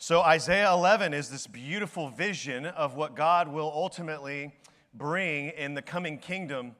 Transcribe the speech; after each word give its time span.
So, 0.00 0.22
Isaiah 0.22 0.72
11 0.74 1.12
is 1.12 1.28
this 1.28 1.48
beautiful 1.48 2.08
vision 2.08 2.66
of 2.66 2.94
what 2.94 3.16
God 3.16 3.48
will 3.48 3.72
ultimately 3.74 4.54
bring 4.94 5.48
in 5.48 5.74
the 5.74 5.82
coming 5.82 6.18
kingdom 6.18 6.76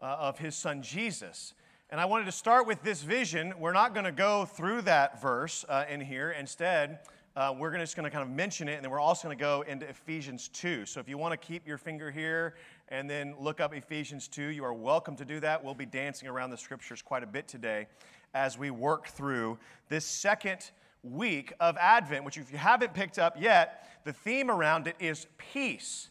uh, 0.00 0.16
of 0.18 0.38
his 0.38 0.54
son 0.54 0.80
Jesus. 0.80 1.52
And 1.90 2.00
I 2.00 2.06
wanted 2.06 2.24
to 2.24 2.32
start 2.32 2.66
with 2.66 2.82
this 2.82 3.02
vision. 3.02 3.52
We're 3.58 3.74
not 3.74 3.92
going 3.92 4.06
to 4.06 4.12
go 4.12 4.46
through 4.46 4.80
that 4.82 5.20
verse 5.20 5.66
uh, 5.68 5.84
in 5.90 6.00
here. 6.00 6.30
Instead, 6.30 7.00
uh, 7.36 7.54
we're 7.54 7.76
just 7.76 7.96
going 7.96 8.04
to 8.04 8.10
kind 8.10 8.26
of 8.26 8.34
mention 8.34 8.66
it, 8.66 8.76
and 8.76 8.82
then 8.82 8.90
we're 8.90 8.98
also 8.98 9.28
going 9.28 9.36
to 9.36 9.44
go 9.44 9.62
into 9.68 9.86
Ephesians 9.86 10.48
2. 10.48 10.86
So 10.86 11.00
if 11.00 11.06
you 11.06 11.18
want 11.18 11.38
to 11.38 11.46
keep 11.46 11.68
your 11.68 11.76
finger 11.76 12.10
here 12.10 12.54
and 12.88 13.10
then 13.10 13.34
look 13.38 13.60
up 13.60 13.74
Ephesians 13.74 14.26
2, 14.26 14.42
you 14.42 14.64
are 14.64 14.72
welcome 14.72 15.16
to 15.16 15.26
do 15.26 15.38
that. 15.40 15.62
We'll 15.62 15.74
be 15.74 15.84
dancing 15.84 16.28
around 16.28 16.48
the 16.48 16.56
scriptures 16.56 17.02
quite 17.02 17.22
a 17.22 17.26
bit 17.26 17.46
today 17.46 17.88
as 18.32 18.56
we 18.56 18.70
work 18.70 19.08
through 19.08 19.58
this 19.90 20.06
second 20.06 20.70
week 21.04 21.52
of 21.60 21.76
Advent, 21.76 22.24
which, 22.24 22.38
if 22.38 22.50
you 22.50 22.58
haven't 22.58 22.94
picked 22.94 23.18
up 23.18 23.36
yet, 23.38 23.88
the 24.04 24.12
theme 24.12 24.50
around 24.50 24.86
it 24.86 24.96
is 24.98 25.26
peace. 25.38 26.08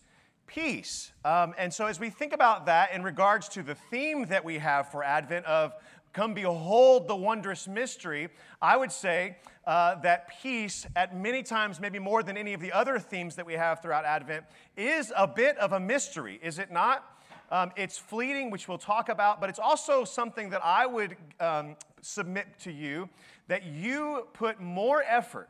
Peace. 0.48 1.12
Um, 1.26 1.54
and 1.58 1.74
so, 1.74 1.88
as 1.88 2.00
we 2.00 2.10
think 2.10 2.34
about 2.34 2.66
that 2.68 2.94
in 2.94 3.04
regards 3.04 3.50
to 3.50 3.64
the 3.64 3.76
theme 3.76 4.26
that 4.26 4.44
we 4.44 4.60
have 4.60 4.92
for 4.92 5.04
Advent 5.04 5.46
of 5.46 5.74
come 6.14 6.34
behold 6.36 7.08
the 7.08 7.16
wondrous 7.16 7.68
mystery, 7.68 8.30
I 8.62 8.78
would 8.78 8.92
say 8.92 9.38
uh, 9.66 9.96
that 10.02 10.30
peace, 10.42 10.86
at 10.96 11.16
many 11.16 11.42
times, 11.42 11.80
maybe 11.80 11.98
more 11.98 12.22
than 12.22 12.38
any 12.38 12.54
of 12.54 12.62
the 12.62 12.72
other 12.72 13.00
themes 13.00 13.36
that 13.36 13.46
we 13.46 13.54
have 13.54 13.82
throughout 13.82 14.06
Advent, 14.06 14.46
is 14.78 15.12
a 15.18 15.28
bit 15.28 15.58
of 15.58 15.74
a 15.74 15.80
mystery, 15.80 16.40
is 16.44 16.60
it 16.60 16.72
not? 16.72 17.10
Um, 17.52 17.72
it's 17.76 17.98
fleeting, 17.98 18.52
which 18.52 18.68
we'll 18.68 18.78
talk 18.78 19.10
about, 19.10 19.42
but 19.42 19.50
it's 19.50 19.60
also 19.60 20.06
something 20.06 20.50
that 20.52 20.62
I 20.64 20.86
would 20.86 21.16
um, 21.40 21.76
submit 22.02 22.48
to 22.62 22.72
you 22.72 23.10
that 23.48 23.66
you 23.66 24.28
put 24.34 24.60
more 24.60 25.04
effort, 25.04 25.50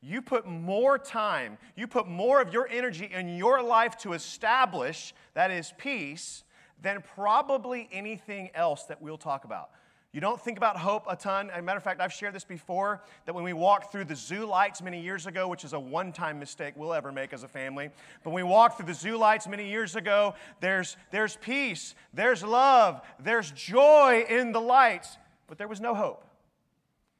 you 0.00 0.20
put 0.20 0.46
more 0.46 0.98
time, 0.98 1.58
you 1.76 1.86
put 1.86 2.06
more 2.06 2.40
of 2.40 2.52
your 2.52 2.68
energy 2.68 3.10
in 3.12 3.36
your 3.36 3.62
life 3.62 3.96
to 3.98 4.12
establish 4.12 5.14
that 5.34 5.50
is 5.50 5.72
peace 5.78 6.44
than 6.82 7.02
probably 7.14 7.88
anything 7.90 8.50
else 8.54 8.84
that 8.84 9.00
we'll 9.00 9.16
talk 9.16 9.44
about. 9.44 9.70
You 10.14 10.20
don't 10.20 10.40
think 10.40 10.58
about 10.58 10.76
hope 10.76 11.06
a 11.08 11.16
ton. 11.16 11.50
As 11.50 11.58
a 11.58 11.62
matter 11.62 11.78
of 11.78 11.82
fact, 11.82 12.00
I've 12.00 12.12
shared 12.12 12.34
this 12.34 12.44
before 12.44 13.02
that 13.26 13.34
when 13.34 13.42
we 13.42 13.52
walked 13.52 13.90
through 13.90 14.04
the 14.04 14.14
zoo 14.14 14.46
lights 14.46 14.80
many 14.80 15.00
years 15.00 15.26
ago, 15.26 15.48
which 15.48 15.64
is 15.64 15.72
a 15.72 15.80
one 15.80 16.12
time 16.12 16.38
mistake 16.38 16.74
we'll 16.76 16.94
ever 16.94 17.10
make 17.10 17.32
as 17.32 17.42
a 17.42 17.48
family, 17.48 17.90
but 18.22 18.30
when 18.30 18.44
we 18.44 18.48
walked 18.48 18.76
through 18.76 18.86
the 18.86 18.94
zoo 18.94 19.16
lights 19.16 19.48
many 19.48 19.68
years 19.68 19.96
ago, 19.96 20.36
there's, 20.60 20.96
there's 21.10 21.36
peace, 21.38 21.96
there's 22.12 22.44
love, 22.44 23.00
there's 23.18 23.50
joy 23.50 24.24
in 24.28 24.52
the 24.52 24.60
lights, 24.60 25.18
but 25.48 25.58
there 25.58 25.66
was 25.66 25.80
no 25.80 25.96
hope. 25.96 26.24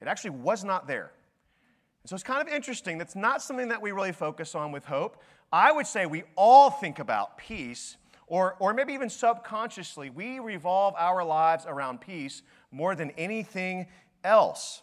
It 0.00 0.08
actually 0.08 0.30
was 0.30 0.64
not 0.64 0.86
there. 0.86 1.12
And 2.02 2.10
so 2.10 2.14
it's 2.14 2.22
kind 2.22 2.46
of 2.46 2.52
interesting. 2.52 2.98
That's 2.98 3.16
not 3.16 3.42
something 3.42 3.68
that 3.68 3.80
we 3.80 3.92
really 3.92 4.12
focus 4.12 4.54
on 4.54 4.72
with 4.72 4.84
hope. 4.84 5.22
I 5.52 5.72
would 5.72 5.86
say 5.86 6.06
we 6.06 6.24
all 6.36 6.70
think 6.70 6.98
about 6.98 7.38
peace, 7.38 7.96
or, 8.26 8.56
or 8.58 8.74
maybe 8.74 8.92
even 8.92 9.08
subconsciously, 9.08 10.10
we 10.10 10.38
revolve 10.38 10.94
our 10.98 11.24
lives 11.24 11.64
around 11.66 12.00
peace 12.00 12.42
more 12.70 12.94
than 12.94 13.10
anything 13.12 13.86
else 14.22 14.82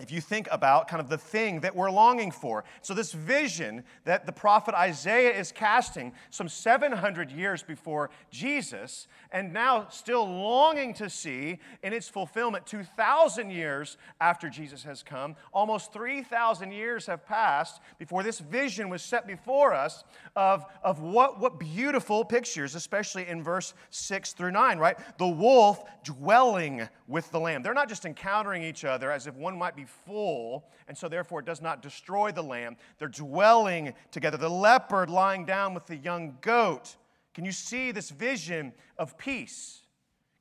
if 0.00 0.12
you 0.12 0.20
think 0.20 0.46
about 0.52 0.86
kind 0.86 1.00
of 1.00 1.08
the 1.08 1.18
thing 1.18 1.58
that 1.60 1.74
we're 1.74 1.90
longing 1.90 2.30
for. 2.30 2.62
So, 2.82 2.94
this 2.94 3.12
vision 3.12 3.82
that 4.04 4.26
the 4.26 4.32
prophet 4.32 4.72
Isaiah 4.76 5.36
is 5.36 5.50
casting 5.50 6.12
some 6.30 6.48
700 6.48 7.32
years 7.32 7.64
before 7.64 8.10
Jesus, 8.30 9.08
and 9.32 9.52
now 9.52 9.88
still 9.88 10.24
longing 10.24 10.94
to 10.94 11.10
see 11.10 11.58
in 11.82 11.92
its 11.92 12.08
fulfillment 12.08 12.64
2,000 12.64 13.50
years 13.50 13.96
after 14.20 14.48
Jesus 14.48 14.84
has 14.84 15.02
come, 15.02 15.34
almost 15.52 15.92
3,000 15.92 16.70
years 16.70 17.06
have 17.06 17.26
passed 17.26 17.80
before 17.98 18.22
this 18.22 18.38
vision 18.38 18.88
was 18.88 19.02
set 19.02 19.26
before 19.26 19.74
us 19.74 20.04
of, 20.36 20.64
of 20.84 21.00
what, 21.00 21.40
what 21.40 21.58
beautiful 21.58 22.24
pictures, 22.24 22.76
especially 22.76 23.26
in 23.26 23.42
verse 23.42 23.74
6 23.90 24.32
through 24.34 24.52
9, 24.52 24.78
right? 24.78 24.96
The 25.18 25.26
wolf 25.26 25.82
dwelling 26.04 26.88
with 27.08 27.28
the 27.32 27.40
lamb. 27.40 27.62
They're 27.64 27.74
not 27.74 27.88
just 27.88 28.04
encountering 28.04 28.62
each 28.62 28.84
other 28.84 29.10
as 29.10 29.26
if 29.26 29.34
one 29.34 29.58
might 29.58 29.74
be 29.74 29.87
full, 29.88 30.68
and 30.86 30.96
so 30.96 31.08
therefore 31.08 31.40
it 31.40 31.46
does 31.46 31.60
not 31.60 31.82
destroy 31.82 32.30
the 32.30 32.42
lamb. 32.42 32.76
They're 32.98 33.08
dwelling 33.08 33.94
together. 34.10 34.36
The 34.36 34.48
leopard 34.48 35.10
lying 35.10 35.44
down 35.44 35.74
with 35.74 35.86
the 35.86 35.96
young 35.96 36.38
goat. 36.40 36.96
Can 37.34 37.44
you 37.44 37.52
see 37.52 37.92
this 37.92 38.10
vision 38.10 38.72
of 38.98 39.16
peace? 39.18 39.80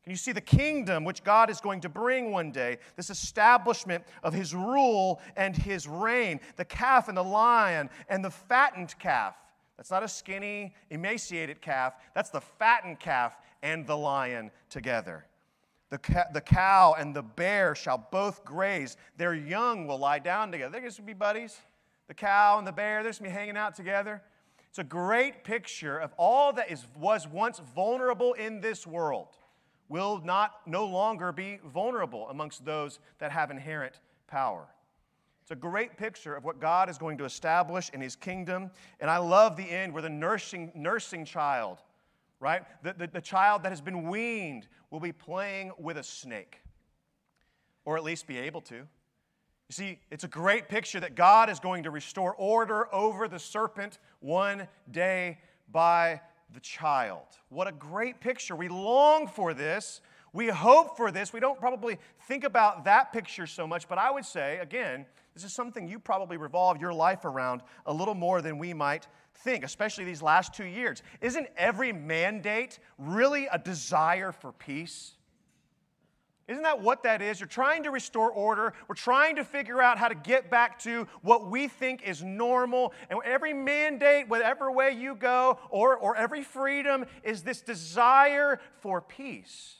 Can 0.03 0.11
you 0.11 0.17
see 0.17 0.31
the 0.31 0.39
kingdom 0.39 1.03
which 1.03 1.23
God 1.23 1.49
is 1.49 1.59
going 1.59 1.81
to 1.81 1.89
bring 1.89 2.31
one 2.31 2.51
day? 2.51 2.77
This 2.95 3.09
establishment 3.09 4.05
of 4.23 4.33
his 4.33 4.55
rule 4.55 5.19
and 5.35 5.55
his 5.55 5.85
reign. 5.85 6.39
The 6.55 6.63
calf 6.63 7.09
and 7.09 7.17
the 7.17 7.23
lion 7.23 7.89
and 8.07 8.23
the 8.23 8.29
fattened 8.29 8.97
calf. 8.99 9.35
That's 9.75 9.91
not 9.91 10.03
a 10.03 10.07
skinny, 10.07 10.73
emaciated 10.89 11.61
calf. 11.61 11.93
That's 12.15 12.29
the 12.29 12.41
fattened 12.41 12.99
calf 12.99 13.37
and 13.61 13.85
the 13.85 13.97
lion 13.97 14.51
together. 14.69 15.25
The, 15.89 15.97
ca- 15.97 16.27
the 16.33 16.41
cow 16.41 16.95
and 16.97 17.15
the 17.15 17.23
bear 17.23 17.75
shall 17.75 18.07
both 18.11 18.43
graze. 18.43 18.97
Their 19.17 19.33
young 19.33 19.87
will 19.87 19.99
lie 19.99 20.19
down 20.19 20.51
together. 20.51 20.71
They're 20.71 20.81
just 20.81 20.97
going 20.97 21.07
to 21.07 21.13
be 21.13 21.17
buddies. 21.17 21.57
The 22.07 22.13
cow 22.13 22.57
and 22.57 22.67
the 22.67 22.71
bear, 22.71 23.03
they're 23.03 23.11
just 23.11 23.21
going 23.21 23.31
to 23.31 23.35
be 23.35 23.39
hanging 23.39 23.57
out 23.57 23.75
together. 23.75 24.21
It's 24.69 24.79
a 24.79 24.83
great 24.83 25.43
picture 25.43 25.97
of 25.97 26.13
all 26.17 26.53
that 26.53 26.69
is, 26.69 26.85
was 26.97 27.27
once 27.27 27.59
vulnerable 27.73 28.33
in 28.33 28.61
this 28.61 28.85
world 28.85 29.29
will 29.89 30.21
not 30.23 30.61
no 30.65 30.85
longer 30.85 31.31
be 31.31 31.59
vulnerable 31.65 32.27
amongst 32.29 32.65
those 32.65 32.99
that 33.19 33.31
have 33.31 33.51
inherent 33.51 33.99
power. 34.27 34.67
It's 35.41 35.51
a 35.51 35.55
great 35.55 35.95
picture 35.95 36.35
of 36.35 36.43
what 36.43 36.59
God 36.59 36.89
is 36.89 36.97
going 36.97 37.17
to 37.19 37.25
establish 37.25 37.89
in 37.93 38.01
his 38.01 38.17
kingdom. 38.17 38.69
And 38.99 39.09
I 39.09 39.17
love 39.17 39.55
the 39.55 39.63
end 39.63 39.93
where 39.93 40.01
the 40.01 40.09
nursing, 40.09 40.73
nursing 40.75 41.23
child 41.23 41.77
right? 42.39 42.63
The, 42.83 42.93
the, 42.93 43.07
the, 43.07 43.21
child 43.21 43.63
that 43.63 43.69
has 43.69 43.81
been 43.81 44.07
weaned 44.07 44.67
will 44.91 44.99
be 44.99 45.11
playing 45.11 45.71
with 45.79 45.97
a 45.97 46.03
snake, 46.03 46.61
or 47.85 47.97
at 47.97 48.03
least 48.03 48.27
be 48.27 48.37
able 48.37 48.61
to. 48.61 48.75
You 48.75 49.73
see, 49.73 49.99
it's 50.11 50.23
a 50.23 50.29
great 50.29 50.69
picture 50.69 50.99
that 50.99 51.15
God 51.15 51.49
is 51.49 51.59
going 51.59 51.83
to 51.83 51.91
restore 51.91 52.33
order 52.35 52.93
over 52.93 53.27
the 53.27 53.39
serpent 53.39 53.99
one 54.19 54.67
day 54.91 55.39
by 55.71 56.21
the 56.53 56.59
child. 56.61 57.25
What 57.49 57.67
a 57.67 57.73
great 57.73 58.21
picture. 58.21 58.55
We 58.55 58.69
long 58.69 59.27
for 59.27 59.53
this. 59.53 60.01
We 60.31 60.47
hope 60.47 60.95
for 60.95 61.11
this. 61.11 61.33
We 61.33 61.39
don't 61.39 61.59
probably 61.59 61.97
think 62.27 62.43
about 62.43 62.85
that 62.85 63.11
picture 63.11 63.47
so 63.47 63.67
much, 63.67 63.87
but 63.87 63.97
I 63.97 64.11
would 64.11 64.25
say, 64.25 64.59
again, 64.59 65.05
this 65.33 65.43
is 65.43 65.53
something 65.53 65.87
you 65.87 65.99
probably 65.99 66.37
revolve 66.37 66.79
your 66.79 66.93
life 66.93 67.25
around 67.25 67.61
a 67.85 67.93
little 67.93 68.15
more 68.15 68.41
than 68.41 68.57
we 68.57 68.73
might 68.73 69.07
think, 69.43 69.63
especially 69.63 70.05
these 70.05 70.21
last 70.21 70.53
two 70.53 70.65
years. 70.65 71.03
Isn't 71.21 71.47
every 71.57 71.91
mandate 71.91 72.79
really 72.97 73.47
a 73.51 73.57
desire 73.57 74.31
for 74.31 74.51
peace? 74.51 75.13
Isn't 76.47 76.63
that 76.63 76.81
what 76.81 77.03
that 77.03 77.21
is? 77.21 77.41
You're 77.41 77.47
trying 77.47 77.83
to 77.83 77.91
restore 77.91 78.31
order. 78.31 78.73
We're 78.87 78.95
trying 78.95 79.35
to 79.35 79.43
figure 79.43 79.81
out 79.81 79.97
how 79.97 80.07
to 80.07 80.15
get 80.15 80.49
back 80.49 80.79
to 80.79 81.05
what 81.21 81.51
we 81.51 81.67
think 81.67 82.03
is 82.03 82.23
normal. 82.23 82.93
And 83.09 83.19
every 83.25 83.53
mandate, 83.53 84.29
whatever 84.29 84.71
way 84.71 84.91
you 84.91 85.15
go, 85.15 85.59
or, 85.69 85.97
or 85.97 86.15
every 86.15 86.43
freedom, 86.43 87.05
is 87.23 87.43
this 87.43 87.61
desire 87.61 88.61
for 88.79 89.01
peace, 89.01 89.75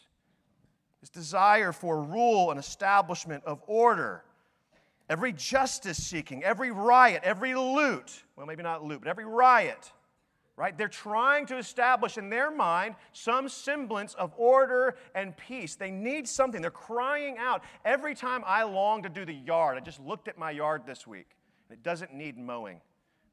this 0.99 1.09
desire 1.09 1.71
for 1.71 2.01
rule 2.01 2.51
and 2.51 2.59
establishment 2.59 3.45
of 3.45 3.61
order 3.65 4.23
every 5.09 5.33
justice 5.33 6.01
seeking, 6.01 6.43
every 6.43 6.71
riot, 6.71 7.21
every 7.23 7.55
loot, 7.55 8.23
well, 8.35 8.45
maybe 8.45 8.63
not 8.63 8.83
loot, 8.83 8.99
but 9.01 9.07
every 9.07 9.25
riot, 9.25 9.91
right? 10.55 10.77
They're 10.77 10.87
trying 10.87 11.45
to 11.47 11.57
establish 11.57 12.17
in 12.17 12.29
their 12.29 12.51
mind 12.51 12.95
some 13.13 13.47
semblance 13.47 14.13
of 14.15 14.33
order 14.37 14.97
and 15.15 15.35
peace. 15.37 15.75
They 15.75 15.91
need 15.91 16.27
something. 16.27 16.61
They're 16.61 16.71
crying 16.71 17.37
out. 17.37 17.63
Every 17.85 18.15
time 18.15 18.43
I 18.45 18.63
long 18.63 19.03
to 19.03 19.09
do 19.09 19.25
the 19.25 19.33
yard, 19.33 19.77
I 19.77 19.81
just 19.81 19.99
looked 19.99 20.27
at 20.27 20.37
my 20.37 20.51
yard 20.51 20.83
this 20.85 21.05
week, 21.07 21.29
and 21.69 21.77
it 21.77 21.83
doesn't 21.83 22.13
need 22.13 22.37
mowing. 22.37 22.81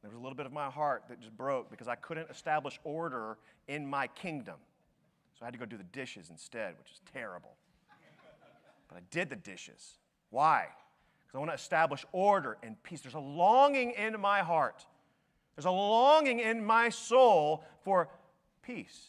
There 0.02 0.10
was 0.10 0.18
a 0.18 0.20
little 0.20 0.36
bit 0.36 0.44
of 0.44 0.52
my 0.52 0.68
heart 0.68 1.04
that 1.08 1.18
just 1.18 1.34
broke 1.34 1.70
because 1.70 1.88
I 1.88 1.94
couldn't 1.94 2.30
establish 2.30 2.78
order 2.84 3.38
in 3.68 3.86
my 3.86 4.06
kingdom. 4.08 4.56
So 5.32 5.42
I 5.42 5.46
had 5.46 5.54
to 5.54 5.58
go 5.58 5.64
do 5.64 5.78
the 5.78 5.84
dishes 5.84 6.28
instead, 6.30 6.74
which 6.78 6.92
is 6.92 7.00
terrible. 7.12 7.56
But 8.86 8.98
I 8.98 9.00
did 9.10 9.30
the 9.30 9.36
dishes. 9.36 9.98
Why? 10.28 10.66
I 11.34 11.38
want 11.38 11.50
to 11.50 11.54
establish 11.54 12.04
order 12.12 12.58
and 12.62 12.80
peace. 12.82 13.00
There's 13.00 13.14
a 13.14 13.18
longing 13.18 13.92
in 13.92 14.20
my 14.20 14.40
heart. 14.40 14.86
There's 15.56 15.64
a 15.64 15.70
longing 15.70 16.40
in 16.40 16.64
my 16.64 16.88
soul 16.88 17.64
for 17.82 18.08
peace, 18.62 19.00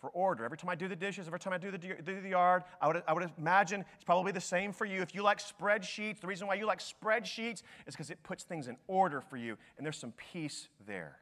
for 0.00 0.10
order. 0.10 0.44
Every 0.44 0.58
time 0.58 0.70
I 0.70 0.74
do 0.74 0.86
the 0.86 0.96
dishes, 0.96 1.26
every 1.26 1.38
time 1.38 1.52
I 1.52 1.58
do 1.58 1.70
the, 1.70 1.78
do 1.78 2.20
the 2.20 2.28
yard, 2.28 2.64
I 2.80 2.88
would, 2.88 3.02
I 3.08 3.12
would 3.12 3.30
imagine 3.38 3.84
it's 3.94 4.04
probably 4.04 4.32
the 4.32 4.40
same 4.40 4.72
for 4.72 4.84
you. 4.84 5.00
If 5.00 5.14
you 5.14 5.22
like 5.22 5.38
spreadsheets, 5.38 6.20
the 6.20 6.26
reason 6.26 6.46
why 6.46 6.54
you 6.54 6.66
like 6.66 6.80
spreadsheets 6.80 7.62
is 7.86 7.94
because 7.94 8.10
it 8.10 8.22
puts 8.22 8.44
things 8.44 8.68
in 8.68 8.76
order 8.86 9.20
for 9.20 9.36
you, 9.36 9.56
and 9.76 9.84
there's 9.84 9.98
some 9.98 10.12
peace 10.32 10.68
there. 10.86 11.18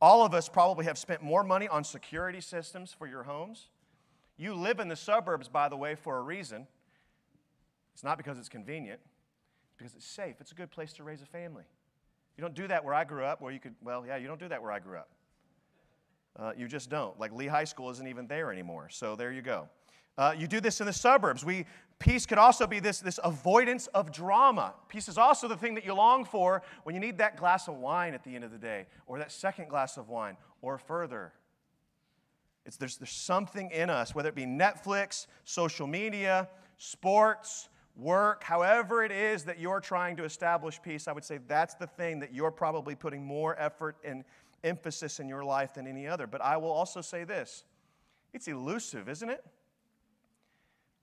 All 0.00 0.24
of 0.24 0.32
us 0.32 0.48
probably 0.48 0.84
have 0.86 0.96
spent 0.96 1.22
more 1.22 1.42
money 1.42 1.68
on 1.68 1.84
security 1.84 2.40
systems 2.40 2.94
for 2.96 3.06
your 3.06 3.24
homes. 3.24 3.66
You 4.36 4.54
live 4.54 4.78
in 4.78 4.88
the 4.88 4.96
suburbs, 4.96 5.48
by 5.48 5.68
the 5.68 5.76
way, 5.76 5.96
for 5.96 6.16
a 6.16 6.22
reason. 6.22 6.66
It's 7.92 8.04
not 8.04 8.16
because 8.16 8.38
it's 8.38 8.48
convenient 8.48 9.00
because 9.78 9.94
it's 9.94 10.06
safe. 10.06 10.36
It's 10.40 10.52
a 10.52 10.54
good 10.54 10.70
place 10.70 10.92
to 10.94 11.04
raise 11.04 11.22
a 11.22 11.26
family. 11.26 11.64
You 12.36 12.42
don't 12.42 12.54
do 12.54 12.66
that 12.68 12.84
where 12.84 12.94
I 12.94 13.04
grew 13.04 13.24
up, 13.24 13.40
where 13.40 13.52
you 13.52 13.60
could, 13.60 13.74
well, 13.82 14.04
yeah, 14.06 14.16
you 14.16 14.26
don't 14.26 14.40
do 14.40 14.48
that 14.48 14.62
where 14.62 14.72
I 14.72 14.78
grew 14.78 14.98
up. 14.98 15.08
Uh, 16.38 16.52
you 16.56 16.68
just 16.68 16.90
don't. 16.90 17.18
Like 17.18 17.32
Lee 17.32 17.46
High 17.46 17.64
School 17.64 17.90
isn't 17.90 18.06
even 18.06 18.26
there 18.26 18.52
anymore. 18.52 18.88
So 18.90 19.16
there 19.16 19.32
you 19.32 19.42
go. 19.42 19.68
Uh, 20.16 20.34
you 20.36 20.48
do 20.48 20.60
this 20.60 20.80
in 20.80 20.86
the 20.86 20.92
suburbs. 20.92 21.44
We, 21.44 21.64
peace 22.00 22.26
could 22.26 22.38
also 22.38 22.66
be 22.66 22.80
this, 22.80 22.98
this 23.00 23.20
avoidance 23.22 23.86
of 23.88 24.12
drama. 24.12 24.74
Peace 24.88 25.08
is 25.08 25.16
also 25.16 25.46
the 25.46 25.56
thing 25.56 25.74
that 25.76 25.84
you 25.84 25.94
long 25.94 26.24
for 26.24 26.62
when 26.82 26.94
you 26.94 27.00
need 27.00 27.18
that 27.18 27.36
glass 27.36 27.68
of 27.68 27.76
wine 27.76 28.14
at 28.14 28.24
the 28.24 28.34
end 28.34 28.44
of 28.44 28.50
the 28.50 28.58
day, 28.58 28.86
or 29.06 29.18
that 29.18 29.30
second 29.30 29.68
glass 29.68 29.96
of 29.96 30.08
wine, 30.08 30.36
or 30.60 30.76
further. 30.76 31.32
It's, 32.66 32.76
there's, 32.76 32.98
there's 32.98 33.10
something 33.10 33.70
in 33.70 33.90
us, 33.90 34.14
whether 34.14 34.28
it 34.28 34.34
be 34.34 34.44
Netflix, 34.44 35.26
social 35.44 35.86
media, 35.86 36.48
sports, 36.76 37.68
work, 37.98 38.44
however 38.44 39.02
it 39.02 39.12
is 39.12 39.44
that 39.44 39.58
you're 39.58 39.80
trying 39.80 40.16
to 40.16 40.24
establish 40.24 40.80
peace, 40.80 41.08
I 41.08 41.12
would 41.12 41.24
say 41.24 41.38
that's 41.48 41.74
the 41.74 41.86
thing 41.86 42.20
that 42.20 42.32
you're 42.32 42.52
probably 42.52 42.94
putting 42.94 43.24
more 43.24 43.58
effort 43.58 43.96
and 44.04 44.24
emphasis 44.64 45.20
in 45.20 45.28
your 45.28 45.44
life 45.44 45.74
than 45.74 45.86
any 45.86 46.06
other. 46.06 46.26
But 46.26 46.40
I 46.40 46.56
will 46.56 46.70
also 46.70 47.00
say 47.00 47.24
this 47.24 47.64
it's 48.32 48.48
elusive, 48.48 49.08
isn't 49.08 49.28
it? 49.28 49.44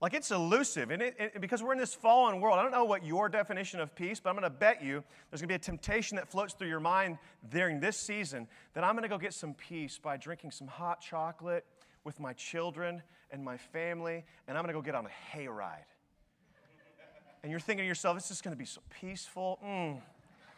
Like 0.01 0.13
it's 0.13 0.29
elusive, 0.29 0.91
and 0.91 1.01
it, 1.01 1.15
it, 1.17 1.41
because 1.41 1.63
we're 1.63 1.71
in 1.71 1.79
this 1.79 1.95
fallen 1.95 2.41
world. 2.41 2.59
I 2.59 2.61
don't 2.61 2.71
know 2.71 2.83
what 2.83 3.05
your 3.05 3.29
definition 3.29 3.79
of 3.79 3.95
peace, 3.95 4.19
but 4.19 4.29
I'm 4.29 4.35
going 4.35 4.43
to 4.43 4.49
bet 4.49 4.83
you 4.83 5.03
there's 5.29 5.41
going 5.41 5.47
to 5.47 5.53
be 5.53 5.55
a 5.55 5.59
temptation 5.59 6.17
that 6.17 6.27
floats 6.27 6.53
through 6.53 6.67
your 6.67 6.81
mind 6.81 7.17
during 7.49 7.79
this 7.79 7.97
season 7.97 8.47
that 8.73 8.83
I'm 8.83 8.93
going 8.93 9.03
to 9.03 9.09
go 9.09 9.17
get 9.17 9.33
some 9.33 9.53
peace 9.53 9.97
by 9.97 10.17
drinking 10.17 10.51
some 10.51 10.67
hot 10.67 10.99
chocolate 10.99 11.65
with 12.03 12.19
my 12.19 12.33
children 12.33 13.01
and 13.31 13.43
my 13.43 13.57
family, 13.57 14.25
and 14.47 14.57
I'm 14.57 14.63
going 14.63 14.73
to 14.73 14.79
go 14.79 14.83
get 14.83 14.95
on 14.95 15.07
a 15.07 15.35
hayride. 15.35 15.94
And 17.45 17.51
you're 17.51 17.59
thinking 17.59 17.83
to 17.83 17.87
yourself, 17.87 18.15
this 18.17 18.31
is 18.31 18.41
going 18.41 18.55
to 18.55 18.57
be 18.57 18.65
so 18.65 18.81
peaceful. 18.99 19.59
Mm. 19.63 20.01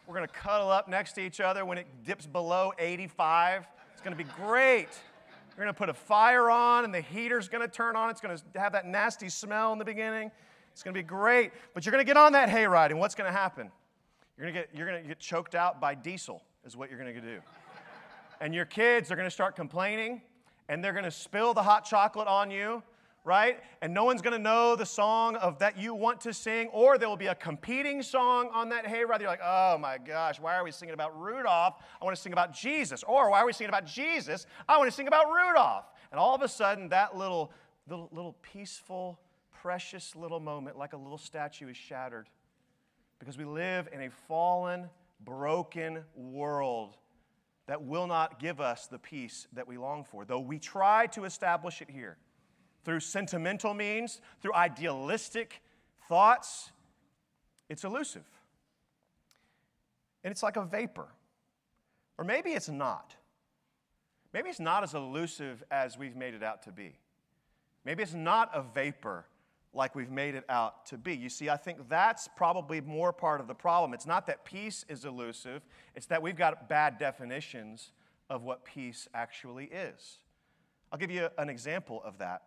We're 0.08 0.16
going 0.16 0.26
to 0.26 0.34
cuddle 0.34 0.72
up 0.72 0.88
next 0.88 1.12
to 1.16 1.22
each 1.22 1.42
other 1.42 1.66
when 1.66 1.78
it 1.78 1.86
dips 2.06 2.26
below 2.26 2.72
85. 2.80 3.68
It's 3.92 4.02
going 4.02 4.18
to 4.18 4.24
be 4.24 4.30
great. 4.42 4.88
You're 5.50 5.66
going 5.66 5.68
to 5.68 5.78
put 5.78 5.90
a 5.90 5.94
fire 5.94 6.50
on, 6.50 6.86
and 6.86 6.94
the 6.94 7.02
heater's 7.02 7.50
going 7.50 7.62
to 7.62 7.68
turn 7.68 7.98
on. 7.98 8.10
It's 8.10 8.22
going 8.22 8.38
to 8.38 8.42
have 8.58 8.72
that 8.72 8.86
nasty 8.86 9.28
smell 9.28 9.74
in 9.74 9.80
the 9.80 9.84
beginning. 9.84 10.32
It's 10.72 10.82
going 10.82 10.94
to 10.94 10.98
be 10.98 11.06
great. 11.06 11.52
But 11.74 11.86
you're 11.86 11.92
going 11.92 12.06
to 12.06 12.08
get 12.08 12.16
on 12.16 12.32
that 12.32 12.48
hayride, 12.48 12.92
and 12.92 13.00
what's 13.02 13.16
going 13.16 13.30
to 13.30 13.38
happen? 13.38 13.70
You're 14.38 14.46
going 14.50 14.54
to 14.54 14.60
get, 14.62 14.70
you're 14.74 14.88
going 14.88 15.04
to 15.04 15.08
get 15.10 15.20
choked 15.20 15.56
out 15.56 15.82
by 15.82 15.94
diesel, 15.94 16.42
is 16.66 16.78
what 16.78 16.90
you're 16.90 17.00
going 17.00 17.14
to 17.14 17.20
do. 17.20 17.42
and 18.40 18.56
your 18.56 18.64
kids 18.64 19.12
are 19.12 19.18
going 19.18 19.28
to 19.28 19.30
start 19.30 19.58
complaining, 19.58 20.22
and 20.70 20.82
they're 20.82 20.94
going 20.94 21.04
to 21.04 21.12
spill 21.12 21.54
the 21.54 21.64
hot 21.64 21.84
chocolate 21.84 22.30
on 22.30 22.50
you 22.50 22.82
right? 23.28 23.60
And 23.82 23.94
no 23.94 24.06
one's 24.06 24.22
gonna 24.22 24.40
know 24.40 24.78
the 24.78 24.86
song 24.86 25.36
of 25.36 25.60
that 25.60 25.78
you 25.78 25.94
want 25.94 26.22
to 26.22 26.34
sing, 26.34 26.70
or 26.70 26.98
there 26.98 27.10
will 27.10 27.18
be 27.18 27.28
a 27.28 27.36
competing 27.36 28.02
song 28.02 28.50
on 28.54 28.70
that 28.70 28.86
hayride. 28.86 29.20
You're 29.20 29.30
like, 29.30 29.42
oh 29.44 29.78
my 29.78 29.98
gosh, 29.98 30.40
why 30.40 30.56
are 30.56 30.64
we 30.64 30.72
singing 30.72 30.94
about 30.94 31.20
Rudolph? 31.20 31.76
I 32.02 32.06
want 32.06 32.16
to 32.16 32.22
sing 32.22 32.32
about 32.32 32.54
Jesus. 32.54 33.04
Or 33.04 33.30
why 33.30 33.42
are 33.42 33.46
we 33.46 33.52
singing 33.52 33.70
about 33.70 33.86
Jesus? 33.86 34.48
I 34.68 34.78
want 34.78 34.90
to 34.90 34.96
sing 34.96 35.10
about 35.10 35.26
Rudolph. 35.30 35.86
And 36.12 36.20
all 36.20 36.34
of 36.34 36.42
a 36.42 36.48
sudden, 36.48 36.88
that 36.90 37.18
little, 37.18 37.52
little, 37.90 38.08
little 38.14 38.38
peaceful, 38.42 39.20
precious 39.52 40.16
little 40.16 40.40
moment, 40.40 40.78
like 40.78 40.94
a 40.94 40.98
little 40.98 41.18
statue, 41.18 41.68
is 41.68 41.76
shattered. 41.76 42.30
Because 43.20 43.38
we 43.38 43.44
live 43.44 43.90
in 43.92 44.04
a 44.04 44.10
fallen, 44.10 44.90
broken 45.20 46.00
world 46.16 46.96
that 47.68 47.84
will 47.84 48.08
not 48.08 48.40
give 48.40 48.62
us 48.62 48.88
the 48.88 49.00
peace 49.00 49.48
that 49.52 49.68
we 49.68 49.78
long 49.78 50.06
for, 50.06 50.24
though 50.24 50.40
we 50.40 50.60
try 50.60 51.08
to 51.08 51.26
establish 51.26 51.82
it 51.82 51.90
here 51.90 52.18
through 52.84 53.00
sentimental 53.00 53.74
means, 53.74 54.22
through 54.42 54.54
idealistic 54.54 55.62
thoughts, 56.08 56.72
it's 57.70 57.84
elusive. 57.84 58.26
And 60.24 60.32
it's 60.32 60.44
like 60.44 60.56
a 60.56 60.64
vapor. 60.64 61.08
Or 62.18 62.26
maybe 62.26 62.52
it's 62.52 62.70
not. 62.70 63.16
Maybe 64.34 64.50
it's 64.50 64.60
not 64.60 64.84
as 64.84 64.94
elusive 64.94 65.64
as 65.72 65.98
we've 65.98 66.16
made 66.16 66.34
it 66.34 66.44
out 66.44 66.64
to 66.64 66.72
be. 66.72 66.98
Maybe 67.86 68.04
it's 68.04 68.14
not 68.14 68.50
a 68.54 68.62
vapor 68.62 69.26
like 69.74 69.96
we've 69.96 70.12
made 70.12 70.36
it 70.36 70.44
out 70.50 70.86
to 70.88 70.98
be. 70.98 71.16
You 71.16 71.30
see, 71.30 71.50
I 71.50 71.58
think 71.58 71.88
that's 71.88 72.28
probably 72.36 72.82
more 72.82 73.14
part 73.14 73.40
of 73.40 73.48
the 73.48 73.54
problem. 73.54 73.94
It's 73.94 74.08
not 74.08 74.28
that 74.28 74.44
peace 74.44 74.86
is 74.90 75.06
elusive, 75.06 75.62
it's 75.96 76.08
that 76.08 76.22
we've 76.22 76.36
got 76.36 76.68
bad 76.68 76.98
definitions 76.98 77.92
of 78.30 78.44
what 78.44 78.66
peace 78.66 79.08
actually 79.14 79.66
is. 79.66 80.18
I'll 80.92 81.00
give 81.00 81.12
you 81.12 81.30
an 81.38 81.50
example 81.50 82.02
of 82.04 82.18
that. 82.18 82.44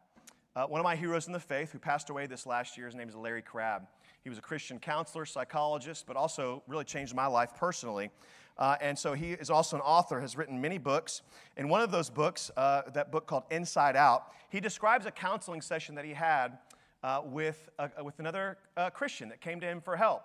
Uh, 0.56 0.66
one 0.66 0.80
of 0.80 0.84
my 0.84 0.96
heroes 0.96 1.28
in 1.28 1.32
the 1.32 1.38
faith 1.38 1.70
who 1.70 1.78
passed 1.78 2.10
away 2.10 2.26
this 2.26 2.44
last 2.44 2.76
year, 2.76 2.86
his 2.86 2.96
name 2.96 3.08
is 3.08 3.14
Larry 3.14 3.40
Crabb. 3.40 3.86
He 4.24 4.28
was 4.28 4.36
a 4.36 4.42
Christian 4.42 4.80
counselor, 4.80 5.24
psychologist, 5.24 6.06
but 6.08 6.16
also 6.16 6.64
really 6.66 6.84
changed 6.84 7.14
my 7.14 7.26
life 7.26 7.50
personally. 7.56 8.10
Uh, 8.58 8.76
and 8.80 8.98
so 8.98 9.12
he 9.12 9.30
is 9.30 9.48
also 9.48 9.76
an 9.76 9.82
author, 9.82 10.20
has 10.20 10.36
written 10.36 10.60
many 10.60 10.76
books. 10.76 11.22
In 11.56 11.68
one 11.68 11.82
of 11.82 11.92
those 11.92 12.10
books, 12.10 12.50
uh, 12.56 12.82
that 12.94 13.12
book 13.12 13.28
called 13.28 13.44
Inside 13.52 13.94
Out, 13.94 14.32
he 14.48 14.58
describes 14.58 15.06
a 15.06 15.12
counseling 15.12 15.60
session 15.60 15.94
that 15.94 16.04
he 16.04 16.14
had 16.14 16.58
uh, 17.04 17.22
with, 17.24 17.68
with 18.02 18.18
another 18.18 18.58
uh, 18.76 18.90
Christian 18.90 19.28
that 19.28 19.40
came 19.40 19.60
to 19.60 19.66
him 19.66 19.80
for 19.80 19.96
help. 19.96 20.24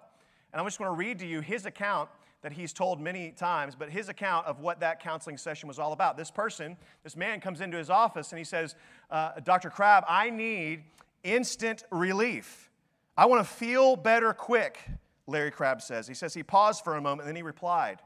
And 0.51 0.59
I'm 0.59 0.65
just 0.65 0.79
going 0.79 0.89
to 0.89 0.97
read 0.97 1.19
to 1.19 1.27
you 1.27 1.41
his 1.41 1.67
account 1.67 2.09
that 2.45 2.53
he's 2.53 2.73
told 2.73 3.01
many 3.01 3.31
times, 3.31 3.73
but 3.73 3.89
his 3.89 4.07
account 4.07 4.45
of 4.45 4.59
what 4.59 4.79
that 4.79 4.99
counseling 4.99 5.35
session 5.35 5.67
was 5.67 5.79
all 5.79 5.93
about. 5.93 6.15
This 6.15 6.29
person, 6.29 6.77
this 7.03 7.15
man 7.15 7.41
comes 7.41 7.59
into 7.59 7.75
his 7.75 7.89
office 7.89 8.31
and 8.31 8.37
he 8.37 8.45
says, 8.45 8.75
uh, 9.09 9.31
Dr. 9.43 9.71
Crabb, 9.71 10.03
I 10.07 10.29
need 10.29 10.83
instant 11.23 11.83
relief. 11.89 12.69
I 13.17 13.25
want 13.25 13.43
to 13.43 13.51
feel 13.51 13.95
better 13.95 14.31
quick, 14.31 14.77
Larry 15.25 15.49
Crabb 15.49 15.81
says. 15.81 16.07
He 16.07 16.13
says 16.13 16.35
he 16.35 16.43
paused 16.43 16.83
for 16.83 16.97
a 16.97 17.01
moment 17.01 17.21
and 17.21 17.29
then 17.29 17.35
he 17.35 17.41
replied. 17.41 17.99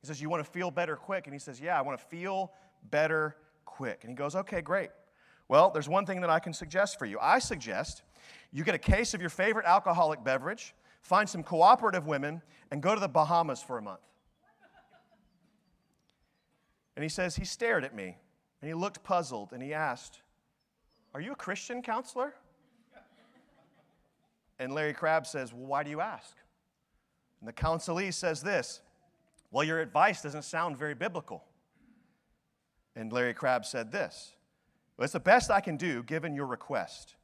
He 0.00 0.08
says, 0.08 0.20
You 0.20 0.28
want 0.28 0.44
to 0.44 0.50
feel 0.50 0.72
better 0.72 0.96
quick? 0.96 1.28
And 1.28 1.32
he 1.32 1.38
says, 1.38 1.60
Yeah, 1.60 1.78
I 1.78 1.82
want 1.82 1.96
to 1.96 2.04
feel 2.04 2.50
better 2.90 3.36
quick. 3.64 3.98
And 4.02 4.10
he 4.10 4.16
goes, 4.16 4.34
Okay, 4.34 4.60
great. 4.60 4.90
Well, 5.46 5.70
there's 5.70 5.88
one 5.88 6.04
thing 6.04 6.20
that 6.22 6.30
I 6.30 6.40
can 6.40 6.52
suggest 6.52 6.98
for 6.98 7.06
you. 7.06 7.20
I 7.20 7.38
suggest 7.38 8.02
you 8.52 8.64
get 8.64 8.74
a 8.74 8.78
case 8.78 9.14
of 9.14 9.20
your 9.20 9.30
favorite 9.30 9.66
alcoholic 9.66 10.24
beverage 10.24 10.74
find 11.04 11.28
some 11.28 11.42
cooperative 11.42 12.06
women, 12.06 12.42
and 12.70 12.82
go 12.82 12.94
to 12.94 13.00
the 13.00 13.08
Bahamas 13.08 13.62
for 13.62 13.78
a 13.78 13.82
month. 13.82 14.00
And 16.96 17.02
he 17.02 17.08
says, 17.08 17.36
he 17.36 17.44
stared 17.44 17.84
at 17.84 17.94
me 17.94 18.16
and 18.60 18.68
he 18.68 18.74
looked 18.74 19.02
puzzled 19.04 19.52
and 19.52 19.62
he 19.62 19.74
asked, 19.74 20.22
Are 21.12 21.20
you 21.20 21.32
a 21.32 21.36
Christian 21.36 21.82
counselor? 21.82 22.34
And 24.58 24.72
Larry 24.72 24.94
Crabb 24.94 25.26
says, 25.26 25.52
Well, 25.52 25.66
why 25.66 25.82
do 25.82 25.90
you 25.90 26.00
ask? 26.00 26.36
And 27.40 27.48
the 27.48 27.52
counselee 27.52 28.12
says 28.14 28.40
this 28.40 28.80
Well, 29.50 29.64
your 29.64 29.80
advice 29.80 30.22
doesn't 30.22 30.44
sound 30.44 30.78
very 30.78 30.94
biblical. 30.94 31.44
And 32.96 33.12
Larry 33.12 33.34
Crabb 33.34 33.66
said 33.66 33.92
this 33.92 34.32
well, 34.96 35.04
It's 35.04 35.12
the 35.12 35.20
best 35.20 35.50
I 35.50 35.60
can 35.60 35.76
do 35.76 36.02
given 36.02 36.34
your 36.34 36.46
request. 36.46 37.16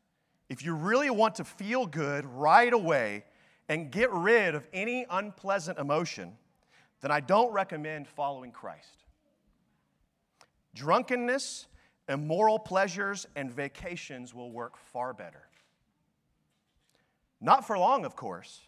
If 0.48 0.64
you 0.64 0.74
really 0.74 1.10
want 1.10 1.36
to 1.36 1.44
feel 1.44 1.86
good 1.86 2.26
right 2.26 2.72
away, 2.72 3.24
and 3.70 3.92
get 3.92 4.10
rid 4.10 4.56
of 4.56 4.66
any 4.72 5.06
unpleasant 5.08 5.78
emotion, 5.78 6.36
then 7.02 7.12
I 7.12 7.20
don't 7.20 7.52
recommend 7.52 8.08
following 8.08 8.50
Christ. 8.50 9.04
Drunkenness, 10.74 11.68
immoral 12.08 12.58
pleasures, 12.58 13.28
and 13.36 13.48
vacations 13.48 14.34
will 14.34 14.50
work 14.50 14.76
far 14.76 15.14
better. 15.14 15.44
Not 17.40 17.64
for 17.64 17.78
long, 17.78 18.04
of 18.04 18.16
course, 18.16 18.60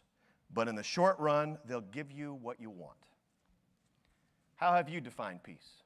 but 0.55 0.69
in 0.69 0.77
the 0.77 0.85
short 0.85 1.19
run, 1.19 1.59
they'll 1.67 1.81
give 1.81 2.13
you 2.13 2.39
what 2.41 2.61
you 2.61 2.71
want. 2.71 2.97
How 4.55 4.73
have 4.75 4.89
you 4.89 5.01
defined 5.01 5.43
peace? 5.43 5.83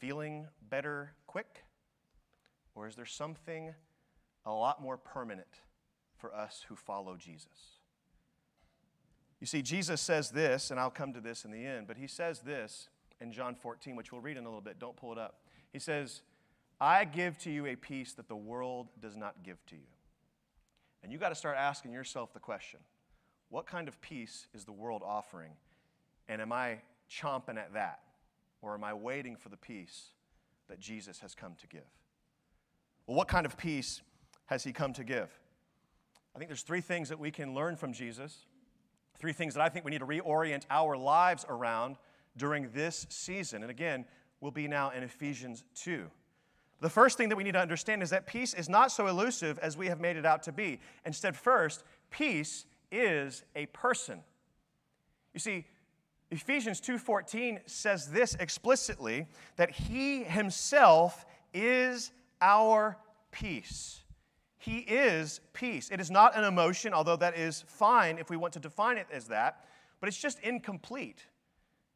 Feeling 0.00 0.48
better 0.68 1.12
quick? 1.28 1.62
Or 2.74 2.88
is 2.88 2.96
there 2.96 3.06
something 3.06 3.72
a 4.44 4.52
lot 4.52 4.82
more 4.82 4.96
permanent 4.96 5.60
for 6.16 6.34
us 6.34 6.64
who 6.68 6.74
follow 6.74 7.16
Jesus? 7.16 7.75
You 9.40 9.46
see, 9.46 9.62
Jesus 9.62 10.00
says 10.00 10.30
this, 10.30 10.70
and 10.70 10.80
I'll 10.80 10.90
come 10.90 11.12
to 11.12 11.20
this 11.20 11.44
in 11.44 11.50
the 11.50 11.64
end, 11.64 11.86
but 11.86 11.96
he 11.96 12.06
says 12.06 12.40
this 12.40 12.88
in 13.20 13.32
John 13.32 13.54
14, 13.54 13.96
which 13.96 14.12
we'll 14.12 14.20
read 14.20 14.36
in 14.36 14.44
a 14.44 14.48
little 14.48 14.62
bit. 14.62 14.78
Don't 14.78 14.96
pull 14.96 15.12
it 15.12 15.18
up. 15.18 15.40
He 15.72 15.78
says, 15.78 16.22
I 16.80 17.04
give 17.04 17.38
to 17.38 17.50
you 17.50 17.66
a 17.66 17.76
peace 17.76 18.12
that 18.14 18.28
the 18.28 18.36
world 18.36 18.88
does 19.00 19.16
not 19.16 19.42
give 19.42 19.64
to 19.66 19.76
you. 19.76 19.88
And 21.02 21.12
you 21.12 21.18
got 21.18 21.28
to 21.28 21.34
start 21.34 21.56
asking 21.56 21.92
yourself 21.92 22.32
the 22.32 22.40
question 22.40 22.80
what 23.48 23.66
kind 23.66 23.86
of 23.86 24.00
peace 24.00 24.48
is 24.54 24.64
the 24.64 24.72
world 24.72 25.02
offering? 25.04 25.52
And 26.28 26.42
am 26.42 26.52
I 26.52 26.78
chomping 27.08 27.56
at 27.56 27.74
that? 27.74 28.00
Or 28.60 28.74
am 28.74 28.82
I 28.82 28.92
waiting 28.92 29.36
for 29.36 29.48
the 29.48 29.56
peace 29.56 30.10
that 30.68 30.80
Jesus 30.80 31.20
has 31.20 31.34
come 31.34 31.54
to 31.60 31.66
give? 31.68 31.86
Well, 33.06 33.16
what 33.16 33.28
kind 33.28 33.46
of 33.46 33.56
peace 33.56 34.02
has 34.46 34.64
he 34.64 34.72
come 34.72 34.92
to 34.94 35.04
give? 35.04 35.30
I 36.34 36.38
think 36.38 36.48
there's 36.48 36.62
three 36.62 36.80
things 36.80 37.08
that 37.10 37.20
we 37.20 37.30
can 37.30 37.54
learn 37.54 37.76
from 37.76 37.92
Jesus 37.92 38.38
Three 39.18 39.32
things 39.32 39.54
that 39.54 39.62
I 39.62 39.68
think 39.68 39.84
we 39.84 39.90
need 39.90 40.00
to 40.00 40.06
reorient 40.06 40.64
our 40.70 40.96
lives 40.96 41.44
around 41.48 41.96
during 42.36 42.70
this 42.72 43.06
season. 43.08 43.62
And 43.62 43.70
again, 43.70 44.04
we'll 44.40 44.50
be 44.50 44.68
now 44.68 44.90
in 44.90 45.02
Ephesians 45.02 45.64
2. 45.76 46.10
The 46.80 46.90
first 46.90 47.16
thing 47.16 47.30
that 47.30 47.36
we 47.36 47.44
need 47.44 47.54
to 47.54 47.60
understand 47.60 48.02
is 48.02 48.10
that 48.10 48.26
peace 48.26 48.52
is 48.52 48.68
not 48.68 48.92
so 48.92 49.06
elusive 49.06 49.58
as 49.60 49.76
we 49.76 49.86
have 49.86 49.98
made 49.98 50.16
it 50.16 50.26
out 50.26 50.42
to 50.42 50.52
be. 50.52 50.80
Instead, 51.06 51.34
first, 51.34 51.84
peace 52.10 52.66
is 52.92 53.44
a 53.54 53.66
person. 53.66 54.20
You 55.32 55.40
see, 55.40 55.66
Ephesians 56.30 56.80
2:14 56.80 57.60
says 57.66 58.10
this 58.10 58.34
explicitly 58.34 59.26
that 59.56 59.70
he 59.70 60.24
himself 60.24 61.24
is 61.54 62.12
our 62.40 62.98
peace. 63.30 64.02
He 64.58 64.78
is 64.78 65.40
peace. 65.52 65.90
It 65.90 66.00
is 66.00 66.10
not 66.10 66.36
an 66.36 66.44
emotion, 66.44 66.92
although 66.92 67.16
that 67.16 67.36
is 67.36 67.64
fine 67.66 68.18
if 68.18 68.30
we 68.30 68.36
want 68.36 68.54
to 68.54 68.60
define 68.60 68.96
it 68.96 69.06
as 69.12 69.26
that, 69.26 69.64
but 70.00 70.08
it's 70.08 70.18
just 70.18 70.38
incomplete. 70.40 71.24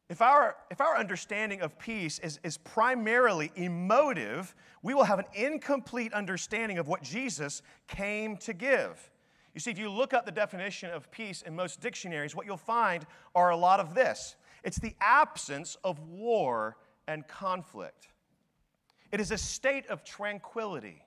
If 0.09 0.21
our, 0.21 0.57
if 0.69 0.81
our 0.81 0.97
understanding 0.97 1.61
of 1.61 1.79
peace 1.79 2.19
is, 2.19 2.39
is 2.43 2.57
primarily 2.57 3.51
emotive, 3.55 4.53
we 4.83 4.93
will 4.93 5.05
have 5.05 5.19
an 5.19 5.25
incomplete 5.33 6.13
understanding 6.13 6.77
of 6.77 6.87
what 6.87 7.01
Jesus 7.01 7.61
came 7.87 8.35
to 8.37 8.53
give. 8.53 9.09
You 9.53 9.59
see, 9.59 9.71
if 9.71 9.79
you 9.79 9.89
look 9.89 10.13
up 10.13 10.25
the 10.25 10.31
definition 10.31 10.91
of 10.91 11.09
peace 11.11 11.41
in 11.41 11.55
most 11.55 11.81
dictionaries, 11.81 12.35
what 12.35 12.45
you'll 12.45 12.57
find 12.57 13.05
are 13.35 13.51
a 13.51 13.57
lot 13.57 13.79
of 13.79 13.95
this 13.95 14.35
it's 14.63 14.77
the 14.77 14.95
absence 15.01 15.75
of 15.83 15.99
war 15.99 16.77
and 17.07 17.27
conflict, 17.27 18.09
it 19.11 19.19
is 19.19 19.31
a 19.31 19.37
state 19.37 19.87
of 19.87 20.03
tranquility, 20.03 21.01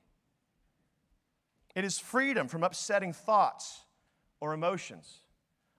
it 1.75 1.85
is 1.85 1.99
freedom 1.99 2.49
from 2.49 2.63
upsetting 2.63 3.13
thoughts 3.13 3.81
or 4.41 4.55
emotions. 4.55 5.21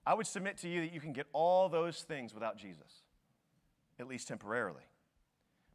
I 0.05 0.13
would 0.13 0.27
submit 0.27 0.57
to 0.59 0.69
you 0.69 0.81
that 0.81 0.93
you 0.93 0.99
can 0.99 1.13
get 1.13 1.27
all 1.33 1.69
those 1.69 2.01
things 2.03 2.33
without 2.33 2.57
Jesus, 2.57 3.03
at 3.99 4.07
least 4.07 4.27
temporarily. 4.27 4.83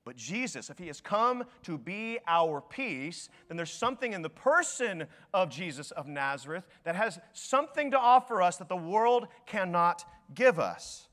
But 0.04 0.16
Jesus, 0.16 0.70
if 0.70 0.78
he 0.78 0.86
has 0.86 1.00
come 1.00 1.44
to 1.64 1.76
be 1.76 2.18
our 2.26 2.60
peace, 2.60 3.28
then 3.48 3.56
there's 3.56 3.72
something 3.72 4.12
in 4.12 4.22
the 4.22 4.30
person 4.30 5.06
of 5.34 5.50
Jesus 5.50 5.90
of 5.90 6.06
Nazareth 6.06 6.66
that 6.84 6.96
has 6.96 7.18
something 7.32 7.90
to 7.90 7.98
offer 7.98 8.40
us 8.40 8.56
that 8.56 8.68
the 8.68 8.76
world 8.76 9.28
cannot 9.46 10.04
give 10.34 10.58
us. 10.58 11.06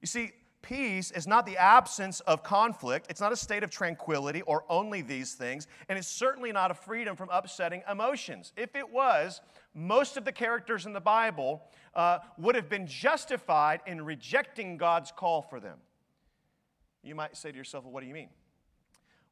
You 0.00 0.06
see, 0.06 0.32
peace 0.62 1.10
is 1.10 1.26
not 1.26 1.44
the 1.44 1.56
absence 1.56 2.20
of 2.20 2.42
conflict, 2.42 3.06
it's 3.10 3.20
not 3.20 3.32
a 3.32 3.36
state 3.36 3.62
of 3.62 3.70
tranquility 3.70 4.42
or 4.42 4.64
only 4.68 5.02
these 5.02 5.34
things, 5.34 5.66
and 5.88 5.98
it's 5.98 6.08
certainly 6.08 6.52
not 6.52 6.70
a 6.70 6.74
freedom 6.74 7.16
from 7.16 7.28
upsetting 7.30 7.82
emotions. 7.90 8.52
If 8.56 8.74
it 8.76 8.88
was, 8.90 9.40
most 9.74 10.16
of 10.16 10.24
the 10.24 10.32
characters 10.32 10.86
in 10.86 10.92
the 10.92 11.00
Bible 11.00 11.62
uh, 11.94 12.18
would 12.38 12.54
have 12.54 12.68
been 12.68 12.86
justified 12.86 13.80
in 13.86 14.02
rejecting 14.02 14.76
God's 14.76 15.12
call 15.12 15.42
for 15.42 15.60
them. 15.60 15.78
You 17.02 17.14
might 17.14 17.36
say 17.36 17.50
to 17.50 17.56
yourself, 17.58 17.84
well, 17.84 17.92
what 17.92 18.00
do 18.00 18.06
you 18.06 18.14
mean? 18.14 18.28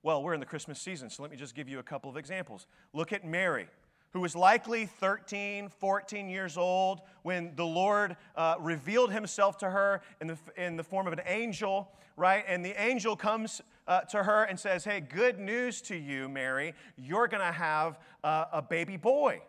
Well, 0.02 0.22
we're 0.22 0.34
in 0.34 0.40
the 0.40 0.46
Christmas 0.46 0.80
season, 0.80 1.10
so 1.10 1.22
let 1.22 1.30
me 1.30 1.36
just 1.36 1.54
give 1.54 1.68
you 1.68 1.78
a 1.78 1.82
couple 1.82 2.10
of 2.10 2.16
examples. 2.16 2.66
Look 2.92 3.12
at 3.12 3.24
Mary, 3.24 3.68
who 4.12 4.20
was 4.20 4.34
likely 4.34 4.86
13, 4.86 5.68
14 5.68 6.28
years 6.28 6.56
old 6.56 7.00
when 7.22 7.52
the 7.54 7.64
Lord 7.64 8.16
uh, 8.36 8.56
revealed 8.58 9.12
himself 9.12 9.58
to 9.58 9.70
her 9.70 10.00
in 10.20 10.26
the, 10.26 10.38
in 10.56 10.76
the 10.76 10.84
form 10.84 11.06
of 11.06 11.12
an 11.12 11.22
angel, 11.26 11.90
right? 12.16 12.44
And 12.48 12.64
the 12.64 12.80
angel 12.80 13.16
comes 13.16 13.62
uh, 13.86 14.00
to 14.02 14.22
her 14.22 14.44
and 14.44 14.58
says, 14.58 14.84
Hey, 14.84 15.00
good 15.00 15.38
news 15.38 15.80
to 15.82 15.96
you, 15.96 16.28
Mary. 16.28 16.74
You're 16.96 17.28
going 17.28 17.44
to 17.44 17.52
have 17.52 17.98
uh, 18.24 18.46
a 18.52 18.62
baby 18.62 18.96
boy. 18.96 19.42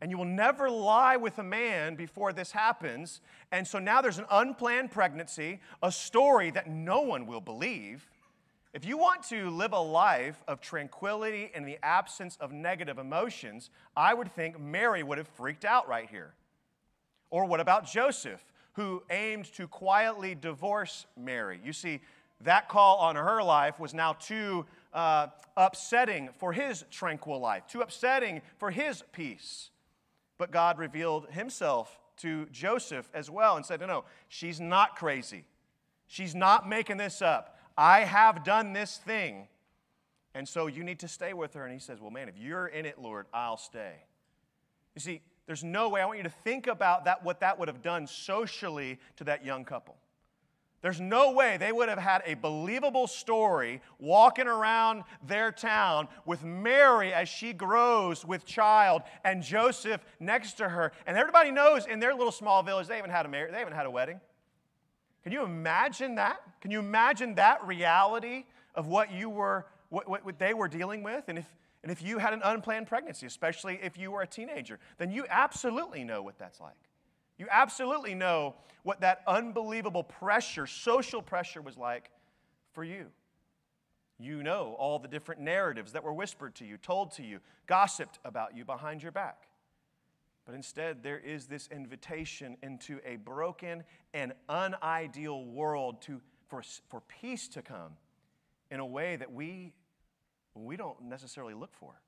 And 0.00 0.10
you 0.10 0.18
will 0.18 0.26
never 0.26 0.68
lie 0.68 1.16
with 1.16 1.38
a 1.38 1.42
man 1.42 1.94
before 1.94 2.32
this 2.32 2.52
happens. 2.52 3.22
And 3.50 3.66
so 3.66 3.78
now 3.78 4.02
there's 4.02 4.18
an 4.18 4.26
unplanned 4.30 4.90
pregnancy, 4.90 5.60
a 5.82 5.90
story 5.90 6.50
that 6.50 6.68
no 6.68 7.00
one 7.00 7.26
will 7.26 7.40
believe. 7.40 8.06
If 8.76 8.84
you 8.84 8.98
want 8.98 9.22
to 9.30 9.48
live 9.48 9.72
a 9.72 9.80
life 9.80 10.44
of 10.46 10.60
tranquility 10.60 11.50
in 11.54 11.64
the 11.64 11.78
absence 11.82 12.36
of 12.42 12.52
negative 12.52 12.98
emotions, 12.98 13.70
I 13.96 14.12
would 14.12 14.30
think 14.34 14.60
Mary 14.60 15.02
would 15.02 15.16
have 15.16 15.28
freaked 15.28 15.64
out 15.64 15.88
right 15.88 16.06
here. 16.10 16.34
Or 17.30 17.46
what 17.46 17.58
about 17.58 17.86
Joseph, 17.86 18.44
who 18.74 19.02
aimed 19.08 19.46
to 19.54 19.66
quietly 19.66 20.34
divorce 20.34 21.06
Mary? 21.16 21.58
You 21.64 21.72
see, 21.72 22.02
that 22.42 22.68
call 22.68 22.98
on 22.98 23.16
her 23.16 23.42
life 23.42 23.80
was 23.80 23.94
now 23.94 24.12
too 24.12 24.66
uh, 24.92 25.28
upsetting 25.56 26.28
for 26.36 26.52
his 26.52 26.84
tranquil 26.90 27.40
life, 27.40 27.66
too 27.66 27.80
upsetting 27.80 28.42
for 28.58 28.70
his 28.70 29.02
peace. 29.10 29.70
But 30.36 30.50
God 30.50 30.76
revealed 30.76 31.30
himself 31.30 31.98
to 32.18 32.44
Joseph 32.52 33.08
as 33.14 33.30
well 33.30 33.56
and 33.56 33.64
said, 33.64 33.80
No, 33.80 33.86
no, 33.86 34.04
she's 34.28 34.60
not 34.60 34.96
crazy. 34.96 35.46
She's 36.08 36.34
not 36.34 36.68
making 36.68 36.98
this 36.98 37.22
up. 37.22 37.55
I 37.76 38.00
have 38.00 38.44
done 38.44 38.72
this 38.72 38.96
thing. 38.96 39.48
And 40.34 40.48
so 40.48 40.66
you 40.66 40.84
need 40.84 41.00
to 41.00 41.08
stay 41.08 41.32
with 41.32 41.54
her. 41.54 41.64
And 41.64 41.72
he 41.72 41.78
says, 41.78 42.00
Well, 42.00 42.10
man, 42.10 42.28
if 42.28 42.36
you're 42.38 42.66
in 42.66 42.86
it, 42.86 42.98
Lord, 42.98 43.26
I'll 43.32 43.56
stay. 43.56 43.94
You 44.94 45.00
see, 45.00 45.22
there's 45.46 45.64
no 45.64 45.88
way, 45.88 46.00
I 46.00 46.06
want 46.06 46.18
you 46.18 46.24
to 46.24 46.30
think 46.30 46.66
about 46.66 47.04
that, 47.04 47.24
what 47.24 47.40
that 47.40 47.58
would 47.58 47.68
have 47.68 47.82
done 47.82 48.06
socially 48.06 48.98
to 49.16 49.24
that 49.24 49.44
young 49.44 49.64
couple. 49.64 49.96
There's 50.82 51.00
no 51.00 51.32
way 51.32 51.56
they 51.56 51.72
would 51.72 51.88
have 51.88 51.98
had 51.98 52.22
a 52.26 52.34
believable 52.34 53.06
story 53.06 53.80
walking 53.98 54.46
around 54.46 55.04
their 55.26 55.50
town 55.50 56.06
with 56.24 56.44
Mary 56.44 57.12
as 57.12 57.28
she 57.28 57.52
grows 57.52 58.24
with 58.24 58.44
child 58.44 59.02
and 59.24 59.42
Joseph 59.42 60.00
next 60.20 60.54
to 60.54 60.68
her. 60.68 60.92
And 61.06 61.16
everybody 61.16 61.50
knows 61.50 61.86
in 61.86 61.98
their 61.98 62.14
little 62.14 62.30
small 62.32 62.62
village 62.62 62.86
they 62.86 62.96
haven't 62.96 63.10
had 63.10 63.26
a 63.26 63.30
they 63.30 63.58
haven't 63.58 63.74
had 63.74 63.86
a 63.86 63.90
wedding. 63.90 64.20
Can 65.26 65.32
you 65.32 65.42
imagine 65.42 66.14
that? 66.14 66.40
Can 66.60 66.70
you 66.70 66.78
imagine 66.78 67.34
that 67.34 67.66
reality 67.66 68.44
of 68.76 68.86
what 68.86 69.10
you 69.10 69.28
were 69.28 69.66
what, 69.88 70.08
what, 70.08 70.24
what 70.24 70.38
they 70.38 70.54
were 70.54 70.68
dealing 70.68 71.02
with? 71.02 71.24
And 71.26 71.36
if 71.36 71.52
and 71.82 71.90
if 71.90 72.00
you 72.00 72.18
had 72.18 72.32
an 72.32 72.42
unplanned 72.44 72.86
pregnancy, 72.86 73.26
especially 73.26 73.80
if 73.82 73.98
you 73.98 74.12
were 74.12 74.22
a 74.22 74.26
teenager, 74.28 74.78
then 74.98 75.10
you 75.10 75.26
absolutely 75.28 76.04
know 76.04 76.22
what 76.22 76.38
that's 76.38 76.60
like. 76.60 76.76
You 77.38 77.48
absolutely 77.50 78.14
know 78.14 78.54
what 78.84 79.00
that 79.00 79.22
unbelievable 79.26 80.04
pressure, 80.04 80.68
social 80.68 81.20
pressure, 81.20 81.60
was 81.60 81.76
like 81.76 82.12
for 82.72 82.84
you. 82.84 83.06
You 84.20 84.44
know 84.44 84.76
all 84.78 85.00
the 85.00 85.08
different 85.08 85.40
narratives 85.40 85.90
that 85.90 86.04
were 86.04 86.12
whispered 86.12 86.54
to 86.54 86.64
you, 86.64 86.76
told 86.76 87.10
to 87.14 87.24
you, 87.24 87.40
gossiped 87.66 88.20
about 88.24 88.56
you 88.56 88.64
behind 88.64 89.02
your 89.02 89.10
back. 89.10 89.48
But 90.46 90.54
instead, 90.54 91.02
there 91.02 91.18
is 91.18 91.46
this 91.46 91.68
invitation 91.72 92.56
into 92.62 93.00
a 93.04 93.16
broken 93.16 93.82
and 94.14 94.32
unideal 94.48 95.44
world 95.44 96.00
to, 96.02 96.20
for, 96.48 96.62
for 96.88 97.02
peace 97.20 97.48
to 97.48 97.62
come 97.62 97.92
in 98.70 98.78
a 98.78 98.86
way 98.86 99.16
that 99.16 99.32
we, 99.32 99.72
we 100.54 100.76
don't 100.76 101.02
necessarily 101.02 101.52
look 101.52 101.74
for. 101.74 102.00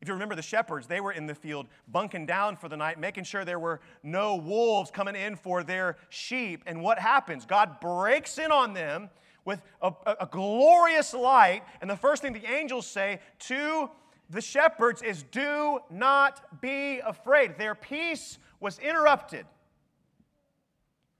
If 0.00 0.08
you 0.08 0.14
remember 0.14 0.34
the 0.34 0.42
shepherds, 0.42 0.88
they 0.88 1.00
were 1.00 1.12
in 1.12 1.26
the 1.26 1.34
field 1.34 1.68
bunking 1.88 2.26
down 2.26 2.56
for 2.56 2.68
the 2.68 2.76
night, 2.76 2.98
making 2.98 3.24
sure 3.24 3.44
there 3.44 3.60
were 3.60 3.80
no 4.02 4.36
wolves 4.36 4.90
coming 4.90 5.14
in 5.14 5.36
for 5.36 5.62
their 5.62 5.96
sheep. 6.10 6.64
And 6.66 6.82
what 6.82 6.98
happens? 6.98 7.46
God 7.46 7.80
breaks 7.80 8.38
in 8.38 8.50
on 8.50 8.74
them 8.74 9.08
with 9.44 9.62
a, 9.80 9.92
a, 10.04 10.16
a 10.22 10.28
glorious 10.30 11.14
light. 11.14 11.62
And 11.80 11.88
the 11.88 11.96
first 11.96 12.20
thing 12.20 12.34
the 12.34 12.44
angels 12.44 12.86
say 12.86 13.20
to 13.40 13.88
the 14.30 14.40
shepherds 14.40 15.02
is, 15.02 15.22
Do 15.24 15.80
not 15.90 16.60
be 16.60 17.00
afraid. 17.00 17.58
Their 17.58 17.74
peace 17.74 18.38
was 18.60 18.78
interrupted. 18.78 19.46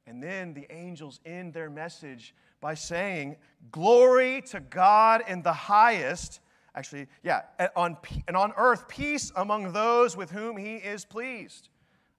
And 0.06 0.22
then 0.22 0.54
the 0.54 0.66
angels 0.70 1.20
end 1.26 1.52
their 1.52 1.70
message 1.70 2.34
by 2.60 2.75
saying, 2.75 3.36
Glory 3.72 4.42
to 4.46 4.60
God 4.60 5.22
in 5.28 5.42
the 5.42 5.52
highest 5.52 6.40
Actually, 6.76 7.06
yeah, 7.22 7.40
and 7.58 7.70
on, 7.75 7.96
and 8.28 8.36
on 8.36 8.52
earth, 8.58 8.86
peace 8.86 9.32
among 9.36 9.72
those 9.72 10.14
with 10.14 10.30
whom 10.30 10.58
he 10.58 10.76
is 10.76 11.06
pleased. 11.06 11.70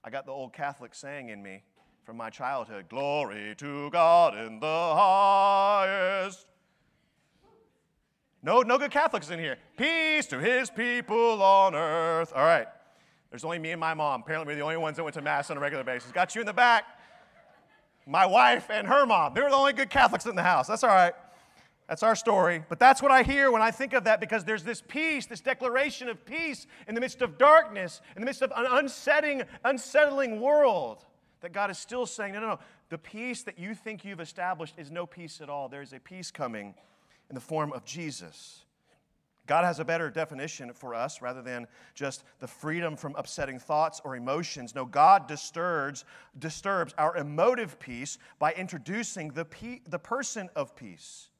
I 0.02 0.10
got 0.10 0.26
the 0.26 0.32
old 0.32 0.52
Catholic 0.52 0.96
saying 0.96 1.28
in 1.28 1.40
me 1.40 1.62
from 2.04 2.16
my 2.16 2.28
childhood 2.28 2.88
Glory 2.88 3.54
to 3.58 3.88
God 3.90 4.36
in 4.36 4.58
the 4.58 4.66
highest. 4.66 6.50
No, 8.48 8.62
no 8.62 8.78
good 8.78 8.90
Catholics 8.90 9.28
in 9.28 9.38
here. 9.38 9.58
Peace 9.76 10.24
to 10.28 10.38
his 10.38 10.70
people 10.70 11.42
on 11.42 11.74
earth. 11.74 12.32
All 12.34 12.46
right. 12.46 12.66
There's 13.28 13.44
only 13.44 13.58
me 13.58 13.72
and 13.72 13.78
my 13.78 13.92
mom. 13.92 14.22
Apparently, 14.22 14.50
we're 14.50 14.56
the 14.56 14.62
only 14.62 14.78
ones 14.78 14.96
that 14.96 15.02
went 15.02 15.12
to 15.16 15.20
Mass 15.20 15.50
on 15.50 15.58
a 15.58 15.60
regular 15.60 15.84
basis. 15.84 16.10
Got 16.12 16.34
you 16.34 16.40
in 16.40 16.46
the 16.46 16.54
back. 16.54 16.84
My 18.06 18.24
wife 18.24 18.70
and 18.70 18.86
her 18.86 19.04
mom. 19.04 19.34
They 19.34 19.42
were 19.42 19.50
the 19.50 19.54
only 19.54 19.74
good 19.74 19.90
Catholics 19.90 20.24
in 20.24 20.34
the 20.34 20.42
house. 20.42 20.66
That's 20.66 20.82
all 20.82 20.88
right. 20.88 21.12
That's 21.90 22.02
our 22.02 22.16
story. 22.16 22.64
But 22.70 22.78
that's 22.78 23.02
what 23.02 23.10
I 23.10 23.22
hear 23.22 23.52
when 23.52 23.60
I 23.60 23.70
think 23.70 23.92
of 23.92 24.04
that 24.04 24.18
because 24.18 24.44
there's 24.44 24.64
this 24.64 24.80
peace, 24.80 25.26
this 25.26 25.42
declaration 25.42 26.08
of 26.08 26.24
peace 26.24 26.66
in 26.86 26.94
the 26.94 27.02
midst 27.02 27.20
of 27.20 27.36
darkness, 27.36 28.00
in 28.16 28.22
the 28.22 28.26
midst 28.26 28.40
of 28.40 28.50
an 28.56 28.64
unsettling, 28.66 29.42
unsettling 29.62 30.40
world. 30.40 31.04
That 31.42 31.52
God 31.52 31.70
is 31.70 31.76
still 31.76 32.06
saying, 32.06 32.32
no, 32.32 32.40
no, 32.40 32.46
no. 32.46 32.58
The 32.88 32.96
peace 32.96 33.42
that 33.42 33.58
you 33.58 33.74
think 33.74 34.06
you've 34.06 34.20
established 34.20 34.76
is 34.78 34.90
no 34.90 35.04
peace 35.04 35.42
at 35.42 35.50
all. 35.50 35.68
There's 35.68 35.92
a 35.92 36.00
peace 36.00 36.30
coming 36.30 36.72
in 37.28 37.34
the 37.34 37.40
form 37.40 37.72
of 37.72 37.84
Jesus. 37.84 38.64
God 39.48 39.64
has 39.64 39.80
a 39.80 39.84
better 39.84 40.10
definition 40.10 40.72
for 40.74 40.94
us 40.94 41.22
rather 41.22 41.40
than 41.40 41.66
just 41.94 42.22
the 42.38 42.46
freedom 42.46 42.96
from 42.96 43.14
upsetting 43.16 43.58
thoughts 43.58 44.00
or 44.04 44.14
emotions. 44.14 44.74
No, 44.74 44.84
God 44.84 45.26
disturbs, 45.26 46.04
disturbs 46.38 46.94
our 46.98 47.16
emotive 47.16 47.80
peace 47.80 48.18
by 48.38 48.52
introducing 48.52 49.30
the, 49.30 49.46
pe- 49.46 49.80
the 49.88 49.98
person 49.98 50.50
of 50.54 50.76
peace. 50.76 51.30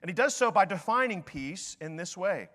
And 0.00 0.08
he 0.08 0.14
does 0.14 0.34
so 0.34 0.50
by 0.50 0.64
defining 0.64 1.22
peace 1.22 1.76
in 1.80 1.96
this 1.96 2.16
way. 2.16 2.48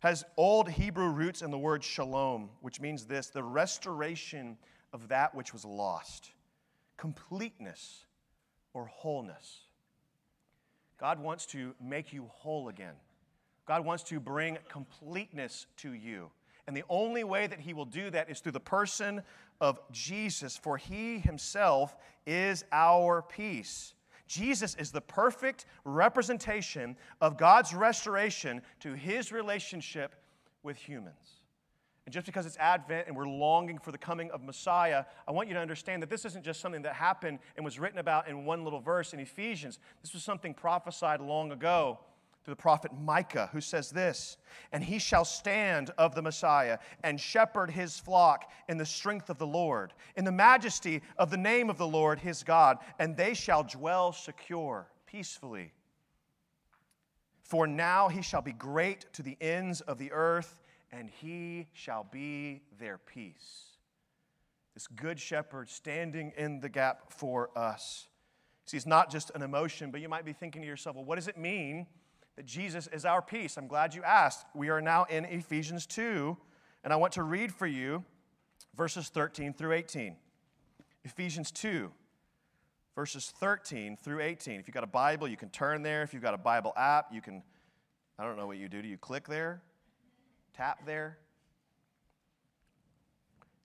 Has 0.00 0.24
old 0.36 0.68
Hebrew 0.68 1.10
roots 1.10 1.40
in 1.40 1.52
the 1.52 1.58
word 1.58 1.84
shalom, 1.84 2.50
which 2.60 2.80
means 2.80 3.06
this 3.06 3.28
the 3.28 3.44
restoration 3.44 4.58
of 4.92 5.08
that 5.08 5.34
which 5.34 5.52
was 5.52 5.64
lost, 5.64 6.32
completeness 6.96 8.04
or 8.72 8.86
wholeness. 8.86 9.63
God 10.98 11.18
wants 11.18 11.46
to 11.46 11.74
make 11.82 12.12
you 12.12 12.30
whole 12.32 12.68
again. 12.68 12.94
God 13.66 13.84
wants 13.84 14.02
to 14.04 14.20
bring 14.20 14.58
completeness 14.68 15.66
to 15.78 15.92
you. 15.92 16.30
And 16.66 16.76
the 16.76 16.84
only 16.88 17.24
way 17.24 17.46
that 17.46 17.60
He 17.60 17.74
will 17.74 17.84
do 17.84 18.10
that 18.10 18.30
is 18.30 18.40
through 18.40 18.52
the 18.52 18.60
person 18.60 19.22
of 19.60 19.80
Jesus, 19.90 20.56
for 20.56 20.76
He 20.76 21.18
Himself 21.18 21.96
is 22.26 22.64
our 22.72 23.22
peace. 23.22 23.94
Jesus 24.26 24.74
is 24.76 24.90
the 24.90 25.00
perfect 25.00 25.66
representation 25.84 26.96
of 27.20 27.36
God's 27.36 27.74
restoration 27.74 28.62
to 28.80 28.94
His 28.94 29.32
relationship 29.32 30.14
with 30.62 30.76
humans. 30.76 31.33
And 32.06 32.12
just 32.12 32.26
because 32.26 32.44
it's 32.44 32.58
Advent 32.58 33.06
and 33.06 33.16
we're 33.16 33.26
longing 33.26 33.78
for 33.78 33.90
the 33.90 33.98
coming 33.98 34.30
of 34.30 34.42
Messiah, 34.42 35.04
I 35.26 35.32
want 35.32 35.48
you 35.48 35.54
to 35.54 35.60
understand 35.60 36.02
that 36.02 36.10
this 36.10 36.24
isn't 36.26 36.44
just 36.44 36.60
something 36.60 36.82
that 36.82 36.94
happened 36.94 37.38
and 37.56 37.64
was 37.64 37.78
written 37.78 37.98
about 37.98 38.28
in 38.28 38.44
one 38.44 38.62
little 38.62 38.80
verse 38.80 39.14
in 39.14 39.20
Ephesians. 39.20 39.78
This 40.02 40.12
was 40.12 40.22
something 40.22 40.52
prophesied 40.52 41.20
long 41.20 41.50
ago 41.50 41.98
through 42.44 42.52
the 42.52 42.60
prophet 42.60 42.92
Micah, 42.92 43.48
who 43.52 43.60
says 43.62 43.90
this 43.90 44.36
And 44.70 44.84
he 44.84 44.98
shall 44.98 45.24
stand 45.24 45.90
of 45.96 46.14
the 46.14 46.20
Messiah 46.20 46.78
and 47.02 47.18
shepherd 47.18 47.70
his 47.70 47.98
flock 47.98 48.50
in 48.68 48.76
the 48.76 48.84
strength 48.84 49.30
of 49.30 49.38
the 49.38 49.46
Lord, 49.46 49.94
in 50.14 50.26
the 50.26 50.32
majesty 50.32 51.00
of 51.16 51.30
the 51.30 51.38
name 51.38 51.70
of 51.70 51.78
the 51.78 51.86
Lord 51.86 52.18
his 52.18 52.42
God, 52.42 52.78
and 52.98 53.16
they 53.16 53.32
shall 53.32 53.62
dwell 53.62 54.12
secure, 54.12 54.88
peacefully. 55.06 55.72
For 57.40 57.66
now 57.66 58.08
he 58.08 58.20
shall 58.20 58.42
be 58.42 58.52
great 58.52 59.06
to 59.14 59.22
the 59.22 59.38
ends 59.40 59.80
of 59.80 59.98
the 59.98 60.12
earth 60.12 60.60
and 60.96 61.10
he 61.10 61.66
shall 61.72 62.06
be 62.10 62.62
their 62.78 62.98
peace. 62.98 63.76
This 64.74 64.86
good 64.86 65.18
shepherd 65.18 65.68
standing 65.68 66.32
in 66.36 66.60
the 66.60 66.68
gap 66.68 67.12
for 67.12 67.50
us. 67.56 68.06
See, 68.66 68.76
it's 68.76 68.86
not 68.86 69.10
just 69.10 69.30
an 69.34 69.42
emotion, 69.42 69.90
but 69.90 70.00
you 70.00 70.08
might 70.08 70.24
be 70.24 70.32
thinking 70.32 70.62
to 70.62 70.68
yourself, 70.68 70.96
well, 70.96 71.04
what 71.04 71.16
does 71.16 71.28
it 71.28 71.36
mean 71.36 71.86
that 72.36 72.46
Jesus 72.46 72.88
is 72.92 73.04
our 73.04 73.20
peace? 73.20 73.56
I'm 73.56 73.66
glad 73.66 73.94
you 73.94 74.02
asked. 74.02 74.46
We 74.54 74.70
are 74.70 74.80
now 74.80 75.04
in 75.10 75.24
Ephesians 75.24 75.84
2, 75.86 76.36
and 76.84 76.92
I 76.92 76.96
want 76.96 77.12
to 77.14 77.22
read 77.22 77.52
for 77.52 77.66
you 77.66 78.04
verses 78.76 79.08
13 79.08 79.52
through 79.52 79.72
18. 79.72 80.16
Ephesians 81.04 81.50
2, 81.50 81.90
verses 82.94 83.32
13 83.38 83.96
through 83.96 84.20
18. 84.20 84.60
If 84.60 84.68
you've 84.68 84.74
got 84.74 84.84
a 84.84 84.88
Bible, 84.88 85.28
you 85.28 85.36
can 85.36 85.50
turn 85.50 85.82
there. 85.82 86.02
If 86.02 86.14
you've 86.14 86.22
got 86.22 86.34
a 86.34 86.38
Bible 86.38 86.72
app, 86.76 87.12
you 87.12 87.20
can, 87.20 87.42
I 88.18 88.24
don't 88.24 88.36
know 88.36 88.46
what 88.46 88.58
you 88.58 88.68
do. 88.68 88.80
Do 88.80 88.88
you 88.88 88.98
click 88.98 89.26
there? 89.26 89.60
Tap 90.54 90.86
there. 90.86 91.18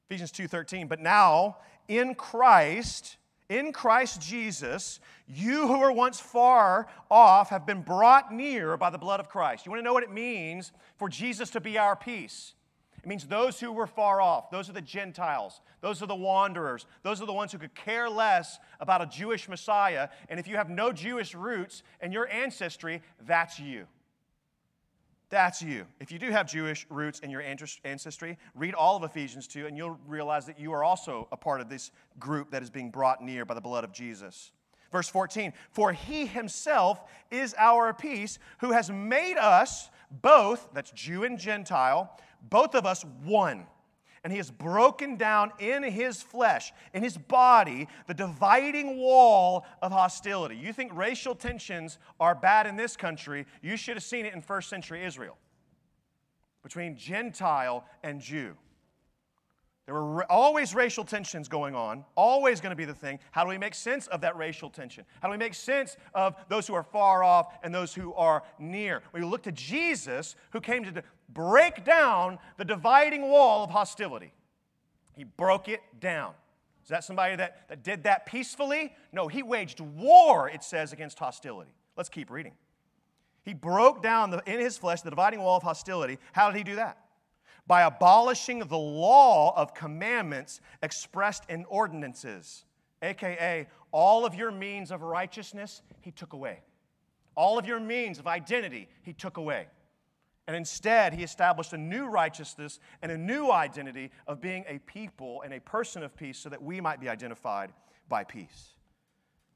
Ephesians 0.09 0.31
2:13, 0.31 0.87
but 0.87 0.99
now 0.99 1.57
in 1.87 2.15
Christ, 2.15 3.17
in 3.47 3.71
Christ 3.71 4.21
Jesus, 4.21 4.99
you 5.27 5.67
who 5.67 5.79
were 5.79 5.91
once 5.91 6.19
far 6.19 6.87
off 7.09 7.49
have 7.49 7.65
been 7.65 7.81
brought 7.81 8.33
near 8.33 8.75
by 8.75 8.89
the 8.89 8.97
blood 8.97 9.19
of 9.19 9.29
Christ. 9.29 9.65
You 9.65 9.71
want 9.71 9.79
to 9.79 9.83
know 9.83 9.93
what 9.93 10.03
it 10.03 10.11
means 10.11 10.71
for 10.97 11.09
Jesus 11.09 11.51
to 11.51 11.59
be 11.59 11.77
our 11.77 11.95
peace? 11.95 12.53
It 12.97 13.07
means 13.07 13.27
those 13.27 13.59
who 13.59 13.71
were 13.71 13.87
far 13.87 14.19
off, 14.19 14.49
those 14.49 14.69
are 14.69 14.73
the 14.73 14.81
Gentiles, 14.81 15.61
those 15.79 16.03
are 16.03 16.05
the 16.07 16.15
wanderers, 16.15 16.85
those 17.03 17.21
are 17.21 17.25
the 17.25 17.33
ones 17.33 17.51
who 17.51 17.57
could 17.57 17.73
care 17.73 18.09
less 18.09 18.59
about 18.79 19.01
a 19.01 19.05
Jewish 19.05 19.47
Messiah. 19.47 20.09
And 20.27 20.39
if 20.39 20.47
you 20.47 20.57
have 20.57 20.69
no 20.69 20.91
Jewish 20.91 21.33
roots 21.33 21.81
and 22.01 22.11
your 22.11 22.27
ancestry, 22.27 23.01
that's 23.21 23.59
you. 23.59 23.87
That's 25.29 25.61
you. 25.61 25.85
If 25.99 26.11
you 26.11 26.17
do 26.17 26.31
have 26.31 26.47
Jewish 26.47 26.87
roots 26.89 27.19
in 27.19 27.29
your 27.29 27.41
ancestry, 27.41 28.37
read 28.55 28.73
all 28.73 28.95
of 28.95 29.03
Ephesians 29.03 29.47
2, 29.47 29.67
and 29.67 29.77
you'll 29.77 29.99
realize 30.07 30.47
that 30.47 30.59
you 30.59 30.73
are 30.73 30.83
also 30.83 31.27
a 31.31 31.37
part 31.37 31.61
of 31.61 31.69
this 31.69 31.91
group 32.19 32.49
that 32.49 32.63
is 32.63 32.71
being 32.71 32.89
brought 32.89 33.23
near 33.23 33.45
by 33.45 33.53
the 33.53 33.61
blood 33.61 33.83
of 33.83 33.91
Jesus. 33.91 34.51
Verse 34.91 35.07
14 35.07 35.53
For 35.71 35.93
he 35.93 36.25
himself 36.25 37.01
is 37.29 37.53
our 37.59 37.93
peace, 37.93 38.39
who 38.59 38.71
has 38.71 38.89
made 38.89 39.37
us 39.37 39.89
both, 40.09 40.67
that's 40.73 40.91
Jew 40.91 41.23
and 41.23 41.37
Gentile, 41.37 42.17
both 42.49 42.73
of 42.73 42.87
us 42.87 43.05
one 43.23 43.67
and 44.23 44.31
he 44.31 44.37
has 44.37 44.51
broken 44.51 45.15
down 45.15 45.51
in 45.59 45.83
his 45.83 46.21
flesh, 46.21 46.71
in 46.93 47.03
his 47.03 47.17
body, 47.17 47.87
the 48.07 48.13
dividing 48.13 48.97
wall 48.97 49.65
of 49.81 49.91
hostility. 49.91 50.55
You 50.55 50.73
think 50.73 50.95
racial 50.95 51.35
tensions 51.35 51.97
are 52.19 52.35
bad 52.35 52.67
in 52.67 52.75
this 52.75 52.95
country, 52.97 53.45
you 53.61 53.77
should 53.77 53.95
have 53.95 54.03
seen 54.03 54.25
it 54.25 54.33
in 54.33 54.41
first 54.41 54.69
century 54.69 55.03
Israel 55.05 55.37
between 56.63 56.97
Gentile 56.97 57.85
and 58.03 58.19
Jew. 58.19 58.55
There 59.89 59.99
were 59.99 60.31
always 60.31 60.75
racial 60.75 61.03
tensions 61.03 61.47
going 61.47 61.73
on, 61.73 62.05
always 62.15 62.61
going 62.61 62.69
to 62.69 62.75
be 62.75 62.85
the 62.85 62.93
thing. 62.93 63.17
How 63.31 63.43
do 63.43 63.49
we 63.49 63.57
make 63.57 63.73
sense 63.73 64.05
of 64.05 64.21
that 64.21 64.37
racial 64.37 64.69
tension? 64.69 65.03
How 65.19 65.29
do 65.29 65.31
we 65.31 65.37
make 65.39 65.55
sense 65.55 65.97
of 66.13 66.35
those 66.47 66.67
who 66.67 66.75
are 66.75 66.83
far 66.83 67.23
off 67.23 67.57
and 67.63 67.73
those 67.73 67.95
who 67.95 68.13
are 68.13 68.43
near? 68.59 69.01
We 69.13 69.21
look 69.21 69.41
to 69.43 69.51
Jesus, 69.51 70.35
who 70.51 70.61
came 70.61 70.83
to 70.83 71.01
break 71.29 71.85
down 71.85 72.37
the 72.57 72.65
dividing 72.65 73.23
wall 73.31 73.63
of 73.63 73.71
hostility. 73.71 74.31
He 75.15 75.23
broke 75.23 75.67
it 75.67 75.81
down. 75.99 76.33
Is 76.83 76.89
that 76.89 77.03
somebody 77.03 77.35
that, 77.37 77.67
that 77.69 77.81
did 77.81 78.03
that 78.03 78.27
peacefully? 78.27 78.93
No, 79.11 79.27
he 79.27 79.41
waged 79.41 79.79
war, 79.79 80.47
it 80.47 80.63
says, 80.63 80.93
against 80.93 81.17
hostility. 81.17 81.71
Let's 81.97 82.09
keep 82.09 82.29
reading. 82.29 82.53
He 83.41 83.55
broke 83.55 84.03
down 84.03 84.29
the, 84.29 84.43
in 84.45 84.59
his 84.59 84.77
flesh 84.77 85.01
the 85.01 85.09
dividing 85.09 85.41
wall 85.41 85.57
of 85.57 85.63
hostility. 85.63 86.19
How 86.33 86.51
did 86.51 86.59
he 86.59 86.63
do 86.63 86.75
that? 86.75 86.99
By 87.69 87.83
abolishing 87.83 88.57
the 88.59 88.77
law 88.77 89.53
of 89.55 89.75
commandments 89.75 90.59
expressed 90.81 91.43
in 91.49 91.65
ordinances, 91.65 92.65
aka 93.03 93.67
all 93.91 94.25
of 94.25 94.33
your 94.33 94.51
means 94.51 94.89
of 94.89 95.03
righteousness, 95.03 95.83
he 96.01 96.09
took 96.09 96.33
away. 96.33 96.61
All 97.35 97.59
of 97.59 97.67
your 97.67 97.79
means 97.79 98.17
of 98.17 98.25
identity, 98.25 98.89
he 99.03 99.13
took 99.13 99.37
away. 99.37 99.67
And 100.47 100.55
instead, 100.55 101.13
he 101.13 101.21
established 101.21 101.73
a 101.73 101.77
new 101.77 102.07
righteousness 102.07 102.79
and 103.03 103.11
a 103.11 103.17
new 103.17 103.51
identity 103.51 104.09
of 104.25 104.41
being 104.41 104.65
a 104.67 104.79
people 104.79 105.43
and 105.43 105.53
a 105.53 105.59
person 105.59 106.01
of 106.01 106.15
peace 106.17 106.39
so 106.39 106.49
that 106.49 106.63
we 106.63 106.81
might 106.81 106.99
be 106.99 107.07
identified 107.07 107.71
by 108.09 108.23
peace. 108.23 108.69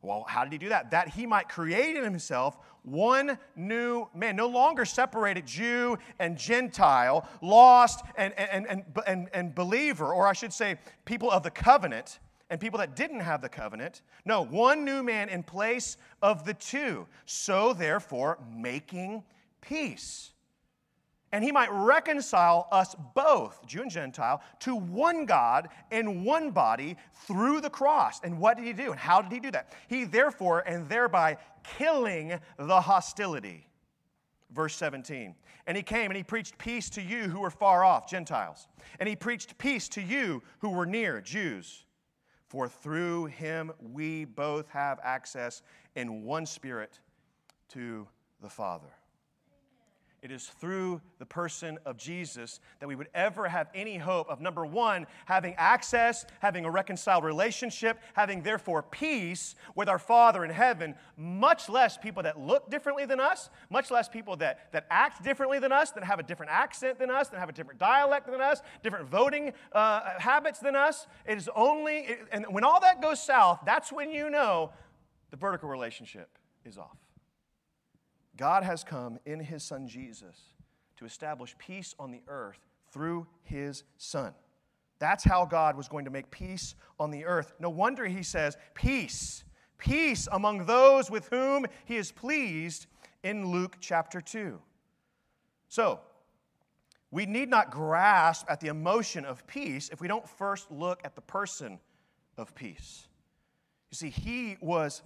Well, 0.03 0.25
how 0.27 0.43
did 0.43 0.51
he 0.51 0.59
do 0.59 0.69
that? 0.69 0.91
That 0.91 1.07
he 1.07 1.25
might 1.25 1.47
create 1.47 1.95
in 1.95 2.03
himself 2.03 2.57
one 2.83 3.37
new 3.55 4.09
man, 4.13 4.35
no 4.35 4.47
longer 4.47 4.83
separated 4.83 5.47
Jew 5.47 5.97
and 6.19 6.37
Gentile, 6.37 7.27
lost 7.41 8.03
and, 8.17 8.33
and, 8.37 8.67
and, 8.67 8.83
and, 9.07 9.29
and 9.33 9.55
believer, 9.55 10.13
or 10.13 10.27
I 10.27 10.33
should 10.33 10.51
say, 10.51 10.77
people 11.05 11.31
of 11.31 11.43
the 11.43 11.49
covenant 11.49 12.19
and 12.49 12.59
people 12.59 12.77
that 12.79 12.97
didn't 12.97 13.21
have 13.21 13.41
the 13.41 13.47
covenant. 13.47 14.01
No, 14.25 14.43
one 14.43 14.83
new 14.83 15.01
man 15.01 15.29
in 15.29 15.41
place 15.41 15.95
of 16.21 16.43
the 16.43 16.53
two. 16.53 17.07
So, 17.25 17.71
therefore, 17.73 18.37
making 18.53 19.23
peace 19.61 20.32
and 21.33 21.43
he 21.43 21.51
might 21.51 21.71
reconcile 21.71 22.67
us 22.71 22.95
both, 23.15 23.65
Jew 23.65 23.81
and 23.81 23.91
Gentile, 23.91 24.43
to 24.59 24.75
one 24.75 25.25
God 25.25 25.69
and 25.91 26.23
one 26.23 26.51
body 26.51 26.95
through 27.25 27.59
the 27.59 27.71
cross. 27.71 28.21
And 28.23 28.39
what 28.39 28.55
did 28.55 28.67
he 28.67 28.71
do? 28.71 28.91
And 28.91 28.99
how 28.99 29.23
did 29.23 29.31
he 29.31 29.39
do 29.39 29.49
that? 29.49 29.73
He 29.87 30.03
therefore, 30.03 30.59
and 30.67 30.87
thereby 30.87 31.37
killing 31.63 32.39
the 32.59 32.79
hostility. 32.79 33.67
Verse 34.51 34.75
17. 34.75 35.33
And 35.65 35.75
he 35.75 35.81
came 35.81 36.11
and 36.11 36.17
he 36.17 36.21
preached 36.21 36.55
peace 36.59 36.87
to 36.91 37.01
you 37.01 37.23
who 37.23 37.39
were 37.39 37.49
far 37.49 37.83
off, 37.83 38.07
Gentiles. 38.07 38.67
And 38.99 39.09
he 39.09 39.15
preached 39.15 39.57
peace 39.57 39.89
to 39.89 40.01
you 40.03 40.43
who 40.59 40.69
were 40.69 40.85
near, 40.85 41.19
Jews. 41.19 41.85
For 42.47 42.67
through 42.67 43.25
him 43.25 43.71
we 43.79 44.25
both 44.25 44.69
have 44.69 44.99
access 45.03 45.63
in 45.95 46.21
one 46.21 46.45
spirit 46.45 46.99
to 47.69 48.07
the 48.39 48.49
Father. 48.49 48.93
It 50.23 50.31
is 50.31 50.45
through 50.45 51.01
the 51.19 51.25
person 51.25 51.77
of 51.85 51.97
Jesus 51.97 52.61
that 52.79 52.87
we 52.87 52.95
would 52.95 53.09
ever 53.13 53.45
have 53.45 53.67
any 53.75 53.97
hope 53.97 54.29
of 54.29 54.39
number 54.39 54.65
one, 54.65 55.05
having 55.25 55.53
access, 55.57 56.25
having 56.39 56.63
a 56.63 56.71
reconciled 56.71 57.25
relationship, 57.25 57.99
having 58.13 58.41
therefore 58.41 58.83
peace 58.83 59.55
with 59.75 59.89
our 59.89 59.99
Father 59.99 60.45
in 60.45 60.49
heaven, 60.49 60.95
much 61.17 61.67
less 61.67 61.97
people 61.97 62.23
that 62.23 62.39
look 62.39 62.71
differently 62.71 63.05
than 63.05 63.19
us, 63.19 63.49
much 63.69 63.91
less 63.91 64.07
people 64.07 64.37
that, 64.37 64.71
that 64.71 64.85
act 64.89 65.25
differently 65.25 65.59
than 65.59 65.73
us, 65.73 65.91
that 65.91 66.05
have 66.05 66.19
a 66.19 66.23
different 66.23 66.53
accent 66.53 66.97
than 66.97 67.11
us, 67.11 67.27
that 67.27 67.39
have 67.41 67.49
a 67.49 67.53
different 67.53 67.77
dialect 67.77 68.25
than 68.25 68.39
us, 68.39 68.61
different 68.81 69.09
voting 69.09 69.51
uh, 69.73 70.17
habits 70.19 70.59
than 70.59 70.73
us. 70.73 71.05
It 71.27 71.37
is 71.37 71.49
only, 71.53 72.15
and 72.31 72.45
when 72.47 72.63
all 72.63 72.79
that 72.79 73.01
goes 73.01 73.21
south, 73.21 73.59
that's 73.65 73.91
when 73.91 74.09
you 74.09 74.29
know 74.29 74.71
the 75.31 75.37
vertical 75.37 75.67
relationship 75.67 76.29
is 76.63 76.77
off. 76.77 77.02
God 78.35 78.63
has 78.63 78.83
come 78.83 79.19
in 79.25 79.39
his 79.39 79.63
son 79.63 79.87
Jesus 79.87 80.37
to 80.97 81.05
establish 81.05 81.55
peace 81.57 81.95
on 81.99 82.11
the 82.11 82.21
earth 82.27 82.59
through 82.91 83.27
his 83.43 83.83
son. 83.97 84.33
That's 84.99 85.23
how 85.23 85.45
God 85.45 85.75
was 85.75 85.87
going 85.87 86.05
to 86.05 86.11
make 86.11 86.31
peace 86.31 86.75
on 86.99 87.11
the 87.11 87.25
earth. 87.25 87.53
No 87.59 87.69
wonder 87.69 88.05
he 88.05 88.23
says, 88.23 88.57
Peace, 88.73 89.43
peace 89.77 90.27
among 90.31 90.65
those 90.65 91.11
with 91.11 91.27
whom 91.29 91.65
he 91.85 91.97
is 91.97 92.11
pleased 92.11 92.87
in 93.23 93.51
Luke 93.51 93.77
chapter 93.79 94.21
2. 94.21 94.59
So, 95.67 95.99
we 97.11 97.25
need 97.25 97.49
not 97.49 97.69
grasp 97.69 98.45
at 98.49 98.59
the 98.59 98.67
emotion 98.67 99.25
of 99.25 99.45
peace 99.45 99.89
if 99.89 100.01
we 100.01 100.07
don't 100.07 100.27
first 100.27 100.71
look 100.71 101.01
at 101.03 101.15
the 101.15 101.21
person 101.21 101.79
of 102.37 102.55
peace. 102.55 103.07
You 103.91 103.95
see, 103.95 104.09
he 104.09 104.57
was, 104.61 105.03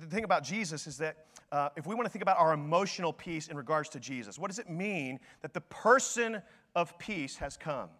the 0.00 0.06
thing 0.06 0.24
about 0.24 0.44
Jesus 0.44 0.86
is 0.86 0.98
that 0.98 1.26
uh, 1.52 1.68
if 1.76 1.86
we 1.86 1.94
want 1.94 2.06
to 2.06 2.10
think 2.10 2.22
about 2.22 2.38
our 2.38 2.54
emotional 2.54 3.12
peace 3.12 3.48
in 3.48 3.56
regards 3.56 3.90
to 3.90 4.00
Jesus, 4.00 4.38
what 4.38 4.48
does 4.48 4.58
it 4.58 4.70
mean 4.70 5.20
that 5.42 5.52
the 5.52 5.60
person 5.60 6.40
of 6.74 6.98
peace 6.98 7.36
has 7.36 7.58
come 7.58 7.90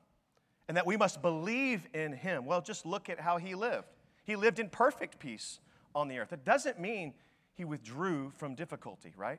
and 0.68 0.76
that 0.76 0.86
we 0.86 0.96
must 0.96 1.20
believe 1.20 1.86
in 1.92 2.14
him? 2.14 2.46
Well, 2.46 2.62
just 2.62 2.86
look 2.86 3.10
at 3.10 3.20
how 3.20 3.36
he 3.36 3.54
lived. 3.54 3.88
He 4.24 4.36
lived 4.36 4.58
in 4.58 4.70
perfect 4.70 5.18
peace 5.18 5.60
on 5.94 6.08
the 6.08 6.18
earth. 6.18 6.32
It 6.32 6.46
doesn't 6.46 6.80
mean 6.80 7.12
he 7.54 7.66
withdrew 7.66 8.32
from 8.38 8.54
difficulty, 8.54 9.12
right? 9.18 9.38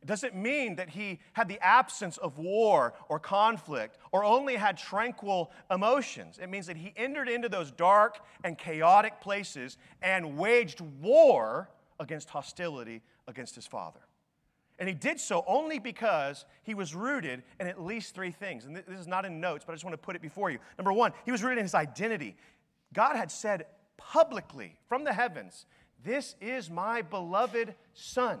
It 0.00 0.06
doesn't 0.06 0.34
mean 0.34 0.76
that 0.76 0.88
he 0.88 1.20
had 1.34 1.46
the 1.46 1.58
absence 1.60 2.16
of 2.16 2.38
war 2.38 2.94
or 3.10 3.18
conflict 3.18 3.98
or 4.10 4.24
only 4.24 4.54
had 4.54 4.78
tranquil 4.78 5.50
emotions. 5.70 6.38
It 6.40 6.48
means 6.48 6.66
that 6.66 6.78
he 6.78 6.94
entered 6.96 7.28
into 7.28 7.50
those 7.50 7.70
dark 7.70 8.20
and 8.42 8.56
chaotic 8.56 9.20
places 9.20 9.76
and 10.00 10.38
waged 10.38 10.80
war 10.80 11.68
against 12.00 12.30
hostility 12.30 13.02
against 13.26 13.54
his 13.54 13.66
father. 13.66 14.00
And 14.78 14.88
he 14.88 14.94
did 14.94 15.20
so 15.20 15.44
only 15.46 15.78
because 15.78 16.44
he 16.64 16.74
was 16.74 16.94
rooted 16.94 17.42
in 17.60 17.66
at 17.66 17.80
least 17.80 18.14
three 18.14 18.32
things. 18.32 18.64
And 18.64 18.76
this 18.76 19.00
is 19.00 19.06
not 19.06 19.24
in 19.24 19.40
notes, 19.40 19.64
but 19.64 19.72
I 19.72 19.76
just 19.76 19.84
want 19.84 19.94
to 19.94 19.98
put 19.98 20.16
it 20.16 20.22
before 20.22 20.50
you. 20.50 20.58
Number 20.78 20.92
one, 20.92 21.12
he 21.24 21.30
was 21.30 21.42
rooted 21.42 21.58
in 21.58 21.64
his 21.64 21.74
identity. 21.74 22.36
God 22.92 23.16
had 23.16 23.30
said 23.30 23.66
publicly 23.96 24.76
from 24.88 25.04
the 25.04 25.12
heavens, 25.12 25.66
This 26.02 26.34
is 26.40 26.70
my 26.70 27.02
beloved 27.02 27.74
son. 27.92 28.40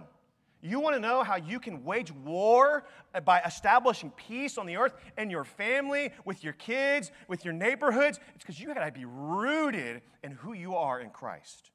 You 0.60 0.80
want 0.80 0.96
to 0.96 1.00
know 1.00 1.22
how 1.22 1.36
you 1.36 1.60
can 1.60 1.84
wage 1.84 2.10
war 2.10 2.86
uh, 3.14 3.20
by 3.20 3.40
establishing 3.42 4.10
peace 4.12 4.56
on 4.56 4.64
the 4.64 4.78
earth 4.78 4.94
and 5.18 5.30
your 5.30 5.44
family, 5.44 6.10
with 6.24 6.42
your 6.42 6.54
kids, 6.54 7.12
with 7.28 7.44
your 7.44 7.52
neighborhoods? 7.52 8.18
It's 8.34 8.42
because 8.42 8.58
you 8.58 8.72
got 8.72 8.82
to 8.82 8.90
be 8.90 9.04
rooted 9.04 10.00
in 10.22 10.32
who 10.32 10.54
you 10.54 10.74
are 10.74 11.00
in 11.00 11.10
Christ. 11.10 11.70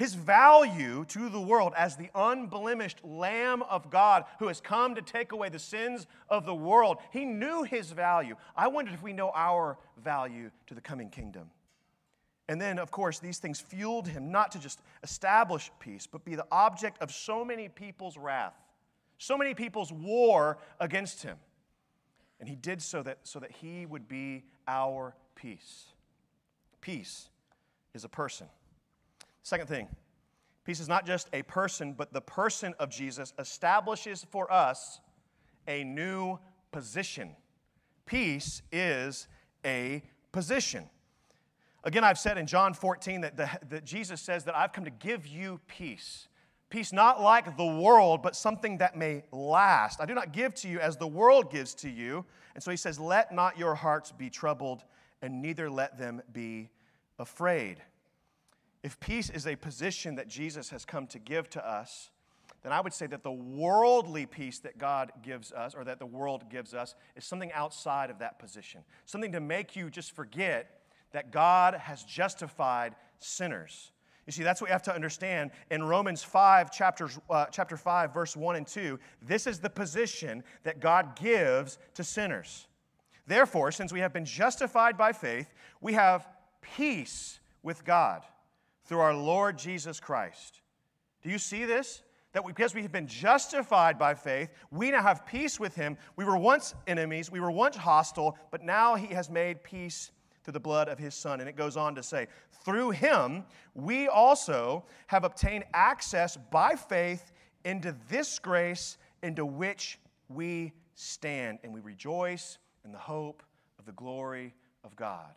His 0.00 0.14
value 0.14 1.04
to 1.08 1.28
the 1.28 1.42
world 1.42 1.74
as 1.76 1.94
the 1.94 2.08
unblemished 2.14 3.04
Lamb 3.04 3.62
of 3.64 3.90
God 3.90 4.24
who 4.38 4.48
has 4.48 4.58
come 4.58 4.94
to 4.94 5.02
take 5.02 5.32
away 5.32 5.50
the 5.50 5.58
sins 5.58 6.06
of 6.30 6.46
the 6.46 6.54
world, 6.54 6.96
he 7.12 7.26
knew 7.26 7.64
his 7.64 7.90
value. 7.90 8.34
I 8.56 8.68
wondered 8.68 8.94
if 8.94 9.02
we 9.02 9.12
know 9.12 9.30
our 9.34 9.76
value 10.02 10.52
to 10.68 10.74
the 10.74 10.80
coming 10.80 11.10
kingdom. 11.10 11.50
And 12.48 12.58
then, 12.58 12.78
of 12.78 12.90
course, 12.90 13.18
these 13.18 13.40
things 13.40 13.60
fueled 13.60 14.08
him 14.08 14.32
not 14.32 14.52
to 14.52 14.58
just 14.58 14.80
establish 15.02 15.70
peace, 15.80 16.06
but 16.06 16.24
be 16.24 16.34
the 16.34 16.46
object 16.50 17.02
of 17.02 17.12
so 17.12 17.44
many 17.44 17.68
people's 17.68 18.16
wrath, 18.16 18.56
so 19.18 19.36
many 19.36 19.52
people's 19.52 19.92
war 19.92 20.56
against 20.80 21.24
him. 21.24 21.36
And 22.40 22.48
he 22.48 22.56
did 22.56 22.80
so 22.80 23.02
that, 23.02 23.18
so 23.24 23.38
that 23.38 23.50
he 23.50 23.84
would 23.84 24.08
be 24.08 24.44
our 24.66 25.14
peace. 25.34 25.88
Peace 26.80 27.28
is 27.92 28.04
a 28.04 28.08
person. 28.08 28.46
Second 29.42 29.66
thing, 29.68 29.88
peace 30.64 30.80
is 30.80 30.88
not 30.88 31.06
just 31.06 31.28
a 31.32 31.42
person, 31.42 31.94
but 31.94 32.12
the 32.12 32.20
person 32.20 32.74
of 32.78 32.90
Jesus 32.90 33.32
establishes 33.38 34.26
for 34.30 34.52
us 34.52 35.00
a 35.66 35.84
new 35.84 36.38
position. 36.72 37.34
Peace 38.06 38.62
is 38.72 39.28
a 39.64 40.02
position. 40.32 40.88
Again, 41.82 42.04
I've 42.04 42.18
said 42.18 42.36
in 42.36 42.46
John 42.46 42.74
14 42.74 43.22
that, 43.22 43.36
the, 43.36 43.48
that 43.70 43.84
Jesus 43.84 44.20
says 44.20 44.44
that 44.44 44.56
I've 44.56 44.72
come 44.72 44.84
to 44.84 44.90
give 44.90 45.26
you 45.26 45.60
peace. 45.66 46.28
Peace 46.68 46.92
not 46.92 47.20
like 47.20 47.56
the 47.56 47.66
world, 47.66 48.22
but 48.22 48.36
something 48.36 48.78
that 48.78 48.96
may 48.96 49.24
last. 49.32 50.00
I 50.00 50.06
do 50.06 50.14
not 50.14 50.32
give 50.32 50.54
to 50.56 50.68
you 50.68 50.78
as 50.78 50.96
the 50.96 51.06
world 51.06 51.50
gives 51.50 51.74
to 51.76 51.88
you. 51.88 52.24
And 52.54 52.62
so 52.62 52.70
he 52.70 52.76
says, 52.76 53.00
Let 53.00 53.34
not 53.34 53.58
your 53.58 53.74
hearts 53.74 54.12
be 54.12 54.30
troubled, 54.30 54.84
and 55.22 55.42
neither 55.42 55.70
let 55.70 55.98
them 55.98 56.22
be 56.32 56.70
afraid. 57.18 57.82
If 58.82 58.98
peace 58.98 59.28
is 59.30 59.46
a 59.46 59.56
position 59.56 60.14
that 60.14 60.28
Jesus 60.28 60.70
has 60.70 60.84
come 60.84 61.06
to 61.08 61.18
give 61.18 61.50
to 61.50 61.66
us, 61.66 62.10
then 62.62 62.72
I 62.72 62.80
would 62.80 62.92
say 62.92 63.06
that 63.06 63.22
the 63.22 63.32
worldly 63.32 64.26
peace 64.26 64.58
that 64.60 64.78
God 64.78 65.12
gives 65.22 65.52
us, 65.52 65.74
or 65.74 65.84
that 65.84 65.98
the 65.98 66.06
world 66.06 66.50
gives 66.50 66.74
us, 66.74 66.94
is 67.16 67.24
something 67.24 67.52
outside 67.52 68.10
of 68.10 68.18
that 68.18 68.38
position. 68.38 68.82
Something 69.06 69.32
to 69.32 69.40
make 69.40 69.76
you 69.76 69.90
just 69.90 70.12
forget 70.12 70.80
that 71.12 71.30
God 71.30 71.74
has 71.74 72.02
justified 72.04 72.94
sinners. 73.18 73.92
You 74.26 74.32
see, 74.32 74.42
that's 74.42 74.60
what 74.60 74.68
we 74.68 74.72
have 74.72 74.82
to 74.82 74.94
understand. 74.94 75.50
In 75.70 75.82
Romans 75.82 76.22
5, 76.22 76.70
chapters, 76.70 77.18
uh, 77.28 77.46
chapter 77.46 77.76
5, 77.76 78.14
verse 78.14 78.36
1 78.36 78.56
and 78.56 78.66
2, 78.66 78.98
this 79.22 79.46
is 79.46 79.58
the 79.58 79.70
position 79.70 80.44
that 80.62 80.80
God 80.80 81.18
gives 81.18 81.78
to 81.94 82.04
sinners. 82.04 82.66
Therefore, 83.26 83.72
since 83.72 83.92
we 83.92 84.00
have 84.00 84.12
been 84.12 84.24
justified 84.24 84.96
by 84.96 85.12
faith, 85.12 85.52
we 85.80 85.94
have 85.94 86.28
peace 86.60 87.40
with 87.62 87.84
God 87.84 88.22
through 88.90 88.98
our 88.98 89.14
Lord 89.14 89.56
Jesus 89.56 90.00
Christ. 90.00 90.62
Do 91.22 91.30
you 91.30 91.38
see 91.38 91.64
this? 91.64 92.02
That 92.32 92.44
because 92.44 92.74
we 92.74 92.82
have 92.82 92.90
been 92.90 93.06
justified 93.06 94.00
by 94.00 94.14
faith, 94.14 94.50
we 94.72 94.90
now 94.90 95.00
have 95.00 95.24
peace 95.24 95.60
with 95.60 95.76
Him. 95.76 95.96
We 96.16 96.24
were 96.24 96.36
once 96.36 96.74
enemies, 96.88 97.30
we 97.30 97.38
were 97.38 97.52
once 97.52 97.76
hostile, 97.76 98.36
but 98.50 98.64
now 98.64 98.96
He 98.96 99.14
has 99.14 99.30
made 99.30 99.62
peace 99.62 100.10
through 100.42 100.54
the 100.54 100.60
blood 100.60 100.88
of 100.88 100.98
his 100.98 101.14
son. 101.14 101.38
And 101.38 101.48
it 101.48 101.54
goes 101.54 101.76
on 101.76 101.94
to 101.94 102.02
say, 102.02 102.26
through 102.64 102.90
him, 102.90 103.44
we 103.74 104.08
also 104.08 104.84
have 105.06 105.22
obtained 105.22 105.64
access 105.72 106.36
by 106.50 106.74
faith 106.74 107.30
into 107.64 107.94
this 108.08 108.40
grace 108.40 108.96
into 109.22 109.44
which 109.44 110.00
we 110.28 110.72
stand, 110.94 111.58
and 111.62 111.72
we 111.72 111.80
rejoice 111.80 112.58
in 112.84 112.90
the 112.90 112.98
hope 112.98 113.42
of 113.78 113.84
the 113.84 113.92
glory 113.92 114.54
of 114.82 114.96
God. 114.96 115.30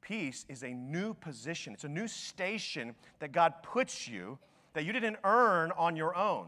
Peace 0.00 0.46
is 0.48 0.62
a 0.62 0.70
new 0.70 1.14
position, 1.14 1.72
it's 1.72 1.84
a 1.84 1.88
new 1.88 2.08
station 2.08 2.94
that 3.18 3.32
God 3.32 3.54
puts 3.62 4.08
you 4.08 4.38
that 4.74 4.84
you 4.84 4.92
didn't 4.92 5.16
earn 5.24 5.72
on 5.72 5.96
your 5.96 6.14
own. 6.14 6.46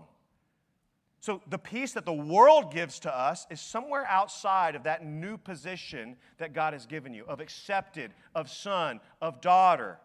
So, 1.21 1.43
the 1.49 1.59
peace 1.59 1.93
that 1.95 2.05
the 2.05 2.13
world 2.13 2.73
gives 2.73 3.01
to 3.01 3.17
us 3.17 3.47
is 3.51 3.61
somewhere 3.61 4.07
outside 4.07 4.77
of 4.77 4.85
that 4.85 5.05
new 5.05 5.37
position 5.37 6.17
that 6.37 6.53
God 6.53 6.75
has 6.75 6.87
given 6.87 7.13
you 7.13 7.25
of 7.27 7.41
accepted, 7.41 8.13
of 8.35 8.49
son, 8.49 9.01
of 9.21 9.41
daughter. 9.41 9.99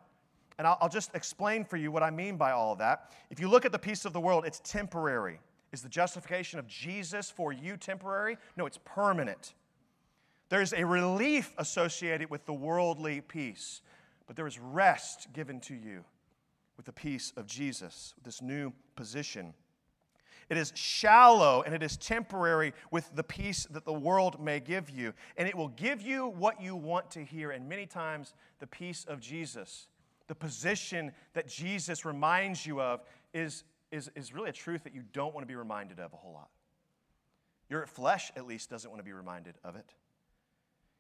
And 0.58 0.65
I'll, 0.65 0.77
I'll, 0.82 0.89
just 0.89 1.13
explain 1.13 1.65
for 1.65 1.77
you 1.77 1.91
what 1.91 2.01
I 2.01 2.10
mean 2.10 2.38
by 2.38 2.51
all 2.51 2.73
of 2.73 2.79
that. 2.79 3.12
If 3.29 3.39
you 3.39 3.47
look 3.47 3.65
at 3.65 3.71
the 3.71 3.79
peace 3.79 4.06
of 4.06 4.13
the 4.13 4.19
world, 4.19 4.45
it's 4.45 4.62
temporary. 4.63 5.39
Is 5.71 5.82
the 5.82 5.89
justification 5.89 6.60
of 6.60 6.67
Jesus 6.67 7.29
for 7.29 7.51
you 7.51 7.77
temporary? 7.77 8.38
No, 8.56 8.65
it's 8.65 8.79
permanent. 8.86 9.53
There's 10.53 10.71
a 10.71 10.85
relief 10.85 11.51
associated 11.57 12.29
with 12.29 12.45
the 12.45 12.53
worldly 12.53 13.21
peace, 13.21 13.81
but 14.27 14.35
there 14.35 14.45
is 14.45 14.59
rest 14.59 15.33
given 15.33 15.59
to 15.61 15.73
you 15.73 16.05
with 16.77 16.85
the 16.85 16.93
peace 16.93 17.33
of 17.35 17.47
Jesus, 17.47 18.13
with 18.15 18.25
this 18.25 18.39
new 18.39 18.71
position. 18.95 19.55
It 20.51 20.57
is 20.57 20.71
shallow 20.75 21.63
and 21.63 21.73
it 21.73 21.81
is 21.81 21.97
temporary 21.97 22.73
with 22.91 23.09
the 23.15 23.23
peace 23.23 23.65
that 23.71 23.83
the 23.83 23.93
world 23.93 24.39
may 24.39 24.59
give 24.59 24.91
you. 24.91 25.15
And 25.37 25.47
it 25.47 25.57
will 25.57 25.69
give 25.69 26.03
you 26.03 26.27
what 26.27 26.61
you 26.61 26.75
want 26.75 27.09
to 27.09 27.23
hear. 27.25 27.49
And 27.49 27.67
many 27.67 27.87
times, 27.87 28.35
the 28.59 28.67
peace 28.67 29.05
of 29.05 29.19
Jesus, 29.19 29.87
the 30.27 30.35
position 30.35 31.13
that 31.33 31.47
Jesus 31.47 32.05
reminds 32.05 32.63
you 32.63 32.79
of, 32.79 33.01
is, 33.33 33.63
is, 33.91 34.11
is 34.15 34.35
really 34.35 34.51
a 34.51 34.53
truth 34.53 34.83
that 34.83 34.93
you 34.93 35.01
don't 35.13 35.33
want 35.33 35.47
to 35.47 35.51
be 35.51 35.55
reminded 35.55 35.99
of 35.99 36.13
a 36.13 36.15
whole 36.15 36.33
lot. 36.33 36.51
Your 37.71 37.87
flesh, 37.87 38.31
at 38.35 38.45
least, 38.45 38.69
doesn't 38.69 38.91
want 38.91 38.99
to 38.99 39.03
be 39.03 39.13
reminded 39.13 39.55
of 39.63 39.75
it. 39.77 39.95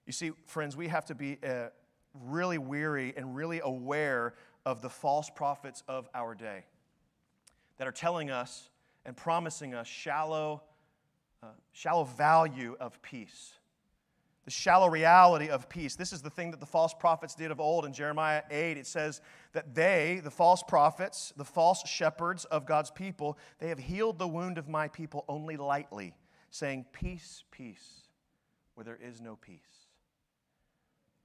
You 0.05 0.13
see, 0.13 0.31
friends, 0.45 0.75
we 0.75 0.87
have 0.89 1.05
to 1.05 1.15
be 1.15 1.37
uh, 1.45 1.67
really 2.13 2.57
weary 2.57 3.13
and 3.15 3.35
really 3.35 3.61
aware 3.63 4.33
of 4.65 4.81
the 4.81 4.89
false 4.89 5.29
prophets 5.29 5.83
of 5.87 6.09
our 6.13 6.35
day 6.35 6.65
that 7.77 7.87
are 7.87 7.91
telling 7.91 8.29
us 8.29 8.69
and 9.05 9.15
promising 9.15 9.73
us 9.73 9.87
shallow, 9.87 10.61
uh, 11.41 11.47
shallow 11.71 12.03
value 12.03 12.75
of 12.79 13.01
peace. 13.01 13.53
The 14.45 14.51
shallow 14.51 14.89
reality 14.89 15.49
of 15.49 15.69
peace. 15.69 15.95
This 15.95 16.11
is 16.11 16.21
the 16.21 16.29
thing 16.29 16.51
that 16.51 16.59
the 16.59 16.65
false 16.65 16.93
prophets 16.93 17.33
did 17.33 17.49
of 17.49 17.61
old 17.61 17.85
in 17.85 17.93
Jeremiah 17.93 18.41
8. 18.51 18.77
It 18.77 18.87
says 18.87 19.21
that 19.53 19.73
they, 19.73 20.19
the 20.21 20.31
false 20.31 20.61
prophets, 20.63 21.33
the 21.37 21.45
false 21.45 21.87
shepherds 21.87 22.43
of 22.45 22.65
God's 22.65 22.91
people, 22.91 23.37
they 23.59 23.69
have 23.69 23.79
healed 23.79 24.19
the 24.19 24.27
wound 24.27 24.57
of 24.57 24.67
my 24.67 24.89
people 24.89 25.23
only 25.29 25.55
lightly, 25.55 26.13
saying, 26.49 26.85
Peace, 26.91 27.45
peace, 27.51 28.01
where 28.75 28.83
there 28.83 28.99
is 29.01 29.21
no 29.21 29.37
peace. 29.37 29.82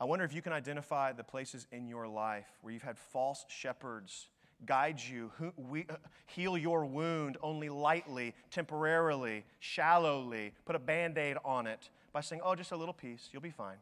I 0.00 0.04
wonder 0.04 0.24
if 0.24 0.32
you 0.32 0.42
can 0.42 0.52
identify 0.52 1.12
the 1.12 1.24
places 1.24 1.66
in 1.72 1.88
your 1.88 2.06
life 2.06 2.46
where 2.61 2.72
you've 2.72 2.82
had 2.82 2.98
false 2.98 3.44
shepherds 3.48 4.28
guide 4.66 5.00
you, 5.00 5.30
uh, 5.40 5.94
heal 6.26 6.58
your 6.58 6.84
wound 6.84 7.37
only 7.42 7.68
lightly, 7.68 8.34
temporarily, 8.50 9.44
shallowly, 9.61 10.52
put 10.64 10.76
a 10.76 10.80
band 10.80 11.16
aid 11.18 11.37
on 11.44 11.66
it 11.66 11.90
by 12.12 12.20
saying, 12.20 12.40
oh, 12.44 12.54
just 12.54 12.72
a 12.72 12.76
little 12.76 12.94
peace, 12.94 13.28
you'll 13.32 13.42
be 13.42 13.50
fine. 13.50 13.76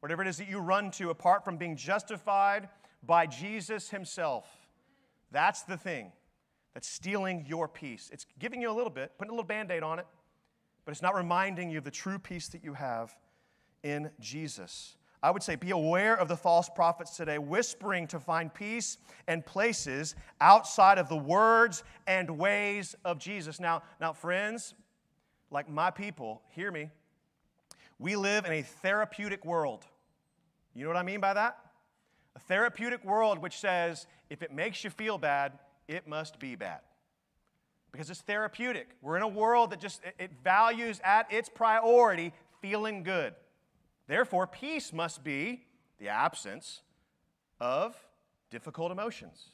Whatever 0.00 0.22
it 0.22 0.28
is 0.28 0.36
that 0.38 0.48
you 0.48 0.58
run 0.58 0.90
to 0.92 1.10
apart 1.10 1.44
from 1.44 1.56
being 1.56 1.76
justified 1.76 2.68
by 3.02 3.26
Jesus 3.26 3.90
Himself, 3.90 4.46
that's 5.30 5.62
the 5.62 5.76
thing 5.76 6.12
that's 6.74 6.88
stealing 6.88 7.44
your 7.48 7.66
peace. 7.66 8.10
It's 8.12 8.26
giving 8.38 8.60
you 8.60 8.70
a 8.70 8.76
little 8.76 8.90
bit, 8.90 9.12
putting 9.18 9.30
a 9.30 9.34
little 9.34 9.46
band 9.46 9.70
aid 9.70 9.82
on 9.82 9.98
it, 9.98 10.06
but 10.84 10.92
it's 10.92 11.02
not 11.02 11.14
reminding 11.14 11.70
you 11.70 11.78
of 11.78 11.84
the 11.84 11.90
true 11.90 12.18
peace 12.18 12.48
that 12.48 12.62
you 12.62 12.74
have 12.74 13.14
in 13.82 14.10
Jesus. 14.20 14.97
I 15.22 15.30
would 15.30 15.42
say 15.42 15.56
be 15.56 15.70
aware 15.70 16.16
of 16.16 16.28
the 16.28 16.36
false 16.36 16.68
prophets 16.68 17.16
today, 17.16 17.38
whispering 17.38 18.06
to 18.08 18.20
find 18.20 18.52
peace 18.52 18.98
and 19.26 19.44
places 19.44 20.14
outside 20.40 20.98
of 20.98 21.08
the 21.08 21.16
words 21.16 21.82
and 22.06 22.38
ways 22.38 22.94
of 23.04 23.18
Jesus. 23.18 23.58
Now, 23.58 23.82
now, 24.00 24.12
friends, 24.12 24.74
like 25.50 25.68
my 25.68 25.90
people, 25.90 26.42
hear 26.50 26.70
me. 26.70 26.90
We 27.98 28.14
live 28.14 28.44
in 28.44 28.52
a 28.52 28.62
therapeutic 28.62 29.44
world. 29.44 29.84
You 30.74 30.84
know 30.84 30.90
what 30.90 30.96
I 30.96 31.02
mean 31.02 31.20
by 31.20 31.34
that? 31.34 31.58
A 32.36 32.40
therapeutic 32.40 33.04
world 33.04 33.38
which 33.40 33.58
says 33.58 34.06
if 34.30 34.42
it 34.42 34.52
makes 34.52 34.84
you 34.84 34.90
feel 34.90 35.18
bad, 35.18 35.58
it 35.88 36.06
must 36.06 36.38
be 36.38 36.54
bad. 36.54 36.80
Because 37.90 38.10
it's 38.10 38.20
therapeutic. 38.20 38.90
We're 39.02 39.16
in 39.16 39.22
a 39.22 39.28
world 39.28 39.70
that 39.70 39.80
just 39.80 40.00
it 40.18 40.30
values 40.44 41.00
at 41.02 41.32
its 41.32 41.48
priority 41.48 42.32
feeling 42.60 43.02
good. 43.02 43.34
Therefore, 44.08 44.46
peace 44.46 44.92
must 44.92 45.22
be 45.22 45.62
the 45.98 46.08
absence 46.08 46.80
of 47.60 47.94
difficult 48.50 48.90
emotions. 48.90 49.50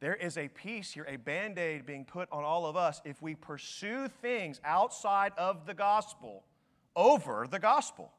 There 0.00 0.14
is 0.14 0.36
a 0.36 0.48
peace 0.48 0.92
here, 0.92 1.06
a 1.08 1.16
band 1.16 1.58
aid 1.58 1.86
being 1.86 2.04
put 2.04 2.28
on 2.32 2.42
all 2.42 2.66
of 2.66 2.76
us 2.76 3.00
if 3.04 3.22
we 3.22 3.34
pursue 3.34 4.08
things 4.08 4.60
outside 4.64 5.32
of 5.38 5.66
the 5.66 5.74
gospel 5.74 6.44
over 6.96 7.46
the 7.48 7.58
gospel. 7.58 8.12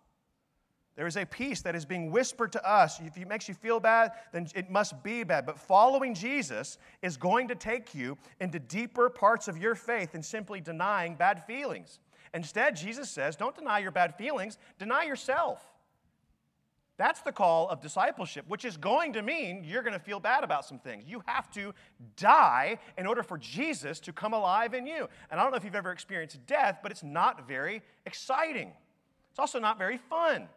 There 0.96 1.08
is 1.08 1.18
a 1.18 1.26
peace 1.26 1.62
that 1.62 1.76
is 1.76 1.86
being 1.86 2.10
whispered 2.10 2.54
to 2.54 2.68
us. 2.68 3.02
If 3.02 3.18
it 3.18 3.28
makes 3.28 3.50
you 3.50 3.54
feel 3.54 3.82
bad, 3.82 4.14
then 4.32 4.48
it 4.56 4.70
must 4.70 5.04
be 5.04 5.24
bad. 5.24 5.46
But 5.46 5.60
following 5.60 6.14
Jesus 6.14 6.78
is 7.02 7.18
going 7.18 7.50
to 7.50 7.56
take 7.56 7.94
you 7.94 8.18
into 8.40 8.60
deeper 8.60 9.10
parts 9.10 9.48
of 9.48 9.58
your 9.58 9.76
faith 9.76 10.14
than 10.14 10.24
simply 10.24 10.62
denying 10.62 11.16
bad 11.16 11.44
feelings. 11.46 12.00
Instead, 12.36 12.76
Jesus 12.76 13.10
says, 13.10 13.36
don't 13.36 13.56
deny 13.56 13.80
your 13.80 13.92
bad 13.92 14.16
feelings, 14.16 14.58
deny 14.78 15.04
yourself. 15.04 15.66
That's 16.98 17.22
the 17.22 17.32
call 17.32 17.70
of 17.70 17.82
discipleship, 17.82 18.46
which 18.48 18.66
is 18.66 18.78
going 18.78 19.14
to 19.14 19.22
mean 19.22 19.64
you're 19.66 19.82
going 19.82 19.94
to 19.94 20.00
feel 20.00 20.20
bad 20.20 20.44
about 20.44 20.66
some 20.66 20.80
things. 20.80 21.06
You 21.08 21.24
have 21.26 21.50
to 21.52 21.74
die 22.18 22.78
in 22.98 23.08
order 23.08 23.24
for 23.24 23.38
Jesus 23.38 24.00
to 24.02 24.14
come 24.14 24.34
alive 24.34 24.74
in 24.74 24.86
you. 24.86 25.08
And 25.32 25.40
I 25.40 25.44
don't 25.44 25.52
know 25.52 25.58
if 25.58 25.64
you've 25.64 25.76
ever 25.76 25.92
experienced 25.92 26.46
death, 26.46 26.80
but 26.84 26.92
it's 26.92 27.04
not 27.04 27.48
very 27.48 27.82
exciting. 28.06 28.72
It's 29.32 29.40
also 29.40 29.60
not 29.60 29.78
very 29.78 29.98
fun. 29.98 30.48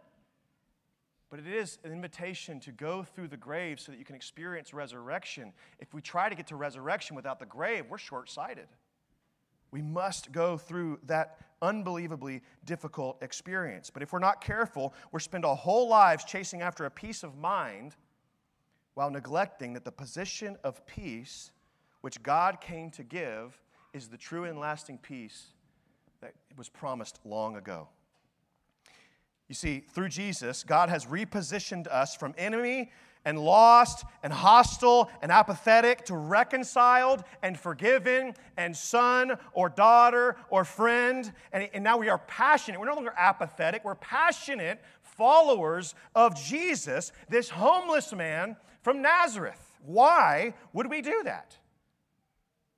But 1.31 1.41
it 1.41 1.47
is 1.47 1.79
an 1.85 1.93
invitation 1.93 2.59
to 2.61 2.73
go 2.73 3.03
through 3.03 3.29
the 3.29 3.37
grave 3.37 3.79
so 3.79 3.93
that 3.93 3.99
you 3.99 4.05
can 4.05 4.17
experience 4.17 4.73
resurrection. 4.73 5.53
If 5.79 5.93
we 5.93 6.01
try 6.01 6.29
to 6.29 6.35
get 6.35 6.49
to 6.49 6.57
resurrection 6.57 7.15
without 7.15 7.39
the 7.39 7.47
grave, 7.47 7.85
we're 7.89 7.99
short 7.99 8.31
sighted. 8.31 8.69
We 9.71 9.83
must 9.83 10.33
go 10.33 10.57
through 10.57 11.01
that 11.07 11.39
unbelievably 11.63 12.43
difficult 12.65 13.23
experience. 13.23 13.91
But 13.91 14.03
if 14.03 14.13
we're 14.13 14.19
not 14.19 14.41
careful, 14.41 14.95
we'll 15.13 15.21
spend 15.21 15.45
our 15.45 15.57
whole 15.57 15.89
lives 15.89 16.25
chasing 16.25 16.63
after 16.63 16.85
a 16.85 16.91
peace 16.91 17.23
of 17.23 17.37
mind 17.37 17.97
while 18.95 19.11
neglecting 19.11 19.75
that 19.75 19.85
the 19.85 19.93
position 19.93 20.57
of 20.65 20.85
peace 20.87 21.53
which 22.01 22.23
God 22.23 22.61
came 22.61 22.91
to 22.93 23.03
give 23.03 23.61
is 23.93 24.09
the 24.09 24.17
true 24.17 24.45
and 24.45 24.59
lasting 24.59 24.99
peace 24.99 25.47
that 26.21 26.35
was 26.57 26.69
promised 26.69 27.19
long 27.25 27.57
ago. 27.57 27.89
You 29.49 29.55
see, 29.55 29.81
through 29.81 30.11
Jesus, 30.11 30.63
God 30.63 30.91
has 30.91 31.07
repositioned 31.07 31.87
us 31.87 32.15
from 32.15 32.35
enemy 32.37 32.91
and 33.25 33.39
lost 33.39 34.05
and 34.23 34.33
hostile 34.33 35.11
and 35.23 35.33
apathetic 35.33 36.05
to 36.07 36.17
reconciled 36.17 37.25
and 37.43 37.59
forgiven 37.59 38.35
and 38.57 38.77
son 38.77 39.33
or 39.53 39.69
daughter 39.69 40.37
or 40.51 40.65
friend. 40.65 41.33
And, 41.53 41.69
and 41.73 41.83
now 41.83 41.97
we 41.97 42.09
are 42.09 42.19
passionate. 42.19 42.79
We're 42.79 42.87
no 42.87 42.95
longer 42.95 43.15
apathetic, 43.17 43.85
we're 43.85 43.95
passionate 43.97 44.83
followers 45.03 45.95
of 46.15 46.41
Jesus, 46.41 47.13
this 47.29 47.49
homeless 47.49 48.13
man 48.13 48.57
from 48.83 49.03
Nazareth. 49.03 49.61
Why 49.85 50.55
would 50.73 50.89
we 50.89 51.03
do 51.03 51.23
that? 51.25 51.57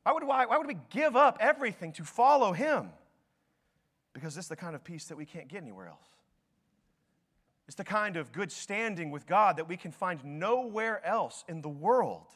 Why 0.05 0.13
would, 0.13 0.25
why, 0.25 0.47
why 0.47 0.57
would 0.57 0.67
we 0.67 0.79
give 0.89 1.17
up 1.17 1.39
everything 1.41 1.93
to 1.95 2.05
follow 2.05 2.53
him? 2.53 2.91
Because 4.15 4.35
this 4.35 4.47
is 4.47 4.49
the 4.49 4.57
kind 4.57 4.75
of 4.75 4.83
peace 4.83 5.05
that 5.07 5.17
we 5.17 5.27
can't 5.27 5.49
get 5.49 5.63
anywhere 5.63 5.89
else. 5.89 6.10
It's 7.71 7.77
the 7.77 7.85
kind 7.85 8.17
of 8.17 8.33
good 8.33 8.51
standing 8.51 9.13
with 9.13 9.29
God 9.29 9.59
that 9.59 9.69
we 9.69 9.77
can 9.77 9.93
find 9.93 10.19
nowhere 10.25 11.07
else 11.07 11.45
in 11.49 11.63
the 11.63 11.69
world. 11.69 12.27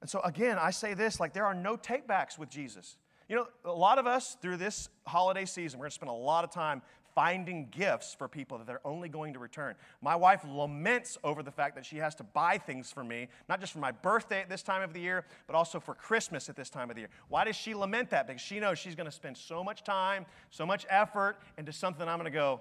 And 0.00 0.08
so, 0.08 0.20
again, 0.20 0.56
I 0.56 0.70
say 0.70 0.94
this 0.94 1.18
like 1.18 1.32
there 1.32 1.46
are 1.46 1.52
no 1.52 1.76
takebacks 1.76 2.38
with 2.38 2.48
Jesus. 2.48 2.96
You 3.28 3.34
know, 3.34 3.48
a 3.64 3.72
lot 3.72 3.98
of 3.98 4.06
us 4.06 4.36
through 4.40 4.58
this 4.58 4.88
holiday 5.04 5.44
season, 5.44 5.80
we're 5.80 5.86
going 5.86 5.90
to 5.90 5.94
spend 5.96 6.10
a 6.10 6.12
lot 6.12 6.44
of 6.44 6.52
time 6.52 6.80
finding 7.16 7.66
gifts 7.72 8.14
for 8.14 8.28
people 8.28 8.56
that 8.58 8.68
they're 8.68 8.86
only 8.86 9.08
going 9.08 9.32
to 9.32 9.40
return. 9.40 9.74
My 10.00 10.14
wife 10.14 10.44
laments 10.48 11.18
over 11.24 11.42
the 11.42 11.50
fact 11.50 11.74
that 11.74 11.84
she 11.84 11.96
has 11.96 12.14
to 12.14 12.22
buy 12.22 12.56
things 12.56 12.92
for 12.92 13.02
me, 13.02 13.26
not 13.48 13.58
just 13.58 13.72
for 13.72 13.80
my 13.80 13.90
birthday 13.90 14.42
at 14.42 14.48
this 14.48 14.62
time 14.62 14.82
of 14.82 14.92
the 14.92 15.00
year, 15.00 15.24
but 15.48 15.56
also 15.56 15.80
for 15.80 15.92
Christmas 15.92 16.48
at 16.48 16.54
this 16.54 16.70
time 16.70 16.88
of 16.88 16.94
the 16.94 17.00
year. 17.02 17.10
Why 17.30 17.42
does 17.42 17.56
she 17.56 17.74
lament 17.74 18.10
that? 18.10 18.28
Because 18.28 18.40
she 18.40 18.60
knows 18.60 18.78
she's 18.78 18.94
going 18.94 19.06
to 19.06 19.12
spend 19.12 19.36
so 19.36 19.64
much 19.64 19.82
time, 19.82 20.24
so 20.50 20.64
much 20.64 20.86
effort 20.88 21.36
into 21.58 21.72
something 21.72 22.06
I'm 22.06 22.20
going 22.20 22.30
to 22.30 22.38
go, 22.38 22.60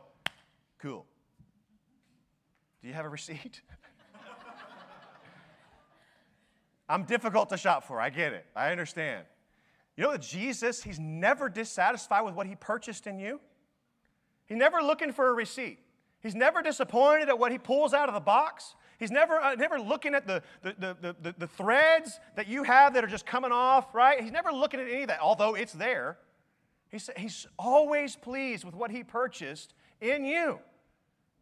cool. 0.80 1.06
Do 2.84 2.89
you 2.89 2.93
have 2.96 3.06
a 3.06 3.10
receipt? 3.10 3.62
I'm 6.89 7.06
difficult 7.06 7.48
to 7.50 7.58
shop 7.58 7.86
for. 7.86 8.02
I 8.02 8.10
get 8.10 8.34
it. 8.34 8.46
I 8.54 8.72
understand. 8.72 9.24
You 9.96 10.04
know 10.04 10.12
that 10.12 10.22
Jesus, 10.22 10.84
he's 10.84 11.00
never 11.00 11.48
dissatisfied 11.48 12.26
with 12.26 12.34
what 12.34 12.46
he 12.46 12.56
purchased 12.56 13.08
in 13.08 13.19
you. 13.19 13.39
He's 14.48 14.58
never 14.58 14.82
looking 14.82 15.13
for 15.13 15.30
a 15.30 15.34
receipt. 15.34 15.80
He's 16.19 16.36
never 16.36 16.62
disappointed 16.62 17.30
at 17.30 17.39
what 17.39 17.54
he 17.54 17.58
pulls 17.58 17.93
out 17.93 18.10
of 18.10 18.15
the 18.15 18.19
box. 18.19 18.76
He's 19.00 19.12
never, 19.12 19.39
uh, 19.39 19.56
never 19.56 19.80
looking 19.80 20.13
at 20.13 20.28
the, 20.28 20.43
the, 20.62 20.76
the, 20.78 21.15
the, 21.22 21.36
the 21.38 21.48
threads 21.48 22.19
that 22.36 22.50
you 22.50 22.63
have 22.63 22.93
that 22.96 23.04
are 23.06 23.08
just 23.08 23.26
coming 23.26 23.54
off, 23.54 23.96
right? 23.96 24.22
He's 24.22 24.32
never 24.32 24.52
looking 24.52 24.82
at 24.82 24.89
any 24.89 25.04
of 25.04 25.08
that, 25.08 25.22
although 25.22 25.56
it's 25.56 25.74
there. 25.74 26.17
He's, 26.89 27.10
he's 27.15 27.48
always 27.58 28.17
pleased 28.17 28.65
with 28.65 28.76
what 28.76 28.91
he 28.91 29.06
purchased 29.06 29.74
in 30.02 30.26
you. 30.26 30.60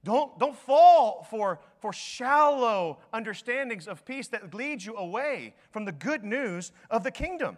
Don't, 0.04 0.38
don't 0.40 0.56
fall 0.56 1.28
for, 1.30 1.60
for 1.80 1.94
shallow 1.94 3.00
understandings 3.14 3.88
of 3.88 4.04
peace 4.04 4.28
that 4.30 4.54
lead 4.54 4.84
you 4.84 4.96
away 4.96 5.54
from 5.70 5.86
the 5.86 5.92
good 5.92 6.24
news 6.24 6.72
of 6.90 7.04
the 7.04 7.12
kingdom. 7.12 7.58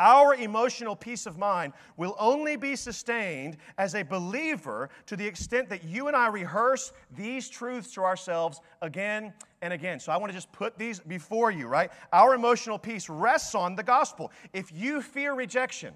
Our 0.00 0.34
emotional 0.34 0.96
peace 0.96 1.26
of 1.26 1.36
mind 1.36 1.74
will 1.98 2.16
only 2.18 2.56
be 2.56 2.74
sustained 2.74 3.58
as 3.76 3.94
a 3.94 4.02
believer 4.02 4.88
to 5.04 5.14
the 5.14 5.26
extent 5.26 5.68
that 5.68 5.84
you 5.84 6.08
and 6.08 6.16
I 6.16 6.28
rehearse 6.28 6.94
these 7.14 7.50
truths 7.50 7.92
to 7.92 8.02
ourselves 8.02 8.62
again 8.80 9.34
and 9.60 9.74
again. 9.74 10.00
So 10.00 10.10
I 10.10 10.16
want 10.16 10.32
to 10.32 10.34
just 10.34 10.50
put 10.52 10.78
these 10.78 11.00
before 11.00 11.50
you, 11.50 11.66
right? 11.66 11.92
Our 12.14 12.34
emotional 12.34 12.78
peace 12.78 13.10
rests 13.10 13.54
on 13.54 13.76
the 13.76 13.82
gospel. 13.82 14.32
If 14.54 14.72
you 14.72 15.02
fear 15.02 15.34
rejection, 15.34 15.92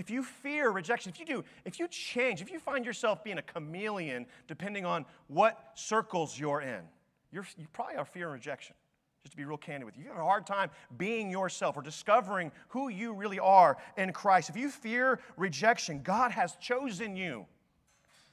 if 0.00 0.08
you 0.08 0.22
fear 0.22 0.70
rejection, 0.70 1.10
if 1.10 1.20
you 1.20 1.26
do, 1.26 1.44
if 1.66 1.78
you 1.78 1.86
change, 1.86 2.40
if 2.40 2.50
you 2.50 2.58
find 2.58 2.86
yourself 2.86 3.22
being 3.22 3.36
a 3.36 3.42
chameleon 3.42 4.24
depending 4.48 4.86
on 4.86 5.04
what 5.28 5.72
circles 5.74 6.38
you're 6.38 6.62
in, 6.62 6.80
you're, 7.30 7.46
you 7.58 7.66
probably 7.74 7.96
are 7.96 8.06
fearing 8.06 8.32
rejection. 8.32 8.74
Just 9.22 9.32
to 9.32 9.36
be 9.36 9.44
real 9.44 9.58
candid 9.58 9.84
with 9.84 9.98
you, 9.98 10.04
you 10.04 10.08
have 10.08 10.18
a 10.18 10.24
hard 10.24 10.46
time 10.46 10.70
being 10.96 11.30
yourself 11.30 11.76
or 11.76 11.82
discovering 11.82 12.50
who 12.68 12.88
you 12.88 13.12
really 13.12 13.38
are 13.38 13.76
in 13.98 14.14
Christ. 14.14 14.48
If 14.48 14.56
you 14.56 14.70
fear 14.70 15.20
rejection, 15.36 16.00
God 16.02 16.30
has 16.32 16.56
chosen 16.56 17.14
you. 17.14 17.44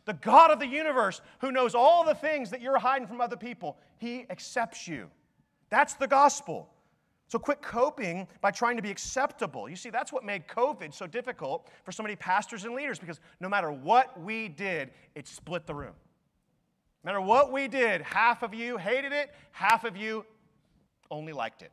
The 0.05 0.13
God 0.13 0.51
of 0.51 0.59
the 0.59 0.67
universe, 0.67 1.19
who 1.39 1.51
knows 1.51 1.75
all 1.75 2.05
the 2.05 2.15
things 2.15 2.51
that 2.51 2.61
you're 2.61 2.79
hiding 2.79 3.09
from 3.09 3.19
other 3.19 3.35
people, 3.35 3.77
He 3.97 4.25
accepts 4.29 4.87
you. 4.87 5.09
That's 5.69 5.95
the 5.95 6.07
gospel. 6.07 6.69
So 7.27 7.37
quit 7.37 7.61
coping 7.61 8.27
by 8.39 8.51
trying 8.51 8.77
to 8.77 8.81
be 8.81 8.89
acceptable. 8.89 9.69
You 9.69 9.75
see, 9.75 9.89
that's 9.89 10.13
what 10.13 10.23
made 10.23 10.47
COVID 10.47 10.93
so 10.93 11.07
difficult 11.07 11.69
for 11.83 11.91
so 11.91 12.01
many 12.01 12.15
pastors 12.15 12.63
and 12.63 12.73
leaders 12.73 12.99
because 12.99 13.19
no 13.41 13.49
matter 13.49 13.71
what 13.71 14.19
we 14.21 14.47
did, 14.47 14.91
it 15.13 15.27
split 15.27 15.67
the 15.67 15.75
room. 15.75 15.93
No 17.03 17.11
matter 17.11 17.21
what 17.21 17.51
we 17.51 17.67
did, 17.67 18.01
half 18.01 18.43
of 18.43 18.53
you 18.53 18.77
hated 18.77 19.11
it, 19.11 19.31
half 19.51 19.83
of 19.83 19.97
you 19.97 20.25
only 21.11 21.33
liked 21.33 21.61
it. 21.61 21.71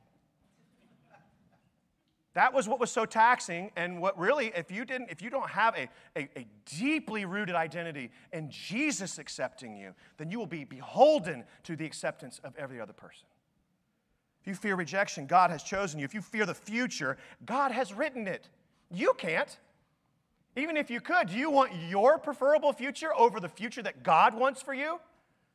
That 2.35 2.53
was 2.53 2.67
what 2.67 2.81
was 2.81 2.91
so 2.91 3.07
taxing, 3.07 3.71
and 3.77 4.03
what 4.03 4.19
really, 4.19 4.53
if 4.57 4.73
you 4.73 4.85
didn't, 4.85 5.09
if 5.11 5.23
you 5.23 5.31
don't 5.31 5.49
have 5.49 5.77
a, 5.77 5.89
a, 6.19 6.29
a, 6.37 6.47
deeply 6.65 7.25
rooted 7.25 7.55
identity 7.55 8.11
in 8.33 8.51
Jesus 8.51 9.19
accepting 9.19 9.77
you, 9.77 9.95
then 10.17 10.33
you 10.33 10.41
will 10.41 10.47
be 10.47 10.65
beholden 10.65 11.45
to 11.63 11.77
the 11.77 11.87
acceptance 11.87 12.41
of 12.43 12.57
every 12.57 12.81
other 12.81 12.93
person. 12.93 13.27
If 14.45 14.49
you 14.49 14.55
fear 14.57 14.77
rejection, 14.77 15.25
God 15.25 15.51
has 15.51 15.63
chosen 15.63 15.99
you. 15.99 16.05
If 16.05 16.13
you 16.13 16.21
fear 16.21 16.45
the 16.45 16.55
future, 16.55 17.17
God 17.47 17.73
has 17.73 17.95
written 17.95 18.29
it. 18.29 18.51
You 18.91 19.15
can't. 19.17 19.59
Even 20.55 20.77
if 20.77 20.91
you 20.91 21.01
could, 21.01 21.31
do 21.31 21.39
you 21.39 21.51
want 21.51 21.73
your 21.89 22.19
preferable 22.19 22.75
future 22.75 23.15
over 23.17 23.41
the 23.41 23.49
future 23.49 23.83
that 23.83 24.03
God 24.03 24.35
wants 24.35 24.61
for 24.61 24.75
you? 24.75 25.01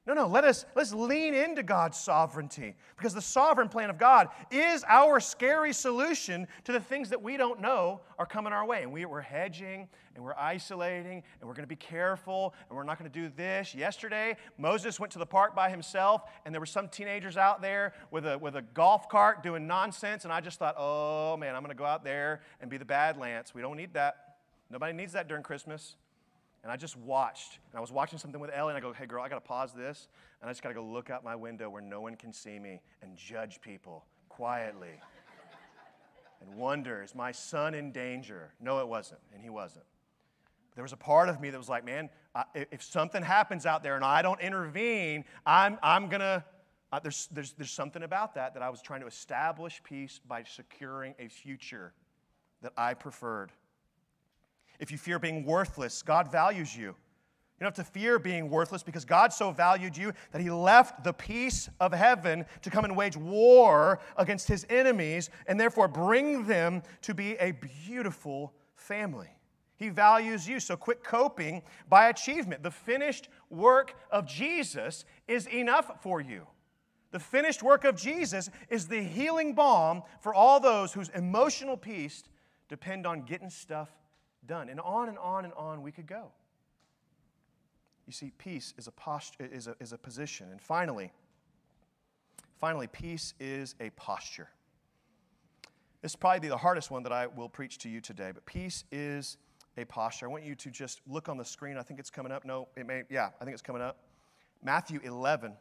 No, 0.09 0.15
no, 0.15 0.25
let 0.25 0.43
us 0.43 0.65
let's 0.73 0.91
lean 0.91 1.35
into 1.35 1.61
God's 1.61 1.95
sovereignty 1.95 2.73
because 2.97 3.13
the 3.13 3.21
sovereign 3.21 3.69
plan 3.69 3.91
of 3.91 3.99
God 3.99 4.29
is 4.49 4.83
our 4.87 5.19
scary 5.19 5.71
solution 5.71 6.47
to 6.63 6.71
the 6.71 6.79
things 6.79 7.09
that 7.09 7.21
we 7.21 7.37
don't 7.37 7.61
know 7.61 8.01
are 8.17 8.25
coming 8.25 8.51
our 8.51 8.65
way. 8.65 8.81
And 8.81 8.91
we, 8.91 9.05
we're 9.05 9.21
hedging 9.21 9.87
and 10.15 10.23
we're 10.23 10.33
isolating 10.33 11.21
and 11.39 11.47
we're 11.47 11.53
going 11.53 11.61
to 11.61 11.67
be 11.67 11.75
careful 11.75 12.55
and 12.67 12.75
we're 12.75 12.85
not 12.85 12.97
going 12.97 13.11
to 13.11 13.19
do 13.19 13.31
this. 13.37 13.75
Yesterday, 13.75 14.35
Moses 14.57 14.99
went 14.99 15.13
to 15.13 15.19
the 15.19 15.27
park 15.27 15.55
by 15.55 15.69
himself 15.69 16.23
and 16.43 16.55
there 16.55 16.59
were 16.59 16.65
some 16.65 16.87
teenagers 16.87 17.37
out 17.37 17.61
there 17.61 17.93
with 18.09 18.25
a, 18.25 18.35
with 18.35 18.55
a 18.55 18.63
golf 18.63 19.09
cart 19.09 19.43
doing 19.43 19.67
nonsense. 19.67 20.23
And 20.23 20.33
I 20.33 20.41
just 20.41 20.57
thought, 20.57 20.73
oh 20.75 21.37
man, 21.37 21.55
I'm 21.55 21.61
going 21.61 21.69
to 21.69 21.77
go 21.77 21.85
out 21.85 22.03
there 22.03 22.41
and 22.61 22.71
be 22.71 22.77
the 22.77 22.83
bad 22.83 23.17
Lance. 23.17 23.53
We 23.53 23.61
don't 23.61 23.77
need 23.77 23.93
that. 23.93 24.37
Nobody 24.71 24.93
needs 24.93 25.13
that 25.13 25.27
during 25.27 25.43
Christmas. 25.43 25.97
And 26.63 26.71
I 26.71 26.75
just 26.75 26.97
watched. 26.97 27.59
And 27.71 27.77
I 27.77 27.81
was 27.81 27.91
watching 27.91 28.19
something 28.19 28.39
with 28.39 28.51
Ellie, 28.53 28.73
and 28.73 28.77
I 28.77 28.81
go, 28.81 28.93
hey, 28.93 29.05
girl, 29.05 29.23
I 29.23 29.29
got 29.29 29.35
to 29.35 29.47
pause 29.47 29.71
this. 29.73 30.07
And 30.41 30.49
I 30.49 30.51
just 30.51 30.61
got 30.61 30.69
to 30.69 30.75
go 30.75 30.83
look 30.83 31.09
out 31.09 31.23
my 31.23 31.35
window 31.35 31.69
where 31.69 31.81
no 31.81 32.01
one 32.01 32.15
can 32.15 32.33
see 32.33 32.59
me 32.59 32.81
and 33.01 33.15
judge 33.15 33.61
people 33.61 34.05
quietly. 34.27 34.99
and 36.41 36.55
wonder, 36.55 37.03
is 37.03 37.15
my 37.15 37.31
son 37.31 37.73
in 37.73 37.91
danger? 37.91 38.53
No, 38.59 38.79
it 38.79 38.87
wasn't. 38.87 39.21
And 39.33 39.41
he 39.41 39.49
wasn't. 39.49 39.85
There 40.75 40.83
was 40.83 40.93
a 40.93 40.97
part 40.97 41.29
of 41.29 41.41
me 41.41 41.49
that 41.49 41.57
was 41.57 41.69
like, 41.69 41.85
man, 41.85 42.09
I, 42.35 42.43
if 42.55 42.83
something 42.83 43.23
happens 43.23 43.65
out 43.65 43.83
there 43.83 43.95
and 43.95 44.05
I 44.05 44.21
don't 44.21 44.39
intervene, 44.39 45.25
I'm, 45.45 45.77
I'm 45.83 46.07
going 46.07 46.21
to. 46.21 46.43
Uh, 46.91 46.99
there's, 46.99 47.27
there's, 47.31 47.53
there's 47.53 47.69
something 47.69 48.01
about 48.01 48.33
that 48.33 48.55
that 48.55 48.63
I 48.63 48.69
was 48.69 48.81
trying 48.81 49.01
to 49.01 49.07
establish 49.07 49.79
peace 49.83 50.19
by 50.27 50.43
securing 50.43 51.13
a 51.19 51.27
future 51.27 51.93
that 52.63 52.73
I 52.77 52.95
preferred. 52.95 53.51
If 54.79 54.91
you 54.91 54.97
fear 54.97 55.19
being 55.19 55.45
worthless, 55.45 56.01
God 56.01 56.31
values 56.31 56.75
you. 56.75 56.95
You 57.59 57.65
don't 57.65 57.75
have 57.75 57.85
to 57.85 57.91
fear 57.91 58.19
being 58.19 58.49
worthless 58.49 58.83
because 58.83 59.03
God 59.03 59.33
so 59.33 59.51
valued 59.51 59.97
you 59.97 60.13
that 60.31 60.41
He 60.41 60.49
left 60.49 61.03
the 61.03 61.11
peace 61.11 61.69
of 61.81 61.91
heaven 61.91 62.45
to 62.61 62.69
come 62.69 62.85
and 62.85 62.95
wage 62.95 63.17
war 63.17 63.99
against 64.15 64.47
His 64.47 64.65
enemies 64.69 65.29
and 65.45 65.59
therefore 65.59 65.89
bring 65.89 66.45
them 66.45 66.81
to 67.01 67.13
be 67.13 67.35
a 67.35 67.51
beautiful 67.85 68.53
family. 68.75 69.27
He 69.75 69.89
values 69.89 70.47
you, 70.47 70.61
so 70.61 70.77
quit 70.77 71.03
coping 71.03 71.61
by 71.89 72.07
achievement. 72.07 72.63
The 72.63 72.71
finished 72.71 73.27
work 73.49 73.95
of 74.09 74.25
Jesus 74.25 75.03
is 75.27 75.45
enough 75.47 76.01
for 76.01 76.21
you. 76.21 76.47
The 77.11 77.19
finished 77.19 77.61
work 77.61 77.83
of 77.83 77.97
Jesus 77.97 78.49
is 78.69 78.87
the 78.87 79.01
healing 79.01 79.53
balm 79.53 80.03
for 80.21 80.33
all 80.33 80.61
those 80.61 80.93
whose 80.93 81.09
emotional 81.09 81.75
peace 81.75 82.23
depend 82.69 83.05
on 83.05 83.23
getting 83.23 83.49
stuff 83.49 83.89
done. 84.45 84.69
And 84.69 84.79
on 84.79 85.09
and 85.09 85.17
on 85.17 85.45
and 85.45 85.53
on 85.53 85.81
we 85.81 85.91
could 85.91 86.07
go. 86.07 86.31
You 88.07 88.13
see, 88.13 88.31
peace 88.37 88.73
is 88.77 88.87
a, 88.87 88.91
posture, 88.91 89.47
is 89.51 89.67
a, 89.67 89.75
is 89.79 89.93
a 89.93 89.97
position. 89.97 90.47
And 90.51 90.59
finally, 90.59 91.11
finally, 92.59 92.87
peace 92.87 93.35
is 93.39 93.75
a 93.79 93.91
posture. 93.91 94.49
This 96.01 96.13
is 96.13 96.15
probably 96.15 96.49
the 96.49 96.57
hardest 96.57 96.89
one 96.89 97.03
that 97.03 97.11
I 97.11 97.27
will 97.27 97.49
preach 97.49 97.77
to 97.79 97.89
you 97.89 98.01
today, 98.01 98.31
but 98.33 98.45
peace 98.45 98.83
is 98.91 99.37
a 99.77 99.85
posture. 99.85 100.25
I 100.25 100.29
want 100.29 100.43
you 100.43 100.55
to 100.55 100.71
just 100.71 101.01
look 101.07 101.29
on 101.29 101.37
the 101.37 101.45
screen. 101.45 101.77
I 101.77 101.83
think 101.83 101.99
it's 101.99 102.09
coming 102.09 102.31
up. 102.31 102.45
No, 102.45 102.67
it 102.75 102.87
may, 102.87 103.03
yeah, 103.09 103.29
I 103.39 103.43
think 103.43 103.53
it's 103.53 103.61
coming 103.61 103.81
up. 103.81 103.97
Matthew 104.63 104.99
11. 105.03 105.53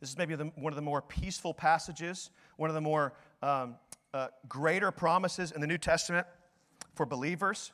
This 0.00 0.08
is 0.08 0.16
maybe 0.16 0.34
the, 0.34 0.46
one 0.54 0.72
of 0.72 0.76
the 0.76 0.82
more 0.82 1.02
peaceful 1.02 1.52
passages, 1.52 2.30
one 2.56 2.70
of 2.70 2.74
the 2.74 2.80
more 2.80 3.12
um, 3.42 3.76
uh, 4.14 4.28
greater 4.48 4.90
promises 4.90 5.52
in 5.52 5.60
the 5.60 5.66
New 5.66 5.78
Testament 5.78 6.26
for 6.94 7.04
believers 7.04 7.72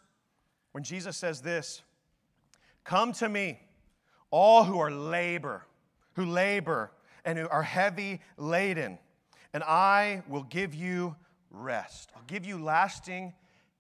when 0.77 0.83
Jesus 0.83 1.17
says 1.17 1.41
this 1.41 1.81
Come 2.85 3.15
to 3.15 3.31
me, 3.31 3.59
all 4.31 4.63
who 4.63 4.79
are 4.79 4.91
labor, 4.91 5.65
who 6.17 6.27
labor 6.27 6.93
and 7.25 7.39
who 7.39 7.49
are 7.49 7.63
heavy 7.63 8.21
laden, 8.37 8.99
and 9.55 9.65
I 9.65 10.23
will 10.29 10.43
give 10.43 10.75
you 10.75 11.17
rest. 11.51 12.11
I'll 12.15 12.25
give 12.27 12.45
you 12.45 12.63
lasting 12.63 13.33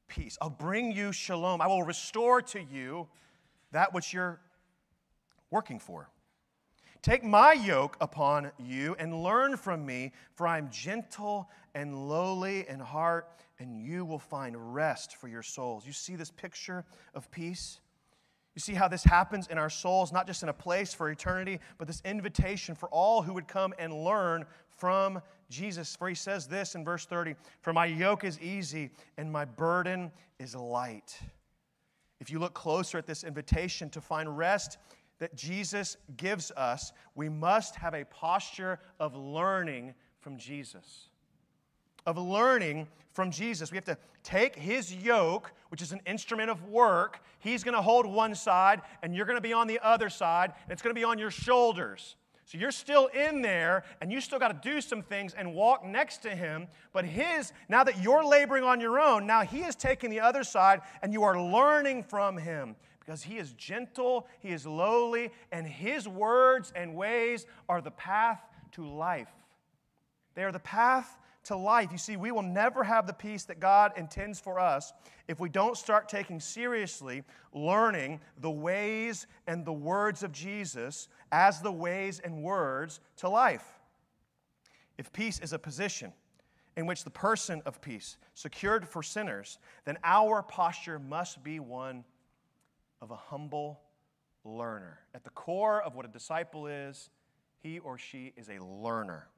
peace. 0.08 0.38
I'll 0.40 0.48
bring 0.48 0.90
you 0.90 1.12
shalom. 1.12 1.60
I 1.60 1.66
will 1.66 1.82
restore 1.82 2.40
to 2.40 2.62
you 2.62 3.08
that 3.72 3.92
which 3.92 4.14
you're 4.14 4.40
working 5.50 5.78
for. 5.78 6.08
Take 7.06 7.22
my 7.22 7.52
yoke 7.52 7.96
upon 8.00 8.50
you 8.58 8.96
and 8.98 9.22
learn 9.22 9.56
from 9.56 9.86
me, 9.86 10.10
for 10.34 10.44
I 10.44 10.58
am 10.58 10.68
gentle 10.72 11.48
and 11.72 12.08
lowly 12.08 12.68
in 12.68 12.80
heart, 12.80 13.28
and 13.60 13.80
you 13.80 14.04
will 14.04 14.18
find 14.18 14.74
rest 14.74 15.14
for 15.14 15.28
your 15.28 15.44
souls. 15.44 15.86
You 15.86 15.92
see 15.92 16.16
this 16.16 16.32
picture 16.32 16.84
of 17.14 17.30
peace? 17.30 17.78
You 18.56 18.60
see 18.60 18.74
how 18.74 18.88
this 18.88 19.04
happens 19.04 19.46
in 19.46 19.56
our 19.56 19.70
souls, 19.70 20.12
not 20.12 20.26
just 20.26 20.42
in 20.42 20.48
a 20.48 20.52
place 20.52 20.92
for 20.92 21.08
eternity, 21.08 21.60
but 21.78 21.86
this 21.86 22.02
invitation 22.04 22.74
for 22.74 22.88
all 22.88 23.22
who 23.22 23.34
would 23.34 23.46
come 23.46 23.72
and 23.78 24.02
learn 24.02 24.44
from 24.66 25.22
Jesus. 25.48 25.94
For 25.94 26.08
he 26.08 26.14
says 26.16 26.48
this 26.48 26.74
in 26.74 26.84
verse 26.84 27.06
30 27.06 27.36
For 27.60 27.72
my 27.72 27.86
yoke 27.86 28.24
is 28.24 28.40
easy 28.40 28.90
and 29.16 29.30
my 29.30 29.44
burden 29.44 30.10
is 30.40 30.56
light. 30.56 31.20
If 32.18 32.32
you 32.32 32.40
look 32.40 32.54
closer 32.54 32.98
at 32.98 33.06
this 33.06 33.22
invitation 33.22 33.90
to 33.90 34.00
find 34.00 34.36
rest 34.36 34.78
that 35.18 35.34
Jesus 35.34 35.96
gives 36.16 36.50
us, 36.52 36.92
we 37.14 37.28
must 37.28 37.76
have 37.76 37.94
a 37.94 38.04
posture 38.04 38.78
of 39.00 39.14
learning 39.14 39.94
from 40.20 40.38
Jesus 40.38 41.08
of 42.06 42.16
learning 42.16 42.86
from 43.12 43.30
Jesus. 43.30 43.70
We 43.70 43.76
have 43.76 43.84
to 43.86 43.98
take 44.22 44.56
his 44.56 44.94
yoke, 44.94 45.52
which 45.68 45.82
is 45.82 45.92
an 45.92 46.00
instrument 46.06 46.50
of 46.50 46.64
work. 46.68 47.20
He's 47.40 47.64
going 47.64 47.74
to 47.74 47.82
hold 47.82 48.06
one 48.06 48.34
side, 48.34 48.82
and 49.02 49.14
you're 49.14 49.26
going 49.26 49.36
to 49.36 49.42
be 49.42 49.52
on 49.52 49.66
the 49.66 49.80
other 49.82 50.08
side, 50.08 50.52
and 50.62 50.72
it's 50.72 50.82
going 50.82 50.94
to 50.94 50.98
be 50.98 51.04
on 51.04 51.18
your 51.18 51.30
shoulders. 51.30 52.16
So 52.44 52.58
you're 52.58 52.70
still 52.70 53.06
in 53.08 53.42
there, 53.42 53.82
and 54.00 54.12
you 54.12 54.20
still 54.20 54.38
got 54.38 54.62
to 54.62 54.70
do 54.70 54.80
some 54.80 55.02
things 55.02 55.34
and 55.34 55.52
walk 55.52 55.84
next 55.84 56.18
to 56.18 56.30
him. 56.30 56.68
But 56.92 57.04
his, 57.04 57.52
now 57.68 57.82
that 57.82 58.00
you're 58.00 58.24
laboring 58.24 58.62
on 58.62 58.80
your 58.80 59.00
own, 59.00 59.26
now 59.26 59.42
he 59.42 59.60
is 59.60 59.74
taking 59.74 60.10
the 60.10 60.20
other 60.20 60.44
side, 60.44 60.82
and 61.02 61.12
you 61.12 61.24
are 61.24 61.40
learning 61.40 62.04
from 62.04 62.38
him 62.38 62.76
because 63.06 63.22
he 63.22 63.38
is 63.38 63.52
gentle, 63.52 64.26
he 64.40 64.50
is 64.50 64.66
lowly, 64.66 65.30
and 65.52 65.64
his 65.64 66.08
words 66.08 66.72
and 66.74 66.96
ways 66.96 67.46
are 67.68 67.80
the 67.80 67.92
path 67.92 68.42
to 68.72 68.84
life. 68.84 69.30
They 70.34 70.42
are 70.42 70.50
the 70.50 70.58
path 70.58 71.16
to 71.44 71.56
life. 71.56 71.92
You 71.92 71.98
see, 71.98 72.16
we 72.16 72.32
will 72.32 72.42
never 72.42 72.82
have 72.82 73.06
the 73.06 73.12
peace 73.12 73.44
that 73.44 73.60
God 73.60 73.92
intends 73.96 74.40
for 74.40 74.58
us 74.58 74.92
if 75.28 75.38
we 75.38 75.48
don't 75.48 75.76
start 75.76 76.08
taking 76.08 76.40
seriously 76.40 77.22
learning 77.52 78.20
the 78.40 78.50
ways 78.50 79.28
and 79.46 79.64
the 79.64 79.72
words 79.72 80.24
of 80.24 80.32
Jesus 80.32 81.08
as 81.30 81.60
the 81.60 81.72
ways 81.72 82.18
and 82.18 82.42
words 82.42 82.98
to 83.18 83.28
life. 83.28 83.64
If 84.98 85.12
peace 85.12 85.38
is 85.38 85.52
a 85.52 85.58
position 85.60 86.12
in 86.76 86.86
which 86.86 87.04
the 87.04 87.10
person 87.10 87.62
of 87.66 87.80
peace 87.80 88.16
secured 88.34 88.88
for 88.88 89.02
sinners, 89.02 89.58
then 89.84 89.96
our 90.02 90.42
posture 90.42 90.98
must 90.98 91.44
be 91.44 91.60
one 91.60 92.04
of 93.00 93.10
a 93.10 93.16
humble 93.16 93.80
learner. 94.44 95.00
At 95.14 95.24
the 95.24 95.30
core 95.30 95.82
of 95.82 95.94
what 95.94 96.04
a 96.04 96.08
disciple 96.08 96.66
is, 96.66 97.10
he 97.62 97.78
or 97.78 97.98
she 97.98 98.32
is 98.36 98.48
a 98.48 98.62
learner. 98.62 99.28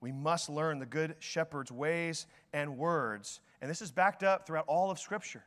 We 0.00 0.12
must 0.12 0.48
learn 0.48 0.78
the 0.78 0.86
Good 0.86 1.16
Shepherd's 1.20 1.70
ways 1.70 2.26
and 2.52 2.76
words. 2.76 3.40
And 3.60 3.70
this 3.70 3.82
is 3.82 3.90
backed 3.90 4.22
up 4.22 4.46
throughout 4.46 4.64
all 4.66 4.90
of 4.90 4.98
Scripture. 4.98 5.44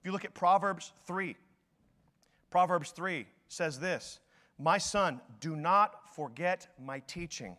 If 0.00 0.06
you 0.06 0.12
look 0.12 0.24
at 0.24 0.34
Proverbs 0.34 0.92
3, 1.06 1.36
Proverbs 2.50 2.90
3 2.90 3.26
says 3.48 3.78
this 3.78 4.20
My 4.58 4.78
son, 4.78 5.20
do 5.40 5.56
not 5.56 6.14
forget 6.14 6.68
my 6.78 7.00
teaching, 7.00 7.56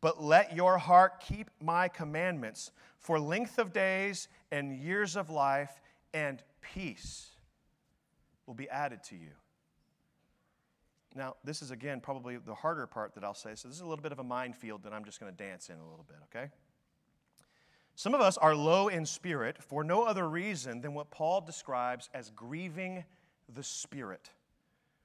but 0.00 0.22
let 0.22 0.54
your 0.54 0.78
heart 0.78 1.20
keep 1.20 1.50
my 1.62 1.88
commandments, 1.88 2.70
for 2.98 3.18
length 3.18 3.58
of 3.58 3.72
days 3.72 4.28
and 4.50 4.76
years 4.76 5.16
of 5.16 5.30
life 5.30 5.80
and 6.12 6.42
peace 6.60 7.35
will 8.46 8.54
be 8.54 8.68
added 8.68 9.02
to 9.04 9.16
you. 9.16 9.30
Now, 11.14 11.36
this 11.44 11.62
is 11.62 11.70
again 11.70 12.00
probably 12.00 12.36
the 12.36 12.54
harder 12.54 12.86
part 12.86 13.14
that 13.14 13.24
I'll 13.24 13.34
say. 13.34 13.54
So, 13.54 13.68
this 13.68 13.76
is 13.76 13.82
a 13.82 13.86
little 13.86 14.02
bit 14.02 14.12
of 14.12 14.18
a 14.18 14.24
minefield 14.24 14.82
that 14.84 14.92
I'm 14.92 15.04
just 15.04 15.18
going 15.18 15.34
to 15.34 15.36
dance 15.36 15.70
in 15.70 15.76
a 15.76 15.88
little 15.88 16.04
bit, 16.06 16.18
okay? 16.24 16.50
Some 17.94 18.14
of 18.14 18.20
us 18.20 18.36
are 18.36 18.54
low 18.54 18.88
in 18.88 19.06
spirit 19.06 19.56
for 19.62 19.82
no 19.82 20.02
other 20.02 20.28
reason 20.28 20.82
than 20.82 20.92
what 20.92 21.10
Paul 21.10 21.40
describes 21.40 22.10
as 22.12 22.28
grieving 22.30 23.04
the 23.54 23.62
Spirit. 23.62 24.30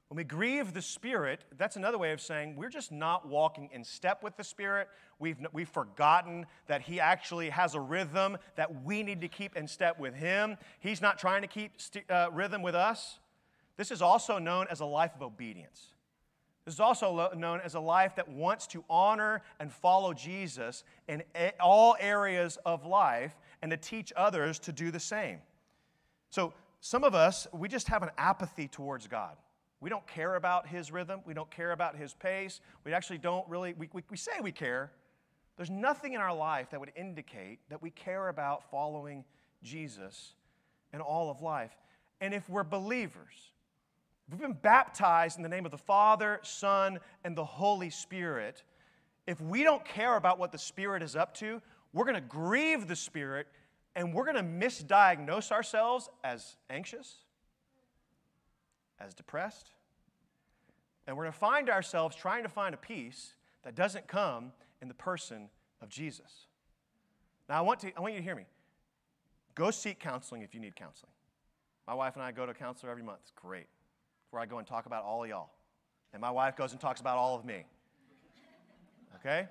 When 0.09 0.17
we 0.17 0.25
grieve 0.25 0.73
the 0.73 0.81
Spirit, 0.81 1.45
that's 1.57 1.77
another 1.77 1.97
way 1.97 2.11
of 2.11 2.19
saying 2.19 2.57
we're 2.57 2.67
just 2.67 2.91
not 2.91 3.29
walking 3.29 3.69
in 3.71 3.85
step 3.85 4.21
with 4.21 4.35
the 4.35 4.43
Spirit. 4.43 4.89
We've, 5.19 5.37
we've 5.53 5.69
forgotten 5.69 6.45
that 6.67 6.81
He 6.81 6.99
actually 6.99 7.49
has 7.49 7.75
a 7.75 7.79
rhythm 7.79 8.37
that 8.57 8.83
we 8.83 9.03
need 9.03 9.21
to 9.21 9.29
keep 9.29 9.55
in 9.55 9.69
step 9.69 9.97
with 9.97 10.13
Him. 10.13 10.57
He's 10.81 11.01
not 11.01 11.17
trying 11.17 11.43
to 11.43 11.47
keep 11.47 11.79
st- 11.79 12.11
uh, 12.11 12.27
rhythm 12.33 12.61
with 12.61 12.75
us. 12.75 13.19
This 13.81 13.89
is 13.89 14.03
also 14.03 14.37
known 14.37 14.67
as 14.69 14.81
a 14.81 14.85
life 14.85 15.15
of 15.15 15.23
obedience. 15.23 15.87
This 16.65 16.75
is 16.75 16.79
also 16.79 17.31
known 17.35 17.61
as 17.61 17.73
a 17.73 17.79
life 17.79 18.15
that 18.17 18.29
wants 18.29 18.67
to 18.67 18.83
honor 18.87 19.41
and 19.59 19.73
follow 19.73 20.13
Jesus 20.13 20.83
in 21.07 21.23
all 21.59 21.95
areas 21.99 22.59
of 22.63 22.85
life 22.85 23.33
and 23.59 23.71
to 23.71 23.77
teach 23.77 24.13
others 24.15 24.59
to 24.59 24.71
do 24.71 24.91
the 24.91 24.99
same. 24.99 25.39
So, 26.29 26.53
some 26.79 27.03
of 27.03 27.15
us, 27.15 27.47
we 27.51 27.67
just 27.67 27.87
have 27.87 28.03
an 28.03 28.11
apathy 28.19 28.67
towards 28.67 29.07
God. 29.07 29.35
We 29.79 29.89
don't 29.89 30.05
care 30.05 30.35
about 30.35 30.67
his 30.67 30.91
rhythm. 30.91 31.21
We 31.25 31.33
don't 31.33 31.49
care 31.49 31.71
about 31.71 31.95
his 31.95 32.13
pace. 32.13 32.61
We 32.83 32.93
actually 32.93 33.17
don't 33.17 33.49
really, 33.49 33.73
we, 33.73 33.89
we, 33.93 34.03
we 34.11 34.17
say 34.17 34.33
we 34.43 34.51
care. 34.51 34.91
There's 35.57 35.71
nothing 35.71 36.13
in 36.13 36.21
our 36.21 36.35
life 36.35 36.69
that 36.69 36.79
would 36.79 36.91
indicate 36.95 37.57
that 37.69 37.81
we 37.81 37.89
care 37.89 38.27
about 38.27 38.69
following 38.69 39.25
Jesus 39.63 40.35
in 40.93 41.01
all 41.01 41.31
of 41.31 41.41
life. 41.41 41.73
And 42.19 42.35
if 42.35 42.47
we're 42.47 42.63
believers, 42.63 43.51
we've 44.29 44.39
been 44.39 44.53
baptized 44.53 45.37
in 45.37 45.43
the 45.43 45.49
name 45.49 45.65
of 45.65 45.71
the 45.71 45.77
Father, 45.77 46.39
Son, 46.43 46.99
and 47.23 47.37
the 47.37 47.45
Holy 47.45 47.89
Spirit, 47.89 48.63
if 49.27 49.39
we 49.39 49.63
don't 49.63 49.83
care 49.85 50.15
about 50.15 50.39
what 50.39 50.51
the 50.51 50.57
Spirit 50.57 51.03
is 51.03 51.15
up 51.15 51.33
to, 51.35 51.61
we're 51.93 52.05
going 52.05 52.15
to 52.15 52.21
grieve 52.21 52.87
the 52.87 52.95
Spirit 52.95 53.47
and 53.95 54.13
we're 54.13 54.25
going 54.25 54.37
to 54.37 54.67
misdiagnose 54.67 55.51
ourselves 55.51 56.09
as 56.23 56.55
anxious, 56.69 57.17
as 58.99 59.13
depressed, 59.13 59.71
and 61.05 61.17
we're 61.17 61.23
going 61.23 61.33
to 61.33 61.39
find 61.39 61.69
ourselves 61.69 62.15
trying 62.15 62.43
to 62.43 62.49
find 62.49 62.73
a 62.73 62.77
peace 62.77 63.33
that 63.63 63.75
doesn't 63.75 64.07
come 64.07 64.51
in 64.81 64.87
the 64.87 64.93
person 64.93 65.49
of 65.81 65.89
Jesus. 65.89 66.47
Now, 67.49 67.57
I 67.57 67.61
want, 67.61 67.81
to, 67.81 67.91
I 67.97 68.01
want 68.01 68.13
you 68.13 68.19
to 68.19 68.23
hear 68.23 68.35
me. 68.35 68.45
Go 69.55 69.71
seek 69.71 69.99
counseling 69.99 70.41
if 70.41 70.53
you 70.53 70.61
need 70.61 70.75
counseling. 70.75 71.11
My 71.85 71.93
wife 71.93 72.15
and 72.15 72.23
I 72.23 72.31
go 72.31 72.45
to 72.45 72.51
a 72.51 72.55
counselor 72.55 72.91
every 72.91 73.03
month. 73.03 73.19
It's 73.23 73.33
great. 73.35 73.67
Where 74.31 74.41
I 74.41 74.45
go 74.45 74.57
and 74.57 74.67
talk 74.67 74.85
about 74.85 75.03
all 75.03 75.23
of 75.23 75.29
y'all. 75.29 75.49
And 76.13 76.21
my 76.21 76.31
wife 76.31 76.55
goes 76.55 76.71
and 76.71 76.81
talks 76.81 76.99
about 76.99 77.17
all 77.17 77.35
of 77.35 77.45
me. 77.45 77.63
Okay? 79.17 79.47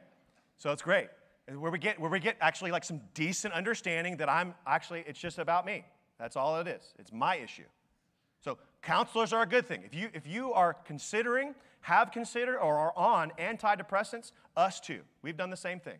So 0.56 0.72
it's 0.72 0.82
great. 0.82 1.08
Where 1.46 1.70
we 1.70 1.78
get 1.78 1.98
where 1.98 2.10
we 2.10 2.20
get 2.20 2.36
actually 2.40 2.70
like 2.70 2.84
some 2.84 3.00
decent 3.14 3.54
understanding 3.54 4.16
that 4.18 4.28
I'm 4.28 4.54
actually 4.66 5.04
it's 5.06 5.18
just 5.18 5.38
about 5.38 5.64
me. 5.64 5.84
That's 6.18 6.36
all 6.36 6.60
it 6.60 6.68
is. 6.68 6.82
It's 6.98 7.12
my 7.12 7.36
issue. 7.36 7.64
So 8.40 8.58
counselors 8.82 9.32
are 9.32 9.42
a 9.42 9.46
good 9.46 9.66
thing. 9.66 9.82
If 9.84 9.94
you 9.94 10.10
if 10.12 10.26
you 10.26 10.52
are 10.52 10.74
considering, 10.74 11.54
have 11.82 12.10
considered, 12.12 12.58
or 12.58 12.76
are 12.76 12.92
on 12.96 13.32
antidepressants, 13.38 14.32
us 14.56 14.80
too. 14.80 15.00
We've 15.22 15.36
done 15.36 15.50
the 15.50 15.56
same 15.56 15.80
thing. 15.80 15.98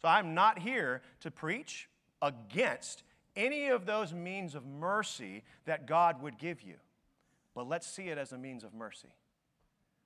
So 0.00 0.08
I'm 0.08 0.34
not 0.34 0.60
here 0.60 1.02
to 1.20 1.30
preach 1.30 1.88
against 2.22 3.02
any 3.36 3.68
of 3.68 3.86
those 3.86 4.12
means 4.12 4.54
of 4.54 4.64
mercy 4.64 5.42
that 5.64 5.86
God 5.86 6.22
would 6.22 6.38
give 6.38 6.62
you. 6.62 6.74
But 7.58 7.68
let's 7.68 7.88
see 7.88 8.04
it 8.04 8.18
as 8.18 8.30
a 8.30 8.38
means 8.38 8.62
of 8.62 8.72
mercy. 8.72 9.08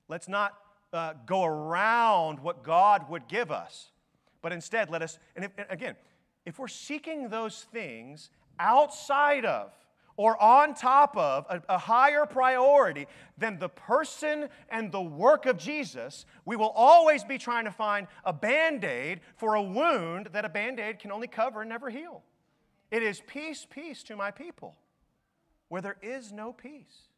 Let's 0.08 0.26
not 0.26 0.54
uh, 0.90 1.12
go 1.26 1.44
around 1.44 2.40
what 2.40 2.64
God 2.64 3.10
would 3.10 3.28
give 3.28 3.50
us, 3.50 3.90
but 4.40 4.52
instead 4.52 4.88
let 4.88 5.02
us, 5.02 5.18
and, 5.36 5.44
if, 5.44 5.50
and 5.58 5.66
again, 5.68 5.96
if 6.46 6.58
we're 6.58 6.66
seeking 6.66 7.28
those 7.28 7.66
things 7.70 8.30
outside 8.58 9.44
of 9.44 9.70
or 10.16 10.42
on 10.42 10.72
top 10.72 11.14
of 11.14 11.44
a, 11.50 11.60
a, 11.68 11.76
higher 11.76 12.24
priority 12.24 13.06
than 13.36 13.58
the 13.58 13.68
person 13.68 14.48
and 14.70 14.90
the 14.90 15.02
work 15.02 15.44
of 15.44 15.58
Jesus, 15.58 16.24
we 16.46 16.56
will 16.56 16.72
always 16.74 17.22
be 17.22 17.36
trying 17.36 17.66
to 17.66 17.70
find 17.70 18.06
a 18.24 18.32
band 18.32 18.82
aid 18.82 19.20
for 19.36 19.56
a 19.56 19.62
wound 19.62 20.30
that 20.32 20.46
a 20.46 20.48
band 20.48 20.80
aid 20.80 21.00
can 21.00 21.12
only 21.12 21.28
cover 21.28 21.60
and 21.60 21.68
never 21.68 21.90
heal. 21.90 22.22
It 22.90 23.02
is 23.02 23.20
peace, 23.26 23.66
peace 23.68 24.02
to 24.04 24.16
my 24.16 24.30
people, 24.30 24.74
where 25.68 25.82
there 25.82 25.98
is 26.00 26.32
no 26.32 26.54
peace. 26.54 27.08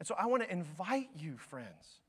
And 0.00 0.08
so 0.08 0.16
I 0.18 0.26
want 0.26 0.42
to 0.42 0.50
invite 0.50 1.10
you, 1.16 1.36
friends. 1.36 2.00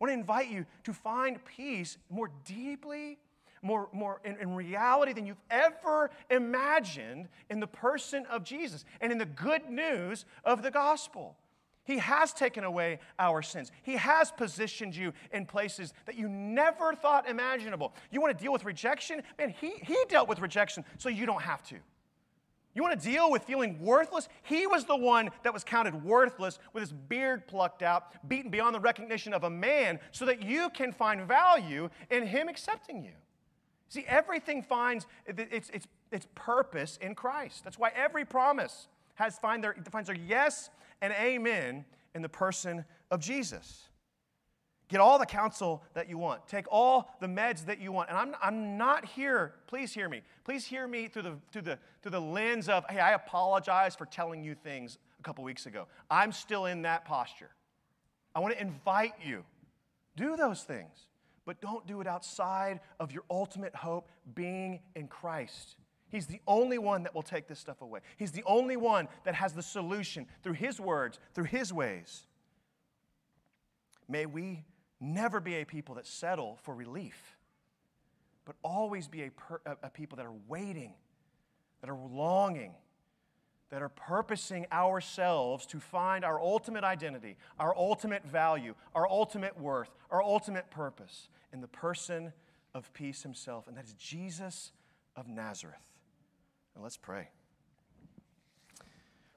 I 0.00 0.04
want 0.04 0.10
to 0.10 0.18
invite 0.18 0.50
you 0.50 0.66
to 0.84 0.92
find 0.92 1.38
peace 1.44 1.98
more 2.10 2.30
deeply, 2.44 3.18
more, 3.62 3.88
more 3.92 4.20
in, 4.24 4.36
in 4.38 4.54
reality 4.54 5.12
than 5.12 5.26
you've 5.26 5.40
ever 5.50 6.10
imagined 6.30 7.28
in 7.48 7.60
the 7.60 7.66
person 7.66 8.26
of 8.26 8.42
Jesus 8.42 8.84
and 9.00 9.12
in 9.12 9.18
the 9.18 9.26
good 9.26 9.70
news 9.70 10.24
of 10.44 10.62
the 10.62 10.70
gospel. 10.70 11.36
He 11.84 11.98
has 11.98 12.32
taken 12.32 12.64
away 12.64 12.98
our 13.18 13.42
sins. 13.42 13.70
He 13.82 13.92
has 13.92 14.32
positioned 14.32 14.96
you 14.96 15.12
in 15.32 15.46
places 15.46 15.94
that 16.06 16.16
you 16.16 16.28
never 16.28 16.94
thought 16.94 17.28
imaginable. 17.28 17.94
You 18.10 18.20
want 18.20 18.36
to 18.36 18.42
deal 18.42 18.52
with 18.52 18.64
rejection? 18.64 19.22
Man, 19.38 19.50
he, 19.50 19.74
he 19.82 19.96
dealt 20.08 20.28
with 20.28 20.40
rejection 20.40 20.84
so 20.98 21.08
you 21.08 21.26
don't 21.26 21.42
have 21.42 21.62
to. 21.68 21.76
You 22.76 22.82
want 22.82 23.00
to 23.00 23.08
deal 23.08 23.30
with 23.30 23.44
feeling 23.44 23.80
worthless? 23.80 24.28
He 24.42 24.66
was 24.66 24.84
the 24.84 24.94
one 24.94 25.30
that 25.44 25.54
was 25.54 25.64
counted 25.64 26.04
worthless 26.04 26.58
with 26.74 26.82
his 26.82 26.92
beard 26.92 27.48
plucked 27.48 27.82
out, 27.82 28.28
beaten 28.28 28.50
beyond 28.50 28.74
the 28.74 28.80
recognition 28.80 29.32
of 29.32 29.44
a 29.44 29.50
man, 29.50 29.98
so 30.12 30.26
that 30.26 30.42
you 30.42 30.68
can 30.68 30.92
find 30.92 31.26
value 31.26 31.88
in 32.10 32.26
him 32.26 32.48
accepting 32.48 33.02
you. 33.02 33.14
See, 33.88 34.04
everything 34.06 34.62
finds 34.62 35.06
its, 35.24 35.70
its, 35.70 35.86
its 36.12 36.26
purpose 36.34 36.98
in 37.00 37.14
Christ. 37.14 37.64
That's 37.64 37.78
why 37.78 37.92
every 37.96 38.26
promise 38.26 38.88
has 39.14 39.38
find 39.38 39.64
their, 39.64 39.74
finds 39.90 40.08
their 40.08 40.16
yes 40.16 40.68
and 41.00 41.14
amen 41.14 41.86
in 42.14 42.20
the 42.20 42.28
person 42.28 42.84
of 43.10 43.20
Jesus. 43.20 43.88
Get 44.88 45.00
all 45.00 45.18
the 45.18 45.26
counsel 45.26 45.82
that 45.94 46.08
you 46.08 46.16
want. 46.16 46.46
Take 46.46 46.66
all 46.70 47.10
the 47.20 47.26
meds 47.26 47.66
that 47.66 47.80
you 47.80 47.90
want. 47.90 48.08
And 48.08 48.16
I'm, 48.16 48.34
I'm 48.40 48.78
not 48.78 49.04
here, 49.04 49.54
please 49.66 49.92
hear 49.92 50.08
me. 50.08 50.22
Please 50.44 50.64
hear 50.64 50.86
me 50.86 51.08
through 51.08 51.22
the, 51.22 51.34
through, 51.50 51.62
the, 51.62 51.78
through 52.02 52.12
the 52.12 52.20
lens 52.20 52.68
of, 52.68 52.84
hey, 52.88 53.00
I 53.00 53.14
apologize 53.14 53.96
for 53.96 54.06
telling 54.06 54.44
you 54.44 54.54
things 54.54 54.98
a 55.18 55.22
couple 55.22 55.42
weeks 55.42 55.66
ago. 55.66 55.86
I'm 56.08 56.30
still 56.30 56.66
in 56.66 56.82
that 56.82 57.04
posture. 57.04 57.50
I 58.34 58.40
want 58.40 58.54
to 58.54 58.60
invite 58.60 59.14
you. 59.24 59.44
Do 60.14 60.36
those 60.36 60.62
things, 60.62 61.08
but 61.44 61.60
don't 61.60 61.86
do 61.86 62.00
it 62.00 62.06
outside 62.06 62.80
of 63.00 63.10
your 63.10 63.24
ultimate 63.28 63.74
hope 63.74 64.08
being 64.34 64.80
in 64.94 65.08
Christ. 65.08 65.76
He's 66.08 66.26
the 66.26 66.40
only 66.46 66.78
one 66.78 67.02
that 67.02 67.14
will 67.14 67.22
take 67.22 67.48
this 67.48 67.58
stuff 67.58 67.82
away. 67.82 68.00
He's 68.16 68.30
the 68.30 68.44
only 68.46 68.76
one 68.76 69.08
that 69.24 69.34
has 69.34 69.52
the 69.52 69.62
solution 69.62 70.26
through 70.42 70.52
His 70.52 70.80
words, 70.80 71.18
through 71.34 71.44
His 71.44 71.72
ways. 71.72 72.26
May 74.08 74.26
we 74.26 74.64
Never 75.00 75.40
be 75.40 75.56
a 75.56 75.64
people 75.64 75.96
that 75.96 76.06
settle 76.06 76.58
for 76.62 76.74
relief, 76.74 77.36
but 78.44 78.56
always 78.62 79.08
be 79.08 79.24
a, 79.24 79.30
per, 79.30 79.60
a, 79.66 79.76
a 79.84 79.90
people 79.90 80.16
that 80.16 80.26
are 80.26 80.34
waiting, 80.48 80.94
that 81.80 81.90
are 81.90 81.98
longing, 82.10 82.72
that 83.70 83.82
are 83.82 83.88
purposing 83.88 84.66
ourselves 84.72 85.66
to 85.66 85.80
find 85.80 86.24
our 86.24 86.40
ultimate 86.40 86.84
identity, 86.84 87.36
our 87.58 87.76
ultimate 87.76 88.24
value, 88.24 88.74
our 88.94 89.08
ultimate 89.08 89.58
worth, 89.60 89.90
our 90.10 90.22
ultimate 90.22 90.70
purpose 90.70 91.28
in 91.52 91.60
the 91.60 91.68
person 91.68 92.32
of 92.74 92.92
peace 92.92 93.22
himself, 93.22 93.66
and 93.66 93.76
that 93.76 93.84
is 93.84 93.94
Jesus 93.94 94.72
of 95.16 95.28
Nazareth. 95.28 95.76
And 96.74 96.82
let's 96.82 96.96
pray. 96.96 97.30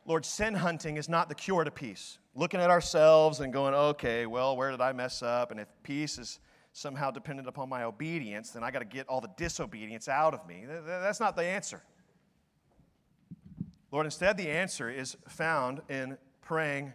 Lord, 0.09 0.25
sin 0.25 0.55
hunting 0.55 0.97
is 0.97 1.07
not 1.07 1.29
the 1.29 1.35
cure 1.35 1.63
to 1.63 1.69
peace. 1.69 2.17
Looking 2.33 2.59
at 2.59 2.71
ourselves 2.71 3.41
and 3.41 3.53
going, 3.53 3.75
okay, 3.75 4.25
well, 4.25 4.57
where 4.57 4.71
did 4.71 4.81
I 4.81 4.91
mess 4.91 5.21
up? 5.21 5.51
And 5.51 5.59
if 5.59 5.67
peace 5.83 6.17
is 6.17 6.39
somehow 6.73 7.11
dependent 7.11 7.47
upon 7.47 7.69
my 7.69 7.83
obedience, 7.83 8.49
then 8.49 8.63
I 8.63 8.71
got 8.71 8.79
to 8.79 8.85
get 8.85 9.07
all 9.07 9.21
the 9.21 9.29
disobedience 9.37 10.07
out 10.07 10.33
of 10.33 10.47
me. 10.47 10.65
That's 10.67 11.19
not 11.19 11.35
the 11.35 11.43
answer. 11.43 11.83
Lord, 13.91 14.07
instead, 14.07 14.35
the 14.35 14.49
answer 14.49 14.89
is 14.89 15.15
found 15.27 15.81
in 15.89 16.17
praying 16.41 16.91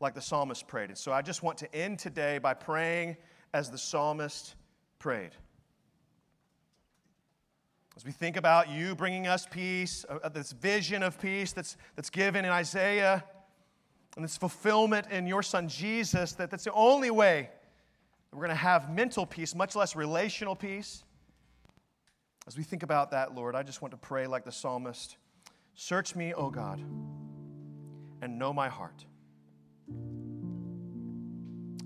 like 0.00 0.14
the 0.14 0.20
psalmist 0.20 0.66
prayed. 0.66 0.88
And 0.88 0.98
so 0.98 1.12
I 1.12 1.22
just 1.22 1.44
want 1.44 1.58
to 1.58 1.72
end 1.72 2.00
today 2.00 2.38
by 2.38 2.54
praying 2.54 3.16
as 3.54 3.70
the 3.70 3.78
psalmist 3.78 4.56
prayed. 4.98 5.30
As 7.96 8.04
we 8.04 8.12
think 8.12 8.36
about 8.36 8.68
you 8.68 8.94
bringing 8.94 9.26
us 9.26 9.46
peace, 9.50 10.04
uh, 10.08 10.18
uh, 10.22 10.28
this 10.28 10.52
vision 10.52 11.02
of 11.02 11.18
peace 11.18 11.52
that's, 11.52 11.76
that's 11.94 12.10
given 12.10 12.44
in 12.44 12.50
Isaiah, 12.50 13.24
and 14.16 14.24
this 14.24 14.36
fulfillment 14.36 15.06
in 15.10 15.26
your 15.26 15.42
son 15.42 15.68
Jesus, 15.68 16.32
that 16.34 16.50
that's 16.50 16.64
the 16.64 16.72
only 16.72 17.10
way 17.10 17.50
that 18.30 18.36
we're 18.36 18.44
going 18.44 18.56
to 18.56 18.62
have 18.62 18.92
mental 18.92 19.24
peace, 19.24 19.54
much 19.54 19.74
less 19.74 19.96
relational 19.96 20.54
peace. 20.54 21.04
As 22.46 22.56
we 22.56 22.62
think 22.62 22.82
about 22.82 23.10
that, 23.10 23.34
Lord, 23.34 23.54
I 23.54 23.62
just 23.62 23.82
want 23.82 23.92
to 23.92 23.98
pray 23.98 24.26
like 24.26 24.44
the 24.44 24.52
psalmist 24.52 25.16
Search 25.78 26.16
me, 26.16 26.32
O 26.32 26.48
God, 26.48 26.80
and 28.22 28.38
know 28.38 28.50
my 28.50 28.66
heart. 28.66 29.04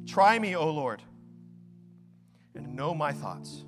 Try 0.07 0.39
me, 0.39 0.55
O 0.55 0.71
Lord, 0.71 1.03
and 2.55 2.77
know 2.77 2.95
my 2.95 3.13
thoughts. 3.13 3.65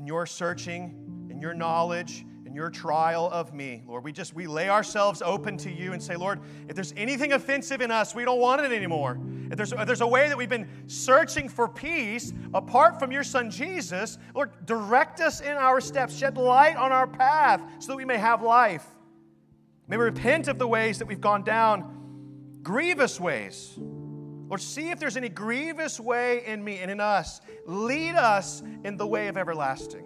In 0.00 0.06
your 0.06 0.24
searching, 0.24 1.28
in 1.28 1.42
your 1.42 1.52
knowledge, 1.52 2.24
in 2.46 2.54
your 2.54 2.70
trial 2.70 3.28
of 3.30 3.52
me, 3.52 3.82
Lord, 3.86 4.02
we 4.02 4.12
just 4.12 4.34
we 4.34 4.46
lay 4.46 4.70
ourselves 4.70 5.20
open 5.20 5.58
to 5.58 5.70
you 5.70 5.92
and 5.92 6.02
say, 6.02 6.16
Lord, 6.16 6.40
if 6.70 6.74
there's 6.74 6.94
anything 6.96 7.34
offensive 7.34 7.82
in 7.82 7.90
us, 7.90 8.14
we 8.14 8.24
don't 8.24 8.40
want 8.40 8.62
it 8.62 8.72
anymore. 8.72 9.20
If 9.50 9.58
there's, 9.58 9.72
if 9.72 9.86
there's 9.86 10.00
a 10.00 10.06
way 10.06 10.26
that 10.28 10.38
we've 10.38 10.48
been 10.48 10.66
searching 10.86 11.50
for 11.50 11.68
peace 11.68 12.32
apart 12.54 12.98
from 12.98 13.12
your 13.12 13.22
son 13.22 13.50
Jesus, 13.50 14.16
Lord, 14.34 14.52
direct 14.64 15.20
us 15.20 15.42
in 15.42 15.52
our 15.52 15.82
steps, 15.82 16.16
shed 16.16 16.38
light 16.38 16.76
on 16.76 16.92
our 16.92 17.06
path 17.06 17.62
so 17.78 17.88
that 17.88 17.96
we 17.96 18.06
may 18.06 18.16
have 18.16 18.40
life. 18.40 18.86
May 19.86 19.98
we 19.98 20.04
repent 20.04 20.48
of 20.48 20.58
the 20.58 20.66
ways 20.66 20.98
that 21.00 21.08
we've 21.08 21.20
gone 21.20 21.44
down, 21.44 22.60
grievous 22.62 23.20
ways. 23.20 23.78
Lord, 24.50 24.60
see 24.60 24.90
if 24.90 24.98
there's 24.98 25.16
any 25.16 25.28
grievous 25.28 26.00
way 26.00 26.44
in 26.44 26.62
me 26.64 26.78
and 26.78 26.90
in 26.90 26.98
us. 26.98 27.40
Lead 27.66 28.16
us 28.16 28.64
in 28.82 28.96
the 28.96 29.06
way 29.06 29.28
of 29.28 29.36
everlasting. 29.36 30.04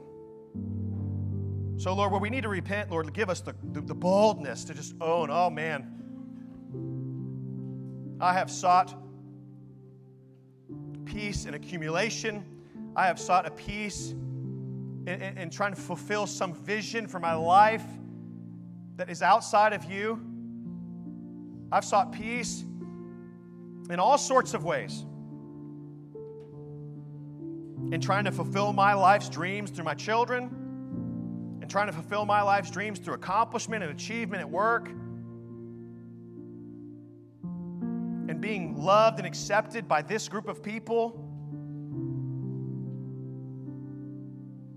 So, 1.78 1.95
Lord, 1.95 2.12
where 2.12 2.20
we 2.20 2.28
need 2.28 2.42
to 2.42 2.51
repent, 2.51 2.90
Lord, 2.90 3.11
give 3.14 3.30
us 3.30 3.40
the, 3.40 3.55
the, 3.72 3.80
the 3.80 3.95
boldness 3.95 4.64
to 4.64 4.74
just 4.74 4.95
own, 5.01 5.30
oh 5.30 5.49
man, 5.49 5.90
I 8.20 8.34
have 8.34 8.51
sought 8.51 8.95
peace 11.07 11.47
in 11.47 11.55
accumulation. 11.55 12.45
I 12.95 13.07
have 13.07 13.18
sought 13.18 13.47
a 13.47 13.51
peace 13.51 14.11
in, 14.11 15.09
in, 15.09 15.38
in 15.38 15.49
trying 15.49 15.74
to 15.74 15.80
fulfill 15.80 16.26
some 16.26 16.53
vision 16.53 17.07
for 17.07 17.18
my 17.18 17.34
life 17.34 17.84
that 18.97 19.09
is 19.09 19.22
outside 19.22 19.72
of 19.72 19.84
you. 19.90 20.20
I've 21.72 21.84
sought 21.84 22.12
peace 22.12 22.64
in 23.91 23.99
all 23.99 24.18
sorts 24.18 24.55
of 24.55 24.64
ways. 24.64 25.05
In 27.93 28.01
trying 28.01 28.24
to 28.24 28.32
fulfill 28.32 28.72
my 28.72 28.95
life's 28.95 29.28
dreams 29.28 29.70
through 29.70 29.85
my 29.85 29.95
children, 29.95 30.51
and 31.61 31.70
trying 31.70 31.87
to 31.87 31.93
fulfill 31.93 32.24
my 32.24 32.43
life's 32.43 32.70
dreams 32.70 32.99
through 32.99 33.14
accomplishment 33.14 33.82
and 33.82 33.93
achievement 33.93 34.41
at 34.41 34.51
work, 34.51 34.89
and 38.28 38.41
being 38.41 38.76
loved 38.76 39.18
and 39.18 39.26
accepted 39.26 39.87
by 39.87 40.03
this 40.03 40.28
group 40.28 40.49
of 40.49 40.62
people, 40.62 41.20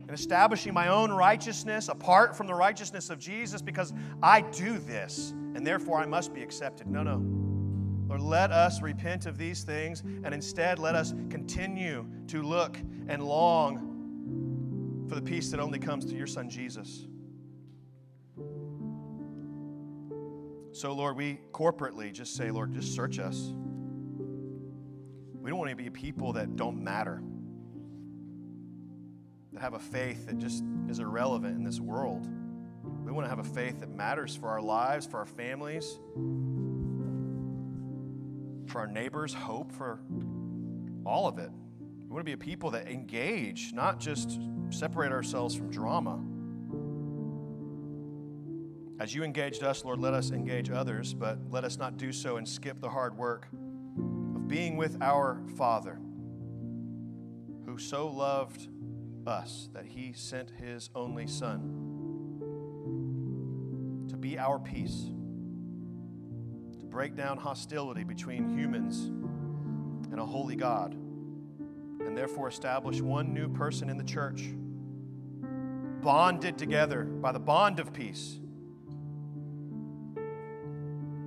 and 0.02 0.12
establishing 0.12 0.74
my 0.74 0.88
own 0.88 1.12
righteousness 1.12 1.90
apart 1.90 2.36
from 2.36 2.48
the 2.48 2.54
righteousness 2.54 3.10
of 3.10 3.20
Jesus 3.20 3.62
because 3.62 3.94
I 4.24 4.42
do 4.42 4.78
this 4.78 5.34
and 5.56 5.68
therefore 5.68 6.00
I 6.00 6.06
must 6.06 6.34
be 6.34 6.42
accepted. 6.42 6.88
No, 6.88 7.04
no. 7.04 7.47
Lord, 8.08 8.22
let 8.22 8.52
us 8.52 8.82
repent 8.82 9.26
of 9.26 9.38
these 9.38 9.64
things 9.64 10.02
and 10.02 10.34
instead 10.34 10.80
let 10.80 10.96
us 10.96 11.14
continue 11.30 12.06
to 12.28 12.42
look 12.42 12.78
and 13.08 13.22
long 13.22 15.06
for 15.10 15.16
the 15.16 15.22
peace 15.22 15.52
that 15.52 15.60
only 15.60 15.80
comes 15.80 16.06
through 16.06 16.18
your 16.18 16.28
Son 16.28 16.50
Jesus. 16.50 17.08
So, 20.72 20.94
Lord, 20.94 21.16
we 21.18 21.40
corporately 21.52 22.14
just 22.14 22.36
say, 22.36 22.52
Lord, 22.52 22.74
just 22.74 22.94
search 22.94 23.20
us. 23.20 23.54
We 25.42 25.50
don't 25.50 25.58
want 25.58 25.72
to 25.72 25.76
be 25.76 25.90
people 25.90 26.34
that 26.34 26.56
don't 26.56 26.84
matter, 26.84 27.24
that 29.54 29.62
have 29.62 29.74
a 29.74 29.80
faith 29.80 30.28
that 30.28 30.38
just 30.38 30.64
is 30.88 31.00
irrelevant 31.00 31.58
in 31.58 31.64
this 31.64 31.80
world. 31.80 32.28
We 33.04 33.12
want 33.12 33.26
to 33.26 33.30
have 33.30 33.40
a 33.40 33.44
faith 33.44 33.80
that 33.80 33.90
matters 33.90 34.36
for 34.36 34.50
our 34.50 34.62
lives, 34.62 35.08
for 35.08 35.18
our 35.18 35.26
families, 35.26 35.98
for 38.78 38.82
our 38.82 38.88
neighbors, 38.88 39.34
hope 39.34 39.72
for 39.72 40.00
all 41.04 41.28
of 41.28 41.40
it. 41.40 41.50
We 41.82 42.14
want 42.14 42.20
to 42.20 42.24
be 42.24 42.34
a 42.34 42.38
people 42.38 42.70
that 42.70 42.88
engage, 42.88 43.74
not 43.74 44.00
just 44.00 44.40
separate 44.70 45.12
ourselves 45.12 45.56
from 45.56 45.72
drama. 45.72 46.20
As 49.02 49.16
you 49.16 49.24
engaged 49.24 49.64
us, 49.64 49.84
Lord, 49.84 49.98
let 49.98 50.14
us 50.14 50.30
engage 50.30 50.70
others, 50.70 51.16
but 51.16 51.40
let 51.50 51.64
us 51.64 51.80
not 51.80 51.98
do 51.98 52.12
so 52.12 52.38
and 52.38 52.48
skip 52.48 52.80
the 52.80 52.90
hard 52.90 53.18
work 53.18 53.48
of 54.36 54.48
being 54.48 54.78
with 54.78 54.96
our 55.02 55.42
Father, 55.58 56.00
who 57.66 57.80
so 57.80 58.08
loved 58.08 58.68
us 59.26 59.70
that 59.74 59.88
he 59.88 60.14
sent 60.14 60.52
his 60.52 60.92
only 60.94 61.26
Son 61.26 61.62
to 64.08 64.18
be 64.18 64.38
our 64.38 64.60
peace, 64.60 65.10
break 66.90 67.16
down 67.16 67.38
hostility 67.38 68.04
between 68.04 68.50
humans 68.50 69.06
and 70.12 70.20
a 70.20 70.26
holy 70.26 70.56
God, 70.56 70.94
and 70.94 72.18
therefore 72.18 72.48
establish 72.48 73.02
one 73.02 73.34
new 73.34 73.50
person 73.50 73.90
in 73.90 73.98
the 73.98 74.04
church, 74.04 74.44
bonded 76.02 76.58
together 76.58 77.04
by 77.04 77.32
the 77.32 77.40
bond 77.40 77.80
of 77.80 77.94
peace 77.94 78.40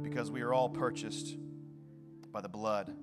because 0.02 0.30
we 0.30 0.40
are 0.42 0.52
all 0.52 0.68
purchased 0.68 1.36
by 2.32 2.40
the 2.40 2.48
blood 2.48 2.94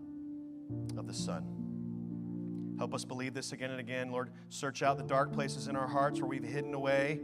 of 0.97 1.07
the 1.07 1.13
Son. 1.13 2.75
Help 2.77 2.93
us 2.93 3.05
believe 3.05 3.33
this 3.33 3.53
again 3.53 3.71
and 3.71 3.79
again. 3.79 4.11
Lord, 4.11 4.29
search 4.49 4.83
out 4.83 4.97
the 4.97 5.03
dark 5.03 5.33
places 5.33 5.67
in 5.67 5.75
our 5.75 5.87
hearts 5.87 6.19
where 6.19 6.27
we've 6.27 6.43
hidden 6.43 6.73
away 6.73 7.19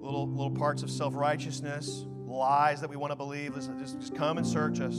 little, 0.00 0.28
little 0.28 0.50
parts 0.50 0.82
of 0.82 0.90
self 0.90 1.14
righteousness, 1.14 2.06
lies 2.26 2.80
that 2.80 2.90
we 2.90 2.96
want 2.96 3.12
to 3.12 3.16
believe. 3.16 3.54
Listen, 3.54 3.78
just, 3.78 4.00
just 4.00 4.14
come 4.14 4.38
and 4.38 4.46
search 4.46 4.80
us. 4.80 4.94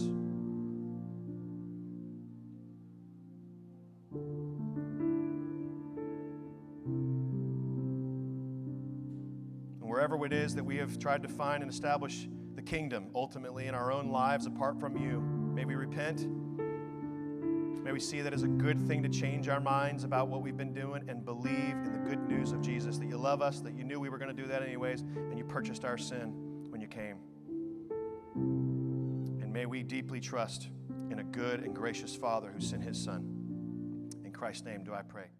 And 9.79 9.89
wherever 9.89 10.23
it 10.25 10.33
is 10.33 10.55
that 10.55 10.63
we 10.63 10.77
have 10.77 10.99
tried 10.99 11.23
to 11.23 11.29
find 11.29 11.63
and 11.63 11.71
establish 11.71 12.27
the 12.55 12.61
kingdom 12.61 13.07
ultimately 13.15 13.67
in 13.67 13.75
our 13.75 13.91
own 13.91 14.09
lives 14.09 14.45
apart 14.45 14.79
from 14.79 14.97
you. 14.97 15.21
May 15.21 15.65
we 15.65 15.75
repent. 15.75 16.27
May 17.83 17.91
we 17.91 17.99
see 17.99 18.21
that 18.21 18.33
as 18.33 18.43
a 18.43 18.47
good 18.47 18.79
thing 18.87 19.01
to 19.01 19.09
change 19.09 19.49
our 19.49 19.59
minds 19.59 20.03
about 20.03 20.27
what 20.27 20.43
we've 20.43 20.57
been 20.57 20.73
doing 20.73 21.03
and 21.07 21.25
believe 21.25 21.73
in 21.73 21.91
the 21.91 22.09
good 22.09 22.27
news 22.27 22.51
of 22.51 22.61
Jesus 22.61 22.99
that 22.99 23.07
you 23.07 23.17
love 23.17 23.41
us, 23.41 23.59
that 23.61 23.73
you 23.73 23.83
knew 23.83 23.99
we 23.99 24.09
were 24.09 24.19
going 24.19 24.35
to 24.35 24.39
do 24.39 24.47
that 24.49 24.61
anyways, 24.61 25.01
and 25.01 25.37
you 25.37 25.43
purchased 25.43 25.83
our 25.83 25.97
sin 25.97 26.67
when 26.69 26.79
you 26.79 26.87
came. 26.87 27.17
And 28.35 29.51
may 29.51 29.65
we 29.65 29.81
deeply 29.81 30.19
trust 30.19 30.69
in 31.09 31.19
a 31.19 31.23
good 31.23 31.61
and 31.61 31.75
gracious 31.75 32.15
Father 32.15 32.51
who 32.51 32.61
sent 32.61 32.83
his 32.83 33.01
Son. 33.01 34.11
In 34.23 34.31
Christ's 34.31 34.63
name 34.63 34.83
do 34.83 34.93
I 34.93 35.01
pray. 35.01 35.31